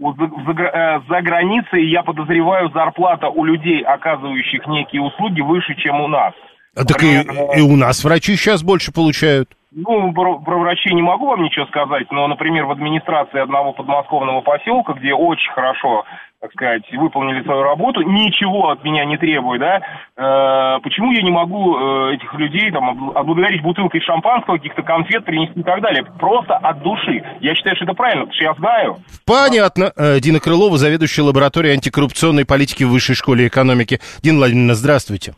Вот 0.00 0.16
за, 0.16 0.26
за 0.26 0.62
э, 0.62 1.00
за 1.08 1.22
границей, 1.22 1.88
я 1.88 2.02
подозреваю, 2.02 2.70
зарплата 2.72 3.28
у 3.28 3.44
людей, 3.44 3.82
оказывающих 3.82 4.66
некие 4.66 5.02
услуги, 5.02 5.40
выше, 5.40 5.76
чем 5.76 6.00
у 6.00 6.08
нас. 6.08 6.34
А 6.74 6.84
Так 6.84 7.02
и, 7.02 7.18
Например, 7.18 7.58
и 7.58 7.60
у 7.60 7.76
нас 7.76 8.02
врачи 8.02 8.34
сейчас 8.36 8.62
больше 8.62 8.92
получают. 8.92 9.50
Ну, 9.72 10.12
про, 10.12 10.40
про 10.40 10.58
врачей 10.58 10.94
не 10.94 11.02
могу 11.02 11.26
вам 11.26 11.44
ничего 11.44 11.64
сказать, 11.66 12.10
но, 12.10 12.26
например, 12.26 12.64
в 12.64 12.72
администрации 12.72 13.38
одного 13.38 13.72
подмосковного 13.72 14.40
поселка, 14.40 14.94
где 14.94 15.14
очень 15.14 15.52
хорошо, 15.52 16.04
так 16.40 16.50
сказать, 16.50 16.82
выполнили 16.90 17.44
свою 17.44 17.62
работу, 17.62 18.02
ничего 18.02 18.70
от 18.70 18.82
меня 18.82 19.04
не 19.04 19.16
требуя, 19.16 19.60
да, 19.60 19.76
э, 19.76 20.80
почему 20.82 21.12
я 21.12 21.22
не 21.22 21.30
могу 21.30 21.76
э, 21.76 22.14
этих 22.14 22.34
людей 22.34 22.72
там 22.72 23.10
отблагодарить 23.16 23.62
бутылкой 23.62 24.00
шампанского, 24.00 24.56
каких-то 24.56 24.82
конфет 24.82 25.24
принести 25.24 25.60
и 25.60 25.62
так 25.62 25.80
далее, 25.82 26.04
просто 26.18 26.56
от 26.56 26.82
души. 26.82 27.22
Я 27.40 27.54
считаю, 27.54 27.76
что 27.76 27.84
это 27.84 27.94
правильно, 27.94 28.22
потому 28.26 28.34
что 28.34 28.44
я 28.44 28.54
знаю, 28.54 28.96
Понятно. 29.24 29.92
Э, 29.96 30.18
Дина 30.18 30.40
Крылова, 30.40 30.78
заведующая 30.78 31.22
лабораторией 31.22 31.74
антикоррупционной 31.74 32.44
политики 32.44 32.82
в 32.82 32.88
Высшей 32.90 33.14
школе 33.14 33.46
экономики. 33.46 34.00
Дина 34.20 34.38
Владимировна, 34.38 34.74
здравствуйте. 34.74 35.34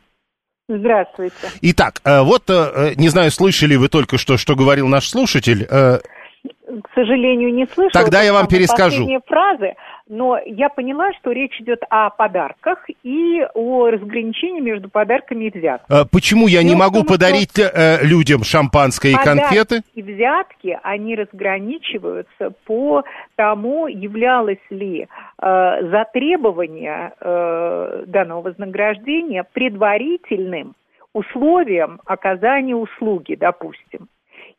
Здравствуйте. 0.78 1.34
Итак, 1.62 2.00
э, 2.04 2.22
вот, 2.22 2.42
э, 2.48 2.92
не 2.96 3.08
знаю, 3.08 3.30
слышали 3.30 3.76
вы 3.76 3.88
только 3.88 4.18
что, 4.18 4.36
что 4.36 4.54
говорил 4.56 4.88
наш 4.88 5.08
слушатель. 5.08 5.66
э, 5.68 5.98
К 5.98 6.88
сожалению, 6.94 7.52
не 7.54 7.66
слышала. 7.66 7.90
Тогда 8.04 8.22
я 8.22 8.32
вам 8.32 8.46
перескажу. 8.48 9.02
последней 9.04 9.20
фразы, 9.26 9.74
но 10.12 10.38
я 10.44 10.68
поняла, 10.68 11.10
что 11.14 11.32
речь 11.32 11.58
идет 11.58 11.82
о 11.88 12.10
подарках 12.10 12.84
и 13.02 13.42
о 13.54 13.88
разграничении 13.88 14.60
между 14.60 14.90
подарками 14.90 15.46
и 15.46 15.58
взятками. 15.58 16.02
э, 16.02 16.04
Почему 16.12 16.48
я 16.48 16.62
не 16.62 16.70
Дело 16.70 16.76
в 16.76 16.80
могу 16.80 16.94
том, 16.96 17.04
что 17.04 17.12
подарить 17.14 17.58
э, 17.58 18.04
людям 18.04 18.44
шампанское 18.44 19.12
и 19.12 19.14
конфеты? 19.14 19.80
и 19.94 20.02
взятки, 20.02 20.78
они 20.82 21.16
разграничиваются 21.16 22.52
по 22.66 23.04
тому, 23.36 23.86
являлось 23.86 24.58
ли 24.68 25.08
э, 25.40 25.88
затребование 25.90 27.14
э, 27.18 28.04
данного 28.06 28.42
вознаграждения 28.42 29.46
предварительным 29.50 30.74
условием 31.14 32.02
оказания 32.04 32.76
услуги, 32.76 33.34
допустим. 33.34 34.08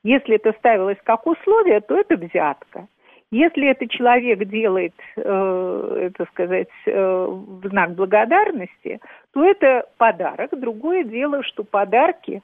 Если 0.04 0.36
это 0.36 0.54
ставилось 0.58 0.98
как 1.04 1.28
условие, 1.28 1.80
то 1.82 1.96
это 1.96 2.18
взятка. 2.18 2.88
Если 3.34 3.68
это 3.68 3.88
человек 3.88 4.48
делает, 4.48 4.94
э, 5.16 6.12
это 6.12 6.26
сказать, 6.26 6.68
э, 6.86 7.26
в 7.26 7.68
знак 7.68 7.96
благодарности, 7.96 9.00
то 9.34 9.44
это 9.44 9.88
подарок. 9.98 10.52
Другое 10.52 11.04
дело, 11.04 11.42
что 11.42 11.64
подарки 11.64 12.44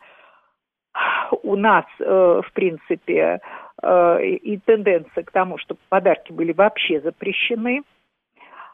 у 1.44 1.56
нас, 1.56 1.86
э, 2.00 2.42
в 2.44 2.52
принципе, 2.54 3.40
э, 3.84 4.26
и 4.26 4.58
тенденция 4.58 5.24
к 5.24 5.30
тому, 5.30 5.60
чтобы 5.60 5.80
подарки 5.90 6.32
были 6.32 6.54
вообще 6.54 7.00
запрещены. 7.02 7.84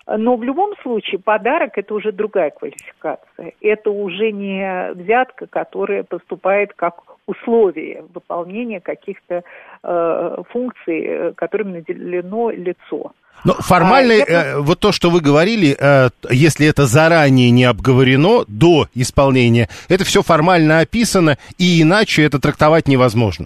Но 0.07 0.35
в 0.35 0.43
любом 0.43 0.75
случае 0.83 1.19
подарок– 1.19 1.71
это 1.77 1.93
уже 1.95 2.11
другая 2.11 2.51
квалификация. 2.51 3.53
Это 3.59 3.89
уже 3.89 4.31
не 4.31 4.91
взятка, 4.93 5.47
которая 5.47 6.03
поступает 6.03 6.73
как 6.75 7.01
условие 7.25 8.05
выполнения 8.13 8.79
каких-то 8.79 9.43
э, 9.83 10.37
функций, 10.51 11.33
которыми 11.35 11.77
наделено 11.79 12.51
лицо. 12.51 13.13
Но 13.43 13.53
формально, 13.53 14.13
А, 14.13 14.27
э, 14.27 14.57
вот 14.59 14.79
то, 14.79 14.91
что 14.91 15.09
вы 15.09 15.21
говорили, 15.21 15.75
э, 15.79 16.09
если 16.31 16.67
это 16.67 16.85
заранее 16.85 17.51
не 17.51 17.65
обговорено 17.65 18.45
до 18.47 18.87
исполнения, 18.95 19.69
это 19.89 20.03
все 20.03 20.21
формально 20.21 20.79
описано, 20.79 21.37
и 21.57 21.81
иначе 21.81 22.23
это 22.23 22.39
трактовать 22.39 22.87
невозможно. 22.87 23.45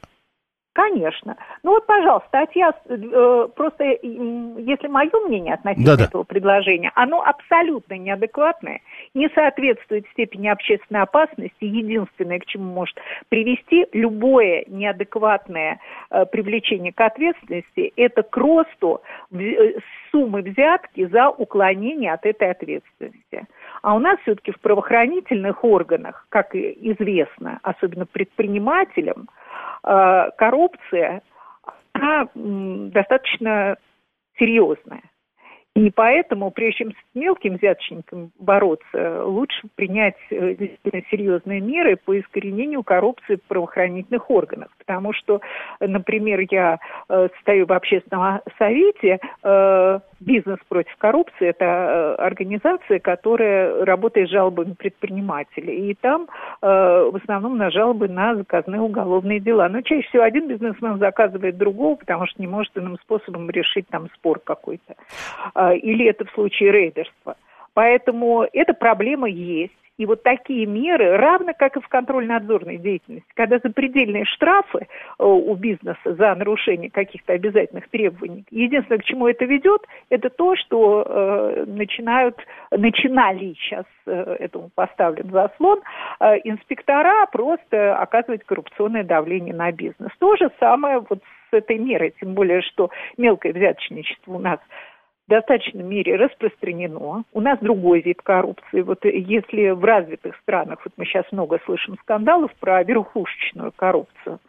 Конечно. 0.80 1.36
Ну 1.64 1.72
вот, 1.72 1.86
пожалуйста, 1.86 2.28
статья, 2.30 2.72
э, 2.88 3.48
просто 3.54 3.84
м, 3.84 4.58
если 4.60 4.88
мое 4.88 5.12
мнение 5.28 5.56
относительно 5.56 5.98
Да-да. 5.98 6.06
этого 6.06 6.24
предложения, 6.24 6.90
оно 6.96 7.22
абсолютно 7.22 7.96
неадекватное, 7.96 8.80
не 9.14 9.28
соответствует 9.36 10.08
степени 10.14 10.48
общественной 10.48 11.02
опасности. 11.02 11.66
Единственное, 11.66 12.40
к 12.40 12.46
чему 12.46 12.72
может 12.72 12.98
привести 13.28 13.88
любое 13.92 14.64
неадекватное 14.68 15.80
э, 16.12 16.26
привлечение 16.28 16.94
к 16.94 17.02
ответственности, 17.02 17.92
это 17.98 18.24
к 18.24 18.38
росту 18.38 19.02
э, 19.34 19.80
суммы 20.12 20.44
взятки 20.44 21.08
за 21.08 21.30
уклонение 21.30 22.14
от 22.14 22.26
этой 22.26 22.52
ответственности. 22.52 23.48
А 23.82 23.96
у 23.96 24.00
нас 24.00 24.18
все-таки 24.22 24.52
в 24.52 24.60
правоохранительных 24.62 25.62
органах, 25.66 26.26
как 26.30 26.56
известно, 26.56 27.60
особенно 27.64 28.06
предпринимателям, 28.06 29.28
э, 29.28 29.39
коррупция 29.82 31.22
она, 31.94 32.28
достаточно 32.34 33.78
серьезная. 34.38 35.04
И 35.80 35.92
поэтому, 35.92 36.52
прежде 36.52 36.80
чем 36.80 36.92
с 36.92 36.96
мелким 37.16 37.56
взяточником 37.56 38.32
бороться, 38.38 39.24
лучше 39.24 39.62
принять 39.76 40.18
э, 40.30 40.56
действительно 40.56 41.04
серьезные 41.10 41.62
меры 41.62 41.96
по 41.96 42.20
искоренению 42.20 42.84
коррупции 42.84 43.38
в 43.38 43.44
правоохранительных 43.44 44.30
органах. 44.30 44.68
Потому 44.78 45.14
что, 45.14 45.40
например, 45.80 46.42
я 46.52 46.80
э, 47.08 47.30
стою 47.40 47.66
в 47.66 47.72
общественном 47.72 48.42
совете, 48.58 49.20
э, 49.42 50.00
бизнес 50.20 50.60
против 50.68 50.94
коррупции– 50.98 51.48
это 51.50 52.16
организация, 52.16 53.00
которая 53.00 53.86
работает 53.86 54.28
с 54.28 54.32
жалобами 54.32 54.74
предпринимателей. 54.74 55.92
И 55.92 55.94
там 55.94 56.28
в 56.62 57.22
основном 57.22 57.58
на 57.58 57.72
жалобы 57.72 58.10
на 58.10 58.36
заказные 58.36 58.82
уголовные 58.82 59.40
дела. 59.40 59.70
Но 59.70 59.80
чаще 59.82 60.06
всего 60.10 60.24
один 60.24 60.50
бизнесмен 60.50 61.00
заказывает 61.00 61.58
другого, 61.58 61.96
потому 61.96 62.28
что 62.28 62.42
не 62.42 62.48
может 62.48 62.78
иным 62.78 62.98
способом 63.00 63.50
решить 63.50 63.88
там 63.88 64.10
спор 64.16 64.40
какой-то. 64.40 64.96
Или 65.74 66.06
это 66.06 66.26
в 66.26 66.32
случае 66.32 66.72
рейдерства. 66.72 67.36
Поэтому 67.74 68.46
эта 68.52 68.74
проблема 68.74 69.30
есть. 69.30 69.74
И 70.00 70.06
вот 70.06 70.24
такие 70.24 70.66
меры, 70.66 71.18
равно 71.18 71.52
как 71.54 71.76
и 71.76 71.82
в 71.82 71.88
контрольно-надзорной 71.90 72.78
деятельности, 72.78 73.28
когда 73.36 73.60
запредельные 73.60 74.24
штрафы 74.24 74.88
э, 74.88 75.24
у 75.26 75.54
бизнеса 75.56 76.00
за 76.06 76.34
нарушение 76.36 76.90
каких-то 76.90 77.34
обязательных 77.34 77.90
требований, 77.90 78.46
единственное, 78.50 79.00
к 79.00 79.04
чему 79.04 79.28
это 79.28 79.44
ведет, 79.44 79.82
это 80.10 80.30
то, 80.30 80.56
что 80.56 81.04
э, 81.06 81.66
начинают, 81.68 82.38
начинали 82.72 83.54
сейчас 83.56 83.84
э, 84.06 84.38
этому 84.40 84.70
поставлен 84.74 85.32
заслон, 85.32 85.82
э, 86.22 86.38
инспектора 86.46 87.26
просто 87.26 87.98
оказывать 87.98 88.46
коррупционное 88.46 89.04
давление 89.04 89.54
на 89.54 89.70
бизнес. 89.74 90.12
То 90.18 90.38
же 90.38 90.50
самое 90.62 91.00
вот 91.10 91.20
с 91.52 91.54
этой 91.54 91.78
мерой, 91.78 92.14
тем 92.22 92.36
более, 92.36 92.62
что 92.62 92.90
мелкое 93.18 93.52
взяточничество 93.52 94.32
у 94.32 94.40
нас 94.40 94.60
достаточной 95.30 95.84
мере 95.84 96.18
распространено. 96.18 97.24
У 97.32 97.42
нас 97.42 97.58
другой 97.60 98.02
вид 98.02 98.22
коррупции. 98.22 98.82
Вот 98.82 99.06
если 99.06 99.70
в 99.70 99.84
развитых 99.84 100.36
странах, 100.42 100.80
вот 100.84 100.94
мы 100.98 101.06
сейчас 101.06 101.26
много 101.32 101.60
слышим 101.66 101.98
скандалов 102.02 102.52
про 102.60 102.84
верхушечную 102.84 103.72
коррупцию, 103.76 104.40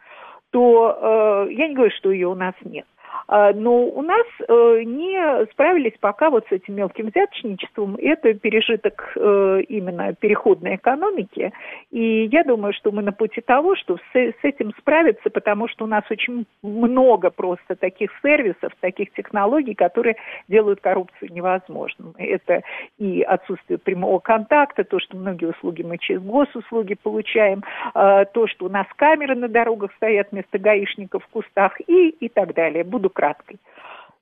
то 0.50 1.46
э, 1.48 1.52
я 1.52 1.68
не 1.68 1.74
говорю, 1.74 1.92
что 1.96 2.10
ее 2.10 2.26
у 2.26 2.34
нас 2.34 2.54
нет. 2.64 2.86
А, 3.32 3.52
но 3.52 3.84
у 3.84 4.02
нас 4.02 4.26
э, 4.40 4.82
не 4.84 5.46
справились 5.52 5.96
пока 6.00 6.30
вот 6.30 6.44
с 6.48 6.52
этим 6.52 6.74
мелким 6.74 7.10
взяточничеством. 7.10 7.94
Это 7.94 8.34
пережиток 8.34 9.12
э, 9.14 9.60
именно 9.68 10.12
переходной 10.14 10.74
экономики. 10.74 11.52
И 11.92 12.24
я 12.24 12.42
думаю, 12.42 12.72
что 12.72 12.90
мы 12.90 13.02
на 13.02 13.12
пути 13.12 13.40
того, 13.40 13.76
что 13.76 13.98
с, 14.12 14.34
этим 14.42 14.72
справиться, 14.80 15.30
потому 15.30 15.68
что 15.68 15.84
у 15.84 15.86
нас 15.86 16.02
очень 16.10 16.44
много 16.62 17.30
просто 17.30 17.76
таких 17.76 18.10
сервисов, 18.20 18.72
таких 18.80 19.12
технологий, 19.12 19.74
которые 19.74 20.16
делают 20.48 20.80
коррупцию 20.80 21.32
невозможным. 21.32 22.14
Это 22.18 22.62
и 22.98 23.22
отсутствие 23.22 23.78
прямого 23.78 24.18
контакта, 24.18 24.82
то, 24.82 24.98
что 24.98 25.16
многие 25.16 25.50
услуги 25.50 25.82
мы 25.82 25.98
через 25.98 26.20
госуслуги 26.20 26.96
получаем, 27.00 27.62
а, 27.94 28.24
то, 28.24 28.48
что 28.48 28.66
у 28.66 28.68
нас 28.68 28.88
камеры 28.96 29.36
на 29.36 29.46
дорогах 29.46 29.92
стоят 29.94 30.32
вместо 30.32 30.58
гаишников 30.58 31.22
в 31.22 31.28
кустах 31.28 31.80
и, 31.86 32.08
и 32.08 32.28
так 32.28 32.54
далее 32.54 32.82
буду 32.82 33.08
краткой. 33.20 33.58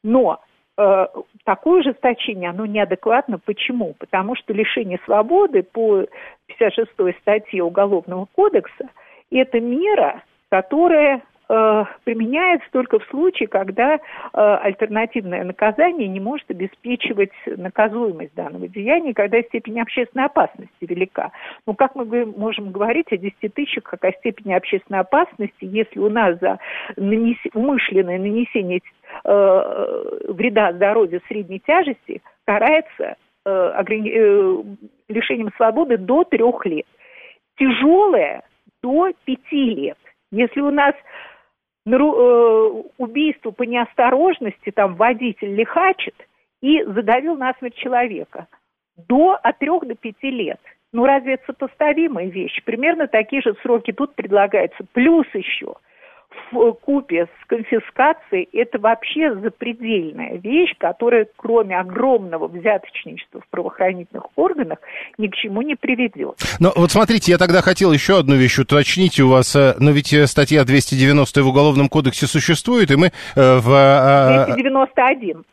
Но 0.03 0.41
э, 0.77 1.07
такое 1.45 1.81
ужесточение, 1.81 2.51
оно 2.51 2.67
неадекватно. 2.67 3.39
Почему? 3.39 3.95
Потому 3.99 4.35
что 4.35 4.53
лишение 4.53 4.99
свободы 5.05 5.63
по 5.63 6.05
56 6.47 6.91
статье 7.21 7.63
Уголовного 7.63 8.27
кодекса– 8.35 8.89
это 9.31 9.61
мера, 9.61 10.23
которая 10.51 11.23
применяется 12.05 12.69
только 12.73 12.99
в 12.99 13.05
случае, 13.07 13.49
когда 13.49 13.95
э, 13.95 13.99
альтернативное 14.35 15.45
наказание 15.45 16.07
не 16.07 16.21
может 16.21 16.51
обеспечивать 16.51 17.33
наказуемость 17.47 18.35
данного 18.35 18.69
деяния, 18.69 19.15
когда 19.15 19.41
степень 19.43 19.81
общественной 19.81 20.27
опасности 20.27 20.71
велика. 20.81 21.33
Ну, 21.67 21.75
как 21.75 21.95
мы 21.95 22.27
можем 22.27 22.71
говорить 22.71 23.11
о 23.13 23.17
10 23.17 23.55
тысячах, 23.55 23.85
как 23.85 24.05
о 24.05 24.13
степени 24.13 24.53
общественной 24.53 25.01
опасности, 25.01 25.65
если 25.65 25.99
у 25.99 26.11
нас 26.11 26.39
за 26.39 26.59
нанес... 26.97 27.39
умышленное 27.55 28.19
нанесение 28.19 28.81
э, 29.25 30.03
вреда 30.29 30.75
здоровью 30.75 31.23
средней 31.29 31.61
тяжести 31.61 32.21
карается 32.45 33.17
э, 33.47 33.51
ограни... 33.51 34.11
э, 34.11 34.63
лишением 35.09 35.51
свободы 35.57 35.97
до 35.97 36.25
трех 36.25 36.67
лет. 36.67 36.87
Тяжелое 37.57 38.43
до 38.83 39.13
пяти 39.25 39.75
лет. 39.75 39.99
Если 40.31 40.61
у 40.61 40.71
нас 40.71 40.95
Э, 40.95 41.28
убийству 41.97 43.53
по 43.53 43.63
неосторожности, 43.63 44.71
там 44.71 44.95
водитель 44.97 45.55
лихачит 45.55 46.15
и 46.61 46.83
задавил 46.85 47.37
насмерть 47.37 47.77
человека. 47.77 48.47
До 49.09 49.39
от 49.43 49.59
трех 49.59 49.87
до 49.87 49.95
пяти 49.95 50.31
лет. 50.31 50.61
Ну 50.93 51.05
разве 51.05 51.35
это 51.35 51.45
сопоставимая 51.47 52.27
вещь? 52.27 52.63
Примерно 52.65 53.07
такие 53.07 53.43
же 53.43 53.55
сроки 53.63 53.93
тут 53.93 54.15
предлагаются. 54.15 54.85
Плюс 54.93 55.27
еще– 55.35 55.75
в 56.53 56.73
купе 56.75 57.27
с 57.27 57.47
конфискацией 57.47 58.49
это 58.53 58.79
вообще 58.79 59.35
запредельная 59.35 60.39
вещь, 60.39 60.75
которая 60.79 61.27
кроме 61.37 61.79
огромного 61.79 62.49
взяточничества 62.49 63.41
в 63.41 63.49
правоохранительных 63.49 64.25
органах 64.37 64.79
ни 65.19 65.29
к 65.29 65.35
чему 65.35 65.63
не 65.63 65.75
приведет. 65.75 66.37
Но 66.61 66.73
вот 66.75 66.91
смотрите, 66.91 67.33
я 67.33 67.39
тогда 67.39 67.63
хотел 67.63 67.93
еще 67.93 68.19
одну 68.19 68.37
вещь 68.37 68.59
уточнить 68.59 69.21
у 69.21 69.29
вас. 69.29 69.55
Э, 69.57 69.75
но 69.79 69.91
ведь 69.91 70.13
э, 70.13 70.27
статья 70.27 70.65
290 70.65 71.43
в 71.43 71.49
Уголовном 71.49 71.89
кодексе 71.89 72.27
существует, 72.27 72.91
и 72.91 72.97
мы 72.97 73.13
э, 73.35 73.59
в... 73.59 74.45
291 74.47 75.45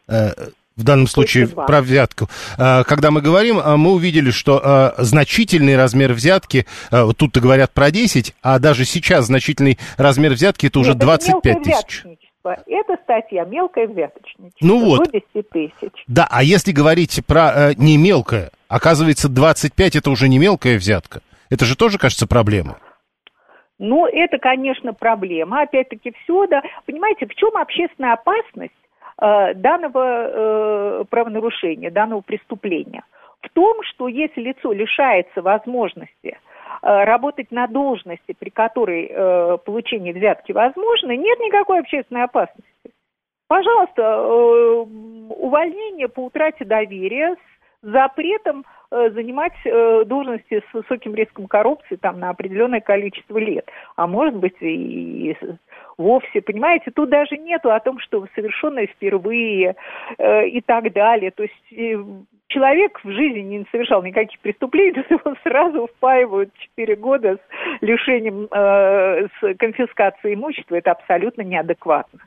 в 0.76 0.84
данном 0.84 1.08
случае 1.08 1.48
про 1.48 1.82
взятку. 1.82 2.28
А, 2.58 2.84
когда 2.84 3.12
мы 3.12 3.22
говорим, 3.22 3.60
а, 3.64 3.78
мы 3.78 3.94
увидели, 3.94 4.32
что 4.32 4.62
а, 4.64 4.94
значительный 4.98 5.78
размер 5.78 6.14
взятки, 6.14 6.66
тут-то 7.18 7.40
говорят 7.40 7.72
про 7.72 7.92
10, 7.92 8.34
а 8.42 8.60
даже 8.60 8.86
сейчас 8.86 9.26
значительный 9.26 9.80
размер 9.98 10.34
взятки 10.34 10.68
это 10.68 10.80
уже 10.80 10.92
Нет, 10.92 11.00
25 11.00 11.64
тысяч. 11.64 12.04
Это 12.44 12.98
статья 13.04 13.44
мелкое 13.46 13.88
взяточничество. 13.88 14.52
Ну 14.62 14.86
вот. 14.86 15.06
До 15.06 15.20
10 15.34 15.50
тысяч. 15.50 16.04
Да, 16.08 16.28
а 16.30 16.44
если 16.44 16.72
говорить 16.72 17.22
про 17.26 17.72
э, 17.72 17.74
не 17.78 17.98
мелкое, 17.98 18.52
оказывается, 18.68 19.30
25 19.30 19.96
это 19.96 20.12
уже 20.12 20.30
не 20.30 20.38
мелкая 20.38 20.78
взятка. 20.78 21.22
Это 21.50 21.66
же 21.66 21.76
тоже, 21.76 21.98
кажется, 21.98 22.28
проблема. 22.28 22.78
Ну, 23.80 24.06
это, 24.06 24.38
конечно, 24.38 24.94
проблема. 24.94 25.64
Опять-таки, 25.64 26.14
все, 26.24 26.46
да. 26.48 26.62
Понимаете, 26.86 27.26
в 27.26 27.34
чем 27.36 27.58
общественная 27.58 28.14
опасность? 28.14 28.74
Э, 29.18 29.54
данного 29.54 30.04
э, 30.04 31.04
правонарушения, 31.10 31.90
данного 31.90 32.20
преступления. 32.20 33.04
В 33.42 33.50
том, 33.50 33.82
что 33.84 34.10
если 34.10 34.42
лицо 34.42 34.74
лишается 34.74 35.42
возможности 35.42 36.38
э, 36.82 37.04
работать 37.06 37.50
на 37.50 37.68
должности, 37.68 38.36
при 38.38 38.50
которой 38.50 39.08
получение 39.60 40.14
взятки 40.14 40.52
возможно, 40.52 41.16
нет 41.16 41.40
никакой 41.40 41.80
общественной 41.80 42.24
опасности. 42.24 42.92
Пожалуйста, 43.48 44.22
увольнение 44.22 46.10
по 46.10 46.26
утрате 46.26 46.66
доверия 46.66 47.36
с 47.36 47.88
запретом 47.88 48.66
занимать 49.14 49.54
должности 50.08 50.64
с 50.70 50.74
высоким 50.74 51.16
риском 51.16 51.48
коррупции 51.48 51.96
там, 51.96 52.20
на 52.20 52.30
определенное 52.30 52.82
количество 52.82 53.38
лет, 53.38 53.70
а 53.96 54.08
может 54.08 54.36
быть 54.36 54.56
и 54.62 55.36
вовсе, 55.98 56.42
понимаете, 56.42 56.92
тут 56.92 57.10
даже 57.10 57.38
нету 57.38 57.72
о 57.72 57.80
том, 57.80 58.00
что 58.00 58.26
совершенное 58.36 58.88
впервые 58.88 59.76
э, 60.18 60.48
и 60.48 60.62
так 60.62 60.92
далее. 60.94 61.32
То 61.32 61.44
есть 61.44 61.74
э, 61.74 62.04
человек 62.48 63.00
в 63.04 63.12
жизни 63.12 63.40
не 63.40 63.66
совершал 63.72 64.04
никаких 64.04 64.40
преступлений, 64.40 64.92
то 64.92 65.02
его 65.10 65.36
сразу 65.44 65.88
впаивают 65.88 66.54
4 66.76 66.96
года 66.96 67.38
с 67.38 67.82
лишением, 67.82 68.48
э, 68.52 69.28
с 69.40 69.58
конфискацией 69.58 70.36
имущества. 70.36 70.76
Это 70.76 70.92
абсолютно 70.92 71.42
неадекватно. 71.42 72.20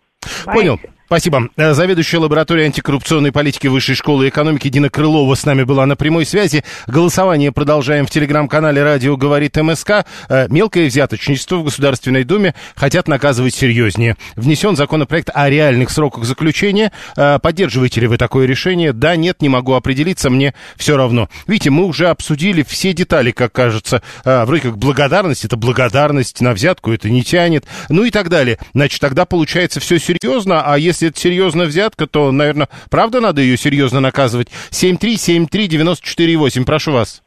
Понял. 0.52 0.80
Спасибо. 1.08 1.48
Э, 1.56 1.72
заведующая 1.72 2.20
лабораторией 2.20 2.66
антикоррупционной 2.66 3.32
политики 3.32 3.66
Высшей 3.66 3.94
школы 3.94 4.28
экономики 4.28 4.68
Дина 4.68 4.90
Крылова 4.90 5.34
с 5.34 5.46
нами 5.46 5.62
была 5.62 5.86
на 5.86 5.96
прямой 5.96 6.26
связи. 6.26 6.64
Голосование 6.86 7.50
продолжаем 7.50 8.04
в 8.04 8.10
телеграм-канале 8.10 8.82
«Радио 8.82 9.16
говорит 9.16 9.56
МСК». 9.56 10.04
Э, 10.28 10.48
мелкое 10.50 10.86
взяточничество 10.88 11.56
в 11.56 11.64
Государственной 11.64 12.24
Думе 12.24 12.54
хотят 12.76 13.08
наказывать 13.08 13.54
серьезнее. 13.54 14.18
Внесен 14.36 14.76
законопроект 14.76 15.30
о 15.32 15.48
реальных 15.48 15.88
сроках 15.88 16.24
заключения. 16.24 16.92
Э, 17.16 17.38
поддерживаете 17.40 18.02
ли 18.02 18.06
вы 18.06 18.18
такое 18.18 18.46
решение? 18.46 18.92
Да, 18.92 19.16
нет, 19.16 19.40
не 19.40 19.48
могу 19.48 19.72
определиться, 19.72 20.28
мне 20.28 20.52
все 20.76 20.98
равно. 20.98 21.30
Видите, 21.46 21.70
мы 21.70 21.86
уже 21.86 22.08
обсудили 22.08 22.62
все 22.62 22.92
детали, 22.92 23.30
как 23.30 23.52
кажется. 23.52 24.02
Вроде 24.26 24.64
как 24.64 24.76
благодарность, 24.76 25.46
это 25.46 25.56
благодарность, 25.56 26.42
на 26.42 26.52
взятку 26.52 26.92
это 26.92 27.08
не 27.08 27.24
тянет, 27.24 27.64
ну 27.88 28.04
и 28.04 28.10
так 28.10 28.28
далее. 28.28 28.58
Значит, 28.74 29.00
тогда 29.00 29.24
получается 29.24 29.80
все 29.80 29.98
серьезно, 29.98 30.18
а 30.46 30.78
если 30.78 31.08
это 31.08 31.18
серьезная 31.18 31.66
взятка, 31.66 32.06
то, 32.06 32.30
наверное, 32.32 32.68
правда 32.90 33.20
надо 33.20 33.40
ее 33.40 33.56
серьезно 33.56 34.00
наказывать. 34.00 34.48
7373948, 34.70 36.64
прошу 36.64 36.92
вас. 36.92 37.22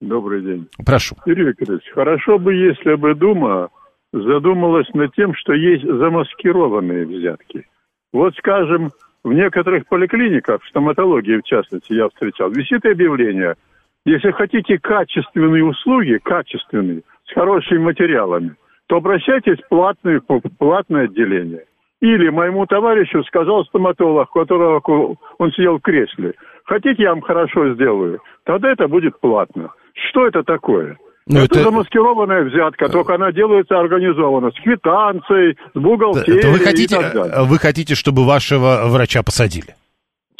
Добрый 0.00 0.42
день. 0.42 0.68
Прошу. 0.84 1.16
Юрий 1.26 1.44
Викторович, 1.44 1.90
хорошо 1.92 2.38
бы, 2.38 2.54
если 2.54 2.94
бы 2.94 3.14
Дума 3.14 3.68
задумалась 4.12 4.88
над 4.94 5.14
тем, 5.14 5.34
что 5.34 5.52
есть 5.52 5.84
замаскированные 5.84 7.04
взятки. 7.04 7.66
Вот, 8.12 8.34
скажем, 8.36 8.90
в 9.24 9.32
некоторых 9.32 9.86
поликлиниках, 9.88 10.62
в 10.62 10.68
стоматологии 10.68 11.38
в 11.38 11.42
частности, 11.42 11.92
я 11.92 12.08
встречал, 12.08 12.50
висит 12.50 12.84
объявление, 12.86 13.56
если 14.04 14.30
хотите 14.30 14.78
качественные 14.78 15.64
услуги, 15.64 16.18
качественные, 16.22 17.02
с 17.26 17.34
хорошими 17.34 17.78
материалами, 17.78 18.54
то 18.86 18.96
обращайтесь 18.96 19.58
в 19.58 19.68
платное, 19.68 20.20
платное 20.58 21.04
отделение. 21.04 21.64
Или 22.00 22.28
моему 22.28 22.64
товарищу 22.66 23.24
сказал 23.24 23.64
стоматолог, 23.64 24.30
которого 24.30 25.16
он 25.38 25.52
сидел 25.52 25.78
в 25.78 25.82
кресле, 25.82 26.34
хотите, 26.64 27.02
я 27.02 27.10
вам 27.10 27.22
хорошо 27.22 27.74
сделаю, 27.74 28.20
тогда 28.44 28.70
это 28.70 28.86
будет 28.86 29.18
платно. 29.20 29.70
Что 30.10 30.26
это 30.26 30.44
такое? 30.44 30.96
Ну, 31.26 31.40
это, 31.40 31.58
это 31.58 31.64
замаскированная 31.64 32.44
взятка, 32.44 32.88
только 32.88 33.16
она 33.16 33.32
делается 33.32 33.78
организованно, 33.78 34.50
с 34.50 34.60
квитанцией, 34.62 35.58
с 35.74 35.78
бухгалтерией 35.78 36.52
вы 36.52 36.58
хотите, 36.58 36.96
и 36.96 36.98
так 36.98 37.12
далее. 37.12 37.44
Вы 37.44 37.58
хотите, 37.58 37.94
чтобы 37.94 38.24
вашего 38.24 38.84
врача 38.86 39.22
посадили? 39.22 39.74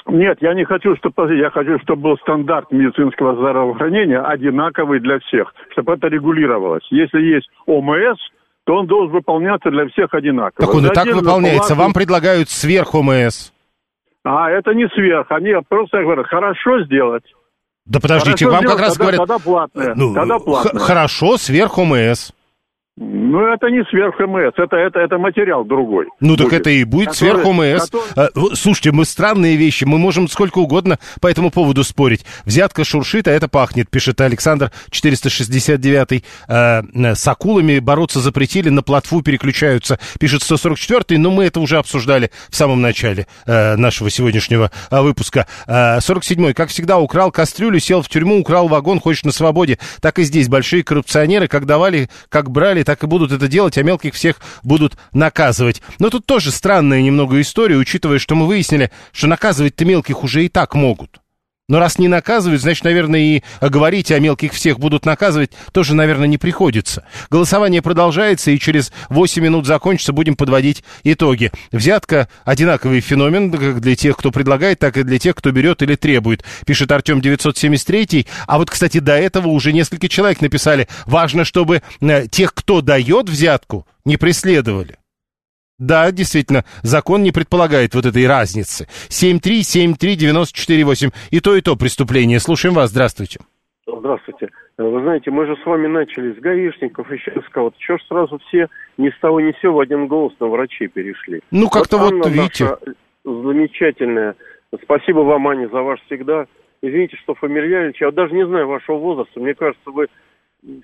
Нет, 0.07 0.39
я 0.41 0.55
не 0.55 0.65
хочу, 0.65 0.97
чтобы 0.97 1.37
я 1.37 1.51
хочу, 1.51 1.79
чтобы 1.81 2.03
был 2.03 2.19
стандарт 2.19 2.73
медицинского 2.73 3.35
здравоохранения 3.35 4.21
одинаковый 4.21 5.01
для 5.01 5.19
всех, 5.19 5.53
чтобы 5.73 5.93
это 5.93 6.09
регулировалось. 6.09 6.87
Если 6.91 7.21
есть 7.21 7.51
ОМС, 7.67 8.19
то 8.69 8.75
он 8.75 8.87
должен 8.87 9.11
выполняться 9.15 9.71
для 9.71 9.89
всех 9.89 10.13
одинаково. 10.13 10.67
Так 10.67 10.75
он 10.75 10.85
и 10.85 10.91
так 10.91 11.07
выполняется. 11.07 11.75
Вам 11.75 11.95
предлагают 11.95 12.51
сверх 12.51 12.95
ОМС. 12.95 13.51
А, 14.25 14.51
это 14.51 14.75
не 14.75 14.87
сверх. 14.89 15.27
Они 15.31 15.53
просто 15.67 16.03
говорят, 16.03 16.27
хорошо 16.27 16.85
сделать. 16.85 17.25
Да 17.87 17.99
подождите, 17.99 18.45
Хорошо 18.45 18.51
вам 18.51 18.65
как 18.65 18.73
сделать, 18.73 18.81
раз 18.83 18.93
тогда- 18.93 19.05
говорят... 19.05 19.19
Тогда 19.27 19.39
платное. 19.43 19.95
ну, 19.95 20.13
тогда 20.15 20.35
х- 20.39 20.45
платное. 20.45 20.81
хорошо, 20.83 21.39
сверх 21.39 21.79
ОМС. 21.79 22.33
Ну, 23.01 23.47
это 23.47 23.69
не 23.71 23.85
сверх 23.85 24.19
МС, 24.19 24.55
это, 24.57 24.77
это, 24.77 24.99
это 24.99 25.19
материал 25.19 25.65
другой. 25.65 26.07
Ну 26.19 26.37
так 26.37 26.49
будет. 26.49 26.61
это 26.61 26.71
и 26.71 26.83
будет 26.83 27.09
Который- 27.11 27.17
сверх 27.17 27.47
ОМС. 27.47 27.91
который- 27.91 28.03
А, 28.17 28.57
Слушайте, 28.57 28.91
мы 28.91 29.05
странные 29.05 29.57
вещи, 29.57 29.85
мы 29.85 29.99
можем 29.99 30.27
сколько 30.29 30.59
угодно 30.59 30.99
по 31.21 31.29
этому 31.29 31.51
поводу 31.53 31.85
спорить. 31.85 32.27
Взятка 32.45 32.83
шуршит, 32.85 33.29
а 33.29 33.31
это 33.31 33.47
пахнет, 33.47 33.89
пишет 33.89 34.21
Александр 34.21 34.73
469 34.91 36.25
А, 36.49 36.83
э, 36.93 37.15
с 37.15 37.29
акулами 37.29 37.79
бороться 37.79 38.19
запретили, 38.21 38.69
на 38.69 38.83
плотву 38.83 39.23
переключаются, 39.23 39.99
пишет 40.19 40.43
144 40.43 41.19
но 41.19 41.31
мы 41.31 41.45
это 41.45 41.61
уже 41.61 41.79
обсуждали 41.79 42.31
в 42.49 42.57
самом 42.57 42.81
начале 42.81 43.27
э, 43.47 43.77
нашего 43.77 44.11
сегодняшнего 44.11 44.73
а, 44.91 45.03
выпуска. 45.03 45.47
А, 45.69 46.01
47 46.01 46.53
как 46.53 46.71
всегда, 46.71 46.99
украл 46.99 47.31
кастрюлю, 47.31 47.79
сел 47.79 48.03
в 48.03 48.09
тюрьму, 48.09 48.41
украл 48.41 48.67
вагон, 48.67 48.99
хочешь 48.99 49.23
на 49.25 49.31
свободе. 49.33 49.79
Так 50.01 50.19
и 50.19 50.25
здесь 50.25 50.49
большие 50.49 50.83
коррупционеры, 50.83 51.47
как 51.47 51.65
давали, 51.65 52.09
как 52.29 52.51
брали, 52.51 52.83
так 52.89 53.05
и 53.05 53.07
будут 53.07 53.33
это 53.33 53.49
делать, 53.49 53.77
а 53.77 53.83
мелких 53.83 54.15
всех 54.15 54.37
будут 54.63 54.97
наказывать. 55.13 55.83
Но 55.99 56.09
тут 56.09 56.25
тоже 56.25 56.51
странная 56.51 57.03
немного 57.03 57.39
история, 57.39 57.77
учитывая, 57.77 58.19
что 58.19 58.35
мы 58.35 58.47
выяснили, 58.47 58.91
что 59.13 59.27
наказывать-то 59.27 59.85
мелких 59.85 60.25
уже 60.25 60.47
и 60.47 60.49
так 60.49 60.75
могут. 60.75 61.21
Но 61.69 61.79
раз 61.79 61.99
не 61.99 62.09
наказывают, 62.09 62.63
значит, 62.63 62.85
наверное, 62.85 63.21
и 63.21 63.43
говорить 63.61 64.11
о 64.11 64.19
мелких 64.19 64.55
всех 64.55 64.79
будут 64.79 65.05
наказывать 65.05 65.51
тоже, 65.73 65.95
наверное, 65.95 66.27
не 66.27 66.39
приходится. 66.39 67.05
Голосование 67.29 67.83
продолжается, 67.83 68.51
и 68.51 68.59
через 68.59 68.91
8 69.11 69.43
минут 69.43 69.67
закончится, 69.67 70.15
будем 70.15 70.35
подводить 70.35 70.83
итоги. 71.05 71.53
Взятка– 71.71 72.29
одинаковый 72.47 73.03
феномен 73.03 73.51
как 73.53 73.81
для 73.81 73.97
тех, 73.97 74.17
кто 74.17 74.31
предлагает, 74.31 74.79
так 74.79 74.97
и 74.97 75.03
для 75.03 75.19
тех, 75.19 75.35
кто 75.37 75.51
берет 75.51 75.83
или 75.83 75.95
требует, 75.95 76.43
пишет 76.65 76.91
Артем 76.91 77.21
973. 77.21 78.27
А 78.47 78.57
вот, 78.57 78.71
кстати, 78.71 78.99
до 78.99 79.13
этого 79.13 79.49
уже 79.49 79.75
несколько 79.75 80.09
человек 80.09 80.41
написали, 80.41 80.89
важно, 81.05 81.45
чтобы 81.45 81.83
э, 82.01 82.29
тех, 82.29 82.55
кто 82.55 82.81
дает 82.81 83.29
взятку, 83.29 83.87
не 84.07 84.17
преследовали. 84.17 84.97
Да, 85.79 86.11
действительно, 86.11 86.65
закон 86.83 87.23
не 87.23 87.31
предполагает 87.31 87.95
вот 87.95 88.05
этой 88.05 88.27
разницы. 88.27 88.89
7373948. 89.09 91.13
И 91.31 91.41
то, 91.41 91.55
и 91.55 91.61
то 91.61 91.77
преступление. 91.77 92.41
Слушаем 92.41 92.75
вас. 92.75 92.91
Здравствуйте. 92.91 93.39
Здравствуйте. 93.87 94.49
Вы 94.77 95.03
знаете, 95.03 95.31
мы 95.31 95.47
же 95.47 95.57
с 95.57 95.67
вами 95.67 95.87
начали 95.87 96.33
с 96.33 96.41
гаишников, 96.41 97.11
еще 97.11 97.41
с 97.41 97.49
кого-то. 97.51 97.77
Чего 97.79 97.99
ж 97.99 98.03
сразу 98.09 98.39
все 98.49 98.69
ни 98.97 99.11
с 99.11 99.19
того 99.21 99.41
ни 99.41 99.53
с 99.53 99.61
сего 99.61 99.77
в 99.77 99.81
один 99.81 100.07
голос 100.07 100.33
на 100.41 100.47
врачей 100.47 100.89
перешли? 100.89 101.41
Ну, 101.51 101.69
как-то 101.69 101.99
вот, 101.99 102.13
Анна 102.13 102.29
видите. 102.29 102.77
замечательная. 103.25 104.35
Спасибо 104.83 105.21
вам, 105.21 105.49
Аня, 105.49 105.69
за 105.69 105.83
ваш 105.83 106.01
всегда. 106.07 106.47
Извините, 106.83 107.17
что 107.17 107.35
фамильярничаю. 107.35 108.09
Я 108.09 108.13
даже 108.13 108.35
не 108.35 108.47
знаю 108.47 108.69
вашего 108.69 108.99
возраста. 108.99 109.41
Мне 109.41 109.55
кажется, 109.55 109.91
вы 109.91 110.07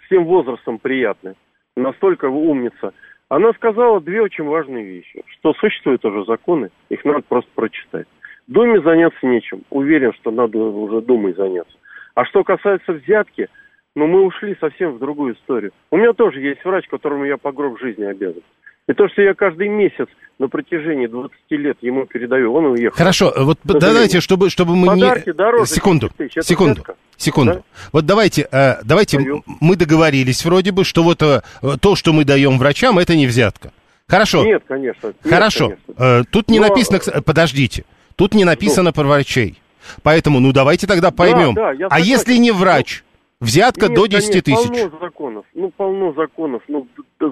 всем 0.07 0.25
возрастом 0.25 0.79
приятны. 0.79 1.35
Настолько 1.77 2.29
вы 2.29 2.49
умница. 2.49 2.93
Она 3.35 3.53
сказала 3.55 4.01
две 4.01 4.23
очень 4.23 4.45
важные 4.45 4.85
вещи. 4.85 5.25
Что 5.27 5.55
существуют 5.55 6.05
уже 6.05 6.25
законы, 6.25 6.71
их 6.89 7.05
надо 7.05 7.23
просто 7.29 7.51
прочитать. 7.57 8.07
Думе 8.47 8.81
заняться 8.81 9.27
нечем. 9.27 9.63
Уверен, 9.71 10.13
что 10.13 10.31
надо 10.31 10.57
уже 10.57 11.01
Думой 11.01 11.33
заняться. 11.33 11.77
А 12.15 12.25
что 12.27 12.45
касается 12.45 12.93
взятки, 12.93 13.49
ну 13.97 14.07
мы 14.07 14.25
ушли 14.25 14.57
совсем 14.61 14.93
в 14.93 15.01
другую 15.01 15.35
историю. 15.35 15.73
У 15.91 15.97
меня 15.97 16.13
тоже 16.13 16.43
есть 16.43 16.65
врач, 16.65 16.87
которому 16.87 17.25
я 17.25 17.37
по 17.37 17.51
гроб 17.51 17.81
жизни 17.81 18.05
обязан. 18.05 18.45
И 18.89 18.93
то, 18.93 19.09
что 19.09 19.23
я 19.23 19.33
каждый 19.35 19.69
месяц 19.69 20.07
на 20.39 20.49
протяжении 20.49 21.07
20 21.07 21.33
лет 21.51 21.79
ему 21.81 22.05
передаю, 22.07 22.53
он 22.53 22.67
уехал. 22.67 22.97
Хорошо, 22.97 23.33
вот 23.37 23.59
К 23.63 23.79
давайте, 23.79 24.21
чтобы, 24.21 24.51
чтобы 24.51 24.77
мы 24.77 24.89
Подарки 24.89 25.29
не... 25.29 25.33
дороже 25.33 25.71
секунду, 25.71 26.11
10 26.19 26.33
тысяч. 26.35 26.47
Секунду, 26.47 26.75
взятка. 26.75 26.95
секунду. 27.17 27.53
Да? 27.55 27.63
Вот 27.93 28.05
давайте, 28.07 28.47
э, 28.51 28.83
давайте 28.85 29.17
м- 29.19 29.43
мы 29.61 29.77
договорились 29.77 30.45
вроде 30.45 30.73
бы, 30.73 30.85
что 30.85 31.03
вот 31.03 31.23
э, 31.23 31.41
то, 31.81 31.97
что 31.97 32.13
мы 32.13 32.25
даем 32.25 32.59
врачам, 32.59 32.99
это 32.99 33.17
не 33.17 33.27
взятка. 33.27 33.73
Хорошо. 34.07 34.45
Нет, 34.45 34.63
конечно. 34.69 35.07
нет, 35.07 35.17
Хорошо. 35.33 35.69
конечно. 35.89 36.21
Э, 36.21 36.25
тут 36.31 36.51
не 36.51 36.61
Но- 36.61 36.69
написано, 36.69 36.99
подождите, 37.23 37.85
тут 38.17 38.35
не 38.35 38.45
написано 38.45 38.93
про 38.93 39.05
врачей. 39.05 39.59
Поэтому, 40.03 40.41
ну 40.41 40.53
давайте 40.53 40.87
тогда 40.87 41.11
поймем. 41.11 41.55
да, 41.55 41.73
я 41.73 41.87
а 41.91 42.01
если 42.01 42.37
не 42.37 42.51
врач, 42.51 43.03
взятка 43.45 43.87
Нет, 43.87 43.95
до 43.95 44.07
10 44.07 44.31
конечно, 44.31 44.43
тысяч. 44.43 44.69
Полно 44.69 44.99
законов. 45.01 45.45
Ну, 45.55 45.73
полно 45.77 46.13
законов. 46.13 46.63
Ну, 46.69 46.87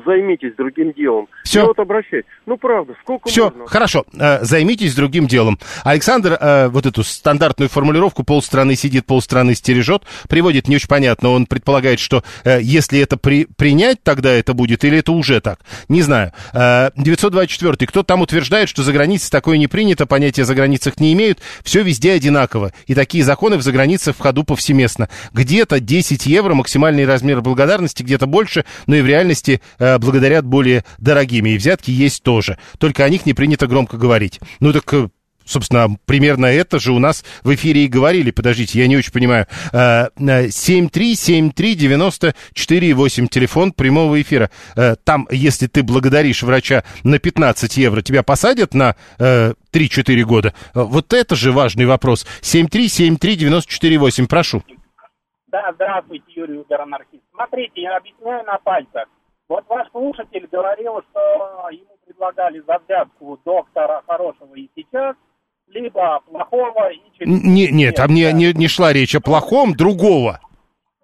займитесь 0.04 0.54
другим 0.56 0.92
делом. 0.92 1.28
Всё. 1.44 1.60
Я 1.60 1.66
вот 1.66 1.78
обращаюсь. 1.78 2.24
Ну, 2.46 2.56
правда, 2.56 2.94
сколько 3.02 3.28
Все, 3.28 3.50
можно? 3.50 3.66
хорошо, 3.66 4.04
э, 4.18 4.44
займитесь 4.44 4.94
другим 4.94 5.26
делом. 5.26 5.58
Александр 5.84 6.38
э, 6.40 6.68
вот 6.68 6.86
эту 6.86 7.02
стандартную 7.02 7.68
формулировку 7.68 8.24
«полстраны 8.24 8.74
сидит, 8.74 9.06
полстраны 9.06 9.54
стережет» 9.54 10.04
приводит 10.28 10.68
не 10.68 10.76
очень 10.76 10.88
понятно. 10.88 11.30
Он 11.30 11.46
предполагает, 11.46 12.00
что 12.00 12.22
э, 12.44 12.60
если 12.62 13.00
это 13.00 13.16
при, 13.16 13.46
принять, 13.56 14.02
тогда 14.02 14.30
это 14.30 14.54
будет, 14.54 14.84
или 14.84 14.98
это 14.98 15.12
уже 15.12 15.40
так. 15.40 15.60
Не 15.88 16.02
знаю. 16.02 16.32
Э, 16.52 16.90
924 16.96 17.86
Кто 17.86 18.02
там 18.02 18.22
утверждает, 18.22 18.68
что 18.68 18.82
за 18.82 18.92
границей 18.92 19.30
такое 19.30 19.58
не 19.58 19.66
принято, 19.66 20.06
понятия 20.06 20.44
за 20.44 20.54
границах 20.54 20.98
не 21.00 21.12
имеют. 21.12 21.40
Все 21.62 21.82
везде 21.82 22.12
одинаково. 22.12 22.72
И 22.86 22.94
такие 22.94 23.24
законы 23.24 23.56
в 23.56 23.62
заграницах 23.62 24.16
в 24.16 24.20
ходу 24.20 24.44
повсеместно. 24.44 25.08
Где-то 25.32 25.80
10 25.80 26.01
евро 26.10 26.54
максимальный 26.54 27.06
размер 27.06 27.40
благодарности, 27.40 28.02
где-то 28.02 28.26
больше, 28.26 28.64
но 28.86 28.96
и 28.96 29.02
в 29.02 29.06
реальности 29.06 29.60
э, 29.78 29.98
благодарят 29.98 30.44
более 30.44 30.84
дорогими. 30.98 31.50
И 31.50 31.56
взятки 31.58 31.90
есть 31.90 32.22
тоже. 32.22 32.58
Только 32.78 33.04
о 33.04 33.08
них 33.08 33.26
не 33.26 33.34
принято 33.34 33.66
громко 33.66 33.96
говорить. 33.96 34.40
Ну 34.60 34.72
так... 34.72 34.92
э, 34.94 35.08
Собственно, 35.44 35.88
примерно 36.06 36.46
это 36.46 36.78
же 36.78 36.92
у 36.92 37.00
нас 37.00 37.24
в 37.42 37.52
эфире 37.52 37.84
и 37.84 37.88
говорили. 37.88 38.30
Подождите, 38.30 38.78
я 38.78 38.86
не 38.86 38.96
очень 38.96 39.10
понимаю. 39.10 39.48
Э, 39.72 40.06
э, 40.16 40.46
7373948, 40.46 43.26
телефон 43.28 43.72
прямого 43.72 44.22
эфира. 44.22 44.50
Э, 44.76 44.94
Там, 45.02 45.26
если 45.30 45.66
ты 45.66 45.82
благодаришь 45.82 46.44
врача 46.44 46.84
на 47.02 47.18
15 47.18 47.76
евро, 47.76 48.02
тебя 48.02 48.22
посадят 48.22 48.72
на 48.74 48.94
э, 49.18 49.54
3-4 49.72 50.22
года? 50.22 50.54
Э, 50.74 50.82
Вот 50.82 51.12
это 51.12 51.34
же 51.34 51.50
важный 51.52 51.86
вопрос. 51.86 52.24
7373948, 52.42 54.26
прошу. 54.28 54.62
Да, 55.52 55.70
здравствуйте, 55.74 56.24
Юрий 56.28 56.56
Убер-анархист. 56.56 57.22
Смотрите, 57.34 57.82
я 57.82 57.98
объясняю 57.98 58.42
на 58.46 58.56
пальцах. 58.58 59.06
Вот 59.48 59.64
ваш 59.68 59.86
слушатель 59.90 60.48
говорил, 60.50 61.02
что 61.10 61.68
ему 61.70 61.94
предлагали 62.06 62.60
за 62.60 62.78
взятку 62.78 63.38
доктора 63.44 64.02
хорошего 64.06 64.54
и 64.54 64.70
сейчас, 64.74 65.14
либо 65.66 66.20
плохого 66.20 66.90
и 66.90 67.02
через... 67.18 67.44
Не, 67.44 67.70
нет, 67.70 67.96
там 67.96 68.14
не, 68.14 68.32
не, 68.32 68.54
не 68.54 68.66
шла 68.66 68.94
речь 68.94 69.14
о 69.14 69.20
плохом, 69.20 69.74
другого. 69.74 70.40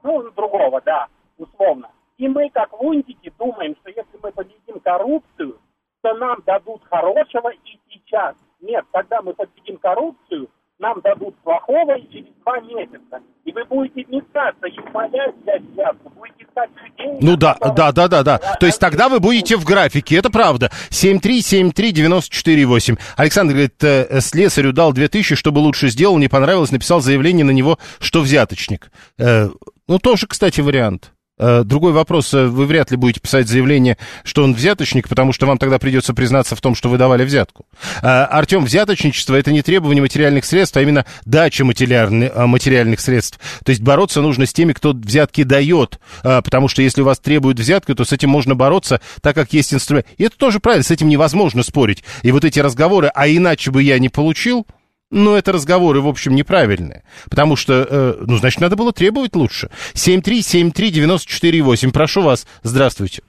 Ну, 0.03 0.31
другого, 0.31 0.81
да, 0.81 1.09
условно. 1.37 1.91
И 2.17 2.27
мы, 2.27 2.49
как 2.49 2.73
лунтики, 2.81 3.31
думаем, 3.39 3.77
что 3.83 3.91
если 3.91 4.19
мы 4.23 4.33
победим 4.33 4.81
коррупцию, 4.81 5.61
то 6.01 6.15
нам 6.15 6.39
дадут 6.47 6.83
хорошего 6.89 7.51
и 7.51 7.79
сейчас. 7.91 8.35
Нет, 8.63 8.87
когда 8.93 9.21
мы 9.21 9.35
победим 9.35 9.77
коррупцию, 9.77 10.49
нам 10.79 11.01
дадут 11.03 11.35
плохого 11.43 11.99
через 12.13 12.27
два 12.45 12.61
месяца. 12.61 13.21
И 13.45 13.53
вы 13.53 13.65
будете 13.65 14.05
метаться 14.09 14.67
и 14.67 14.79
умолять 14.89 15.35
взять 15.43 15.63
взятку, 15.73 16.11
будете 16.11 16.45
искать 16.45 16.71
людей... 16.83 17.19
Ну 17.21 17.37
да, 17.37 17.57
да, 17.61 17.93
да, 17.93 18.09
да, 18.09 18.23
да. 18.23 18.39
То 18.39 18.67
есть 18.67 18.79
тогда 18.79 19.09
вы 19.09 19.19
будете 19.21 19.57
в 19.57 19.65
графике, 19.65 20.17
это 20.17 20.31
правда. 20.31 20.71
7373948. 20.91 22.99
Александр 23.17 23.55
говорит, 23.55 23.83
э, 23.83 24.21
слесарю 24.21 24.73
дал 24.73 24.93
2000, 24.93 25.35
чтобы 25.35 25.59
лучше 25.59 25.89
сделал, 25.89 26.17
не 26.19 26.29
понравилось, 26.29 26.71
написал 26.71 27.01
заявление 27.01 27.45
на 27.45 27.51
него, 27.53 27.79
что 27.99 28.21
взяточник. 28.21 28.93
Э, 29.19 29.49
Ну, 29.89 29.99
тоже, 29.99 30.27
кстати, 30.27 30.61
вариант. 30.61 31.13
Э, 31.39 31.63
Другой 31.65 31.93
вопрос, 31.93 32.35
э, 32.35 32.47
вы 32.47 32.67
вряд 32.67 32.91
ли 32.91 32.97
будете 32.97 33.21
писать 33.21 33.49
заявление, 33.49 33.97
что 34.25 34.43
он 34.43 34.55
взяточник, 34.55 35.09
потому 35.09 35.33
что 35.33 35.47
вам 35.47 35.59
тогда 35.59 35.79
придется 35.79 36.15
признаться 36.15 36.57
в 36.57 36.61
том, 36.61 36.75
что 36.75 36.89
вы 36.89 36.99
давали 36.99 37.25
взятку. 37.25 37.67
Э, 38.03 38.25
Артем, 38.25 38.65
взяточничество– 38.65 39.35
это 39.37 39.53
не 39.53 39.63
требование 39.63 40.03
материальных 40.03 40.45
средств, 40.45 40.77
а 40.77 40.83
именно 40.83 41.07
дача 41.25 41.65
материальных, 41.65 43.01
средств. 43.01 43.39
То 43.65 43.71
есть 43.71 43.83
бороться 43.83 44.21
нужно 44.21 44.47
с 44.47 44.53
теми, 44.53 44.73
кто 44.73 44.93
взятки 44.93 45.45
дает, 45.45 46.01
потому 46.23 46.69
что 46.69 46.83
если 46.83 47.03
у 47.03 47.05
вас 47.05 47.19
требуют 47.19 47.61
взятку, 47.61 47.95
то 47.95 48.05
с 48.05 48.13
этим 48.13 48.31
можно 48.31 48.55
бороться, 48.55 49.01
так 49.21 49.35
как 49.35 49.53
есть 49.53 49.73
инструмент. 49.73 50.07
И 50.17 50.25
это 50.25 50.37
тоже 50.37 50.59
правильно, 50.59 50.85
с 50.85 50.91
этим 50.91 51.09
невозможно 51.09 51.63
спорить. 51.63 52.03
И 52.23 52.33
вот 52.33 52.45
эти 52.45 52.59
разговоры, 52.59 53.11
а 53.15 53.29
иначе 53.29 53.71
бы 53.71 53.83
я 53.83 53.99
не 53.99 54.09
получил, 54.09 54.67
ну, 55.11 55.37
это 55.37 55.53
разговоры, 55.53 56.01
в 56.01 56.09
общем, 56.09 56.35
неправильные. 56.35 57.03
Потому 57.31 57.57
что, 57.57 57.73
э, 57.73 58.15
ну, 58.21 58.37
значит, 58.37 58.61
надо 58.61 58.77
было 58.77 58.93
требовать 58.93 59.35
лучше. 59.35 59.71
7373948. 59.95 61.93
Прошу 61.93 62.23
вас. 62.23 62.47
Здравствуйте. 62.63 63.23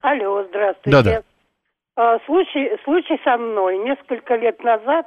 Алло, 0.00 0.44
здравствуйте. 0.48 0.90
Да-да. 0.90 1.22
А, 1.96 2.18
Случай, 2.26 2.70
случай 2.84 3.20
со 3.24 3.36
мной. 3.36 3.78
Несколько 3.78 4.36
лет 4.36 4.62
назад 4.62 5.06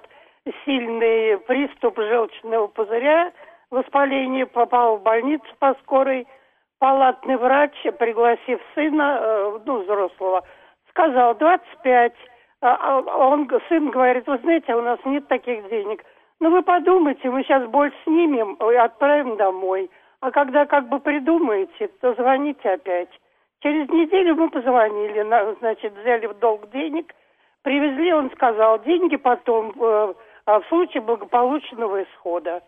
сильный 0.66 1.38
приступ 1.40 1.98
желчного 1.98 2.68
пузыря, 2.68 3.32
воспаление, 3.72 4.46
попал 4.46 4.98
в 4.98 5.04
больницу 5.04 5.46
по 5.60 5.74
скорой. 5.84 6.28
Палатный 6.78 7.38
врач, 7.38 7.72
пригласив 7.98 8.60
сына, 8.76 9.18
э, 9.20 9.60
ну, 9.66 9.84
взрослого, 9.84 10.44
сказал 10.90 11.36
25. 11.36 12.14
А, 12.66 13.04
а 13.06 13.28
он, 13.28 13.50
сын 13.70 13.92
говорит, 13.92 14.26
вы 14.28 14.38
знаете, 14.40 14.74
у 14.76 14.82
нас 14.82 15.00
нет 15.06 15.28
таких 15.28 15.70
денег. 15.70 16.04
Ну, 16.40 16.50
вы 16.50 16.64
подумайте, 16.64 17.30
мы 17.30 17.44
сейчас 17.44 17.68
боль 17.70 17.94
снимем 18.04 18.56
и 18.56 18.76
отправим 18.76 19.38
домой. 19.38 19.90
А 20.20 20.32
когда 20.32 20.66
как 20.66 20.90
бы 20.90 21.00
придумаете, 21.00 21.90
то 22.02 22.14
звоните 22.16 22.70
опять. 22.70 23.10
Через 23.62 23.88
неделю 23.90 24.36
мы 24.36 24.50
позвонили, 24.50 25.24
значит, 25.60 25.94
взяли 25.98 26.26
в 26.26 26.40
долг 26.40 26.72
денег, 26.72 27.14
привезли, 27.62 28.14
он 28.14 28.32
сказал, 28.32 28.82
деньги 28.84 29.16
потом 29.16 29.74
э, 29.80 30.14
а 30.46 30.60
в 30.60 30.68
случае 30.68 31.02
благополучного 31.02 32.04
исхода. 32.04 32.62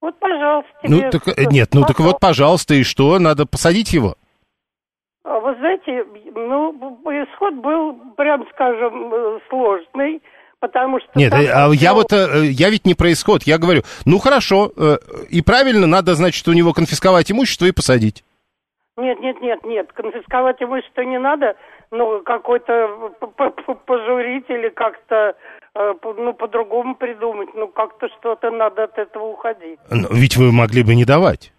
Вот, 0.00 0.18
пожалуйста. 0.18 0.72
Ну, 0.82 1.10
так, 1.10 1.28
э, 1.28 1.44
нет, 1.50 1.70
ну 1.72 1.84
так 1.84 2.00
вот, 2.00 2.18
пожалуйста, 2.18 2.74
и 2.74 2.82
что, 2.82 3.18
надо 3.18 3.46
посадить 3.46 3.92
его? 3.92 4.14
А 5.24 5.38
вы 5.38 5.54
знаете, 5.56 6.04
ну, 6.34 6.72
исход 7.06 7.54
был, 7.54 7.94
прям 8.16 8.46
скажем, 8.52 9.14
э, 9.14 9.38
сложный, 9.48 10.22
потому 10.60 11.00
что... 11.00 11.10
Нет, 11.14 11.32
а 11.32 11.70
я 11.72 11.94
вот, 11.94 12.12
я 12.12 12.70
ведь 12.70 12.86
не 12.86 12.94
про 12.94 13.12
исход, 13.12 13.44
я 13.44 13.58
говорю, 13.58 13.82
ну 14.04 14.18
хорошо, 14.18 14.72
и 15.30 15.42
правильно, 15.42 15.86
надо, 15.86 16.14
значит, 16.14 16.46
у 16.48 16.52
него 16.52 16.72
конфисковать 16.72 17.30
имущество 17.30 17.66
и 17.66 17.72
посадить. 17.72 18.24
Нет, 18.96 19.20
нет, 19.20 19.40
нет, 19.40 19.64
нет, 19.64 19.92
конфисковать 19.92 20.60
имущество 20.62 21.02
не 21.02 21.18
надо, 21.18 21.56
но 21.90 22.20
какой-то 22.20 23.12
пожурить 23.86 24.46
или 24.48 24.68
как-то 24.70 25.36
Э, 25.74 25.94
ну, 26.02 26.34
по-другому 26.34 26.94
придумать. 26.94 27.48
Ну, 27.54 27.68
как-то 27.68 28.08
что-то 28.18 28.50
надо 28.50 28.84
от 28.84 28.98
этого 28.98 29.24
уходить. 29.24 29.78
Но 29.90 30.08
ведь 30.10 30.36
вы 30.36 30.52
могли 30.52 30.82
бы 30.82 30.94
не 30.94 31.04
давать. 31.04 31.51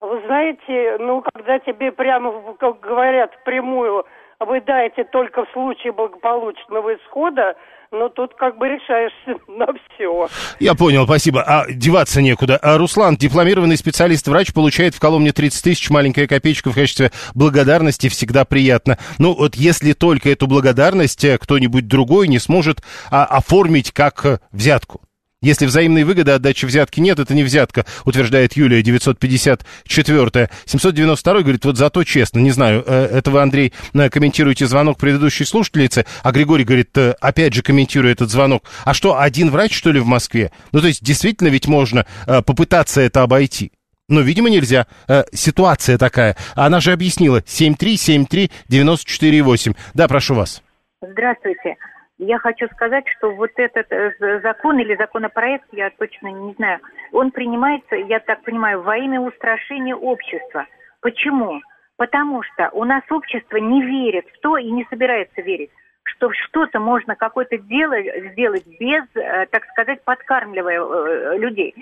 Вы 0.00 0.22
знаете, 0.24 0.96
ну, 0.98 1.22
когда 1.34 1.58
тебе 1.58 1.92
прямо, 1.92 2.54
как 2.58 2.80
говорят, 2.80 3.32
впрямую, 3.42 4.04
вы 4.40 4.62
даете 4.62 5.04
только 5.04 5.44
в 5.44 5.50
случае 5.52 5.92
благополучного 5.92 6.94
исхода, 6.94 7.54
но 7.92 8.08
тут 8.08 8.32
как 8.34 8.56
бы 8.56 8.68
решаешься 8.68 9.42
на 9.48 9.66
все. 9.66 10.28
Я 10.58 10.74
понял, 10.74 11.04
спасибо. 11.04 11.42
А 11.42 11.66
деваться 11.70 12.22
некуда. 12.22 12.56
А 12.62 12.78
Руслан, 12.78 13.16
дипломированный 13.16 13.76
специалист-врач, 13.76 14.54
получает 14.54 14.94
в 14.94 15.00
Коломне 15.00 15.32
30 15.32 15.62
тысяч, 15.62 15.90
маленькая 15.90 16.26
копеечка 16.26 16.70
в 16.70 16.74
качестве 16.74 17.10
благодарности, 17.34 18.08
всегда 18.08 18.46
приятно. 18.46 18.96
Ну 19.18 19.34
вот 19.34 19.54
если 19.54 19.92
только 19.92 20.30
эту 20.30 20.46
благодарность 20.46 21.24
э, 21.24 21.36
кто-нибудь 21.36 21.86
другой 21.86 22.28
не 22.28 22.38
сможет 22.38 22.78
а, 23.10 23.26
оформить 23.26 23.92
как 23.92 24.24
э, 24.24 24.38
взятку. 24.50 25.02
Если 25.42 25.66
взаимной 25.66 26.04
выгоды 26.04 26.32
отдачи 26.32 26.66
взятки 26.66 27.00
нет, 27.00 27.18
это 27.18 27.34
не 27.34 27.42
взятка, 27.42 27.86
утверждает 28.04 28.54
Юлия 28.54 28.82
954. 28.82 30.50
792 30.66 31.40
говорит, 31.40 31.64
вот 31.64 31.78
зато 31.78 32.04
честно, 32.04 32.40
не 32.40 32.50
знаю, 32.50 32.84
э, 32.86 33.08
это 33.12 33.30
вы, 33.30 33.40
Андрей, 33.40 33.72
э, 33.94 34.10
комментируете 34.10 34.66
звонок 34.66 34.98
предыдущей 34.98 35.44
слушательницы, 35.44 36.04
а 36.22 36.32
Григорий 36.32 36.64
говорит, 36.64 36.90
э, 36.98 37.14
опять 37.20 37.54
же 37.54 37.62
комментируя 37.62 38.12
этот 38.12 38.30
звонок, 38.30 38.64
а 38.84 38.92
что, 38.92 39.18
один 39.18 39.50
врач, 39.50 39.74
что 39.74 39.92
ли, 39.92 40.00
в 40.00 40.06
Москве? 40.06 40.52
Ну, 40.72 40.82
то 40.82 40.88
есть, 40.88 41.02
действительно 41.02 41.48
ведь 41.48 41.66
можно 41.66 42.04
попытаться 42.26 43.00
это 43.00 43.22
обойти. 43.22 43.72
Но, 44.10 44.20
видимо, 44.20 44.50
нельзя. 44.50 44.86
Э, 45.08 45.22
ситуация 45.32 45.96
такая. 45.96 46.36
Она 46.56 46.80
же 46.80 46.92
объяснила. 46.92 47.40
7373948. 47.42 49.74
Да, 49.94 50.08
прошу 50.08 50.34
вас. 50.34 50.62
Здравствуйте. 51.00 51.76
Я 52.22 52.38
хочу 52.38 52.68
сказать, 52.74 53.08
что 53.16 53.30
вот 53.30 53.50
этот 53.56 53.90
э, 53.90 54.40
закон 54.42 54.78
или 54.78 54.94
законопроект, 54.94 55.64
я 55.72 55.88
точно 55.88 56.28
не 56.28 56.52
знаю, 56.52 56.80
он 57.12 57.30
принимается, 57.30 57.96
я 57.96 58.20
так 58.20 58.42
понимаю, 58.42 58.82
во 58.82 58.94
имя 58.98 59.22
устрашения 59.22 59.96
общества. 59.96 60.66
Почему? 61.00 61.62
Потому 61.96 62.42
что 62.42 62.68
у 62.74 62.84
нас 62.84 63.02
общество 63.10 63.56
не 63.56 63.82
верит 63.82 64.26
в 64.34 64.40
то 64.40 64.58
и 64.58 64.70
не 64.70 64.84
собирается 64.90 65.40
верить, 65.40 65.70
что 66.02 66.30
что-то 66.30 66.78
можно 66.78 67.16
какое-то 67.16 67.56
дело 67.56 67.96
сделать 68.32 68.66
без, 68.78 69.04
э, 69.14 69.46
так 69.46 69.64
сказать, 69.72 70.04
подкармливая 70.04 70.78
э, 70.78 71.38
людей. 71.38 71.74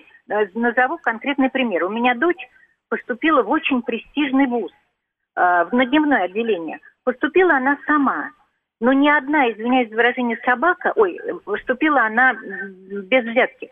Назову 0.54 0.98
конкретный 0.98 1.50
пример. 1.50 1.82
У 1.82 1.88
меня 1.88 2.14
дочь 2.14 2.48
поступила 2.88 3.42
в 3.42 3.50
очень 3.50 3.82
престижный 3.82 4.46
вуз, 4.46 4.70
в 5.34 5.70
дневное 5.72 6.24
отделение. 6.24 6.78
Поступила 7.02 7.56
она 7.56 7.76
сама. 7.86 8.30
Но 8.80 8.92
ни 8.92 9.08
одна, 9.08 9.50
извиняюсь 9.50 9.90
за 9.90 9.96
выражение, 9.96 10.38
собака, 10.44 10.92
ой, 10.94 11.18
поступила 11.44 12.02
она 12.02 12.34
без 12.34 13.24
взятки. 13.24 13.68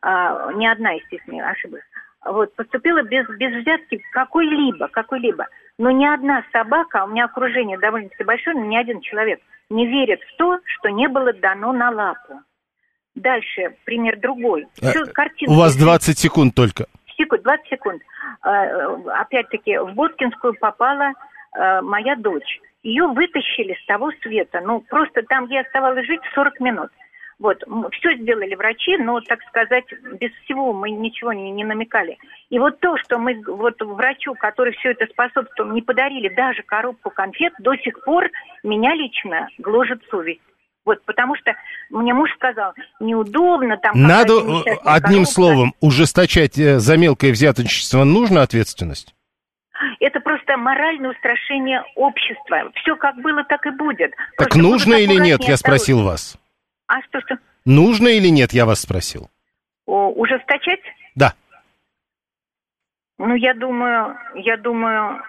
А, 0.00 0.52
ни 0.52 0.66
одна, 0.66 0.92
естественно, 0.92 1.50
ошиблась. 1.50 1.82
Вот, 2.24 2.54
поступила 2.56 3.02
без, 3.02 3.28
без 3.36 3.54
взятки 3.62 4.00
какой-либо, 4.12 4.88
какой-либо. 4.88 5.46
Но 5.78 5.90
ни 5.90 6.06
одна 6.06 6.44
собака, 6.52 7.02
а 7.02 7.04
у 7.04 7.08
меня 7.08 7.26
окружение 7.26 7.78
довольно-таки 7.78 8.24
большое, 8.24 8.56
но 8.56 8.64
ни 8.64 8.76
один 8.76 9.00
человек 9.00 9.40
не 9.70 9.86
верит 9.86 10.20
в 10.22 10.36
то, 10.36 10.58
что 10.64 10.88
не 10.88 11.08
было 11.08 11.32
дано 11.32 11.72
на 11.72 11.90
лапу. 11.90 12.40
Дальше, 13.14 13.76
пример 13.84 14.18
другой. 14.18 14.66
Все, 14.74 15.04
картинку. 15.06 15.52
У 15.52 15.58
вас 15.58 15.76
20 15.76 16.18
секунд 16.18 16.54
только. 16.54 16.86
Секунд, 17.16 17.42
20 17.42 17.66
секунд. 17.68 18.02
А, 18.40 19.20
опять-таки, 19.20 19.76
в 19.76 19.92
Боткинскую 19.92 20.54
попала 20.58 21.12
моя 21.82 22.16
дочь. 22.16 22.60
Ее 22.88 23.06
вытащили 23.06 23.74
с 23.74 23.86
того 23.86 24.10
света. 24.22 24.62
Ну, 24.64 24.80
просто 24.80 25.22
там, 25.22 25.46
где 25.46 25.60
оставалось 25.60 26.06
жить, 26.06 26.20
40 26.34 26.60
минут. 26.60 26.90
Вот, 27.38 27.62
все 27.92 28.16
сделали 28.16 28.54
врачи, 28.56 28.96
но, 28.96 29.20
так 29.20 29.40
сказать, 29.42 29.84
без 30.18 30.32
всего 30.42 30.72
мы 30.72 30.90
ничего 30.90 31.32
не, 31.32 31.52
не 31.52 31.64
намекали. 31.64 32.18
И 32.50 32.58
вот 32.58 32.80
то, 32.80 32.96
что 32.96 33.18
мы 33.18 33.40
вот 33.46 33.80
врачу, 33.80 34.34
который 34.34 34.72
все 34.72 34.90
это 34.90 35.06
способствовал, 35.06 35.70
не 35.70 35.82
подарили 35.82 36.28
даже 36.28 36.62
коробку 36.62 37.10
конфет, 37.10 37.52
до 37.60 37.76
сих 37.76 38.02
пор 38.02 38.28
меня 38.64 38.92
лично 38.94 39.48
гложет 39.58 40.02
совесть. 40.10 40.40
Вот, 40.84 41.04
потому 41.04 41.36
что 41.36 41.52
мне 41.90 42.14
муж 42.14 42.30
сказал, 42.34 42.72
неудобно 42.98 43.76
там... 43.76 43.92
Надо, 43.94 44.32
э, 44.32 44.76
одним 44.84 45.24
коробка. 45.24 45.30
словом, 45.32 45.74
ужесточать 45.80 46.58
э, 46.58 46.78
за 46.78 46.96
мелкое 46.96 47.30
взяточничество 47.30 48.02
нужно 48.04 48.42
ответственность? 48.42 49.14
Это 50.48 50.56
моральное 50.56 51.10
устрашение 51.10 51.82
общества. 51.94 52.72
Все 52.76 52.96
как 52.96 53.16
было, 53.16 53.44
так 53.44 53.66
и 53.66 53.70
будет. 53.70 54.12
Так 54.38 54.48
просто 54.48 54.58
нужно 54.58 54.94
или 54.94 55.20
нет, 55.20 55.44
я 55.44 55.58
спросил 55.58 56.02
вас. 56.02 56.38
А 56.86 57.02
что, 57.02 57.20
что? 57.20 57.38
Нужно 57.66 58.08
или 58.08 58.28
нет, 58.28 58.52
я 58.52 58.64
вас 58.64 58.80
спросил. 58.80 59.28
О, 59.84 60.08
ужесточать? 60.08 60.80
Да. 61.14 61.34
Ну, 63.18 63.34
я 63.34 63.52
думаю, 63.52 64.16
я 64.36 64.56
думаю, 64.56 65.22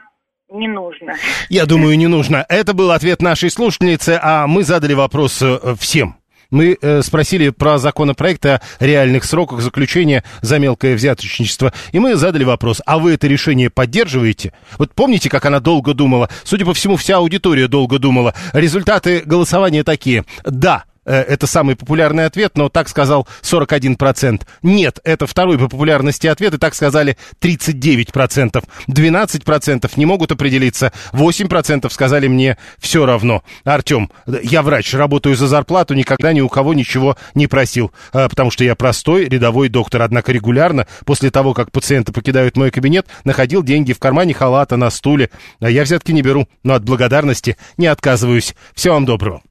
не 0.50 0.70
нужно. 0.70 1.16
Я 1.50 1.66
думаю, 1.66 1.98
не 1.98 2.08
нужно. 2.08 2.46
Это 2.48 2.74
был 2.74 2.92
ответ 2.92 3.22
нашей 3.22 3.50
слушательницы, 3.50 4.18
а 4.22 4.48
мы 4.48 4.64
задали 4.64 4.94
вопрос 4.94 5.42
э, 5.42 5.76
всем. 5.78 6.16
Мы 6.52 6.78
э, 6.82 7.02
спросили 7.04 7.50
про 7.50 7.78
законопроект 7.78 8.44
о 8.46 8.60
реальных 8.80 9.24
сроках 9.24 9.62
заключения 9.62 10.24
за 10.42 10.58
мелкое 10.58 10.96
взяточничество, 10.96 11.72
и 11.92 12.00
мы 12.00 12.16
задали 12.16 12.44
вопрос, 12.44 12.82
а 12.88 12.98
вы 12.98 13.14
это 13.14 13.28
решение 13.28 13.70
поддерживаете? 13.70 14.54
Вот 14.80 14.94
помните, 14.96 15.30
как 15.30 15.46
она 15.46 15.60
долго 15.60 15.94
думала? 15.94 16.28
Судя 16.44 16.66
по 16.66 16.74
всему, 16.74 16.96
вся 16.96 17.18
аудитория 17.18 17.68
долго 17.68 18.00
думала. 18.00 18.34
Результаты 18.54 19.22
голосования 19.26 19.84
такие. 19.84 20.26
Да, 20.44 20.86
это 21.06 21.48
самый 21.48 21.76
популярный 21.76 22.26
ответ, 22.26 22.58
но 22.58 22.70
так 22.70 22.90
сказал 22.90 23.28
41%. 23.42 24.42
Нет, 24.64 25.00
это 25.04 25.28
второй 25.28 25.58
по 25.58 25.68
популярности 25.68 26.28
ответ, 26.28 26.54
и 26.54 26.58
так 26.58 26.76
сказали 26.76 27.18
39%. 27.42 28.64
12% 28.90 29.92
не 29.96 30.06
могут 30.06 30.32
определиться, 30.32 30.92
8% 31.14 31.90
сказали 31.90 32.28
мне 32.28 32.58
все 32.80 33.06
равно. 33.06 33.44
Артем, 33.64 34.12
я 34.44 34.62
врач, 34.62 34.94
работаю 34.94 35.36
за 35.36 35.48
зарплату, 35.48 35.94
никогда 35.94 36.34
ни 36.34 36.42
у 36.42 36.50
кого 36.50 36.74
ничего 36.74 37.18
не 37.36 37.48
просил, 37.48 37.92
э, 38.14 38.28
потому 38.30 38.52
что 38.52 38.64
я 38.64 38.76
простой 38.76 39.26
рядовой 39.26 39.70
доктор, 39.70 40.02
однако 40.02 40.32
регулярно, 40.32 40.88
после 41.06 41.32
того, 41.32 41.54
как 41.54 41.72
пациенты 41.72 42.12
покидают 42.12 42.58
мой 42.58 42.72
кабинет, 42.72 43.08
находил 43.24 43.64
деньги 43.64 43.94
в 43.94 44.00
кармане 44.00 44.34
халата, 44.34 44.78
на 44.78 44.90
стуле. 44.90 45.30
Я 45.60 45.84
взятки 45.84 46.12
не 46.12 46.22
беру, 46.22 46.48
но 46.64 46.74
от 46.74 46.84
благодарности 46.84 47.58
не 47.78 47.88
отказываюсь. 47.88 48.56
Всего 48.74 48.96
вам 48.96 49.06
доброго. 49.06 49.42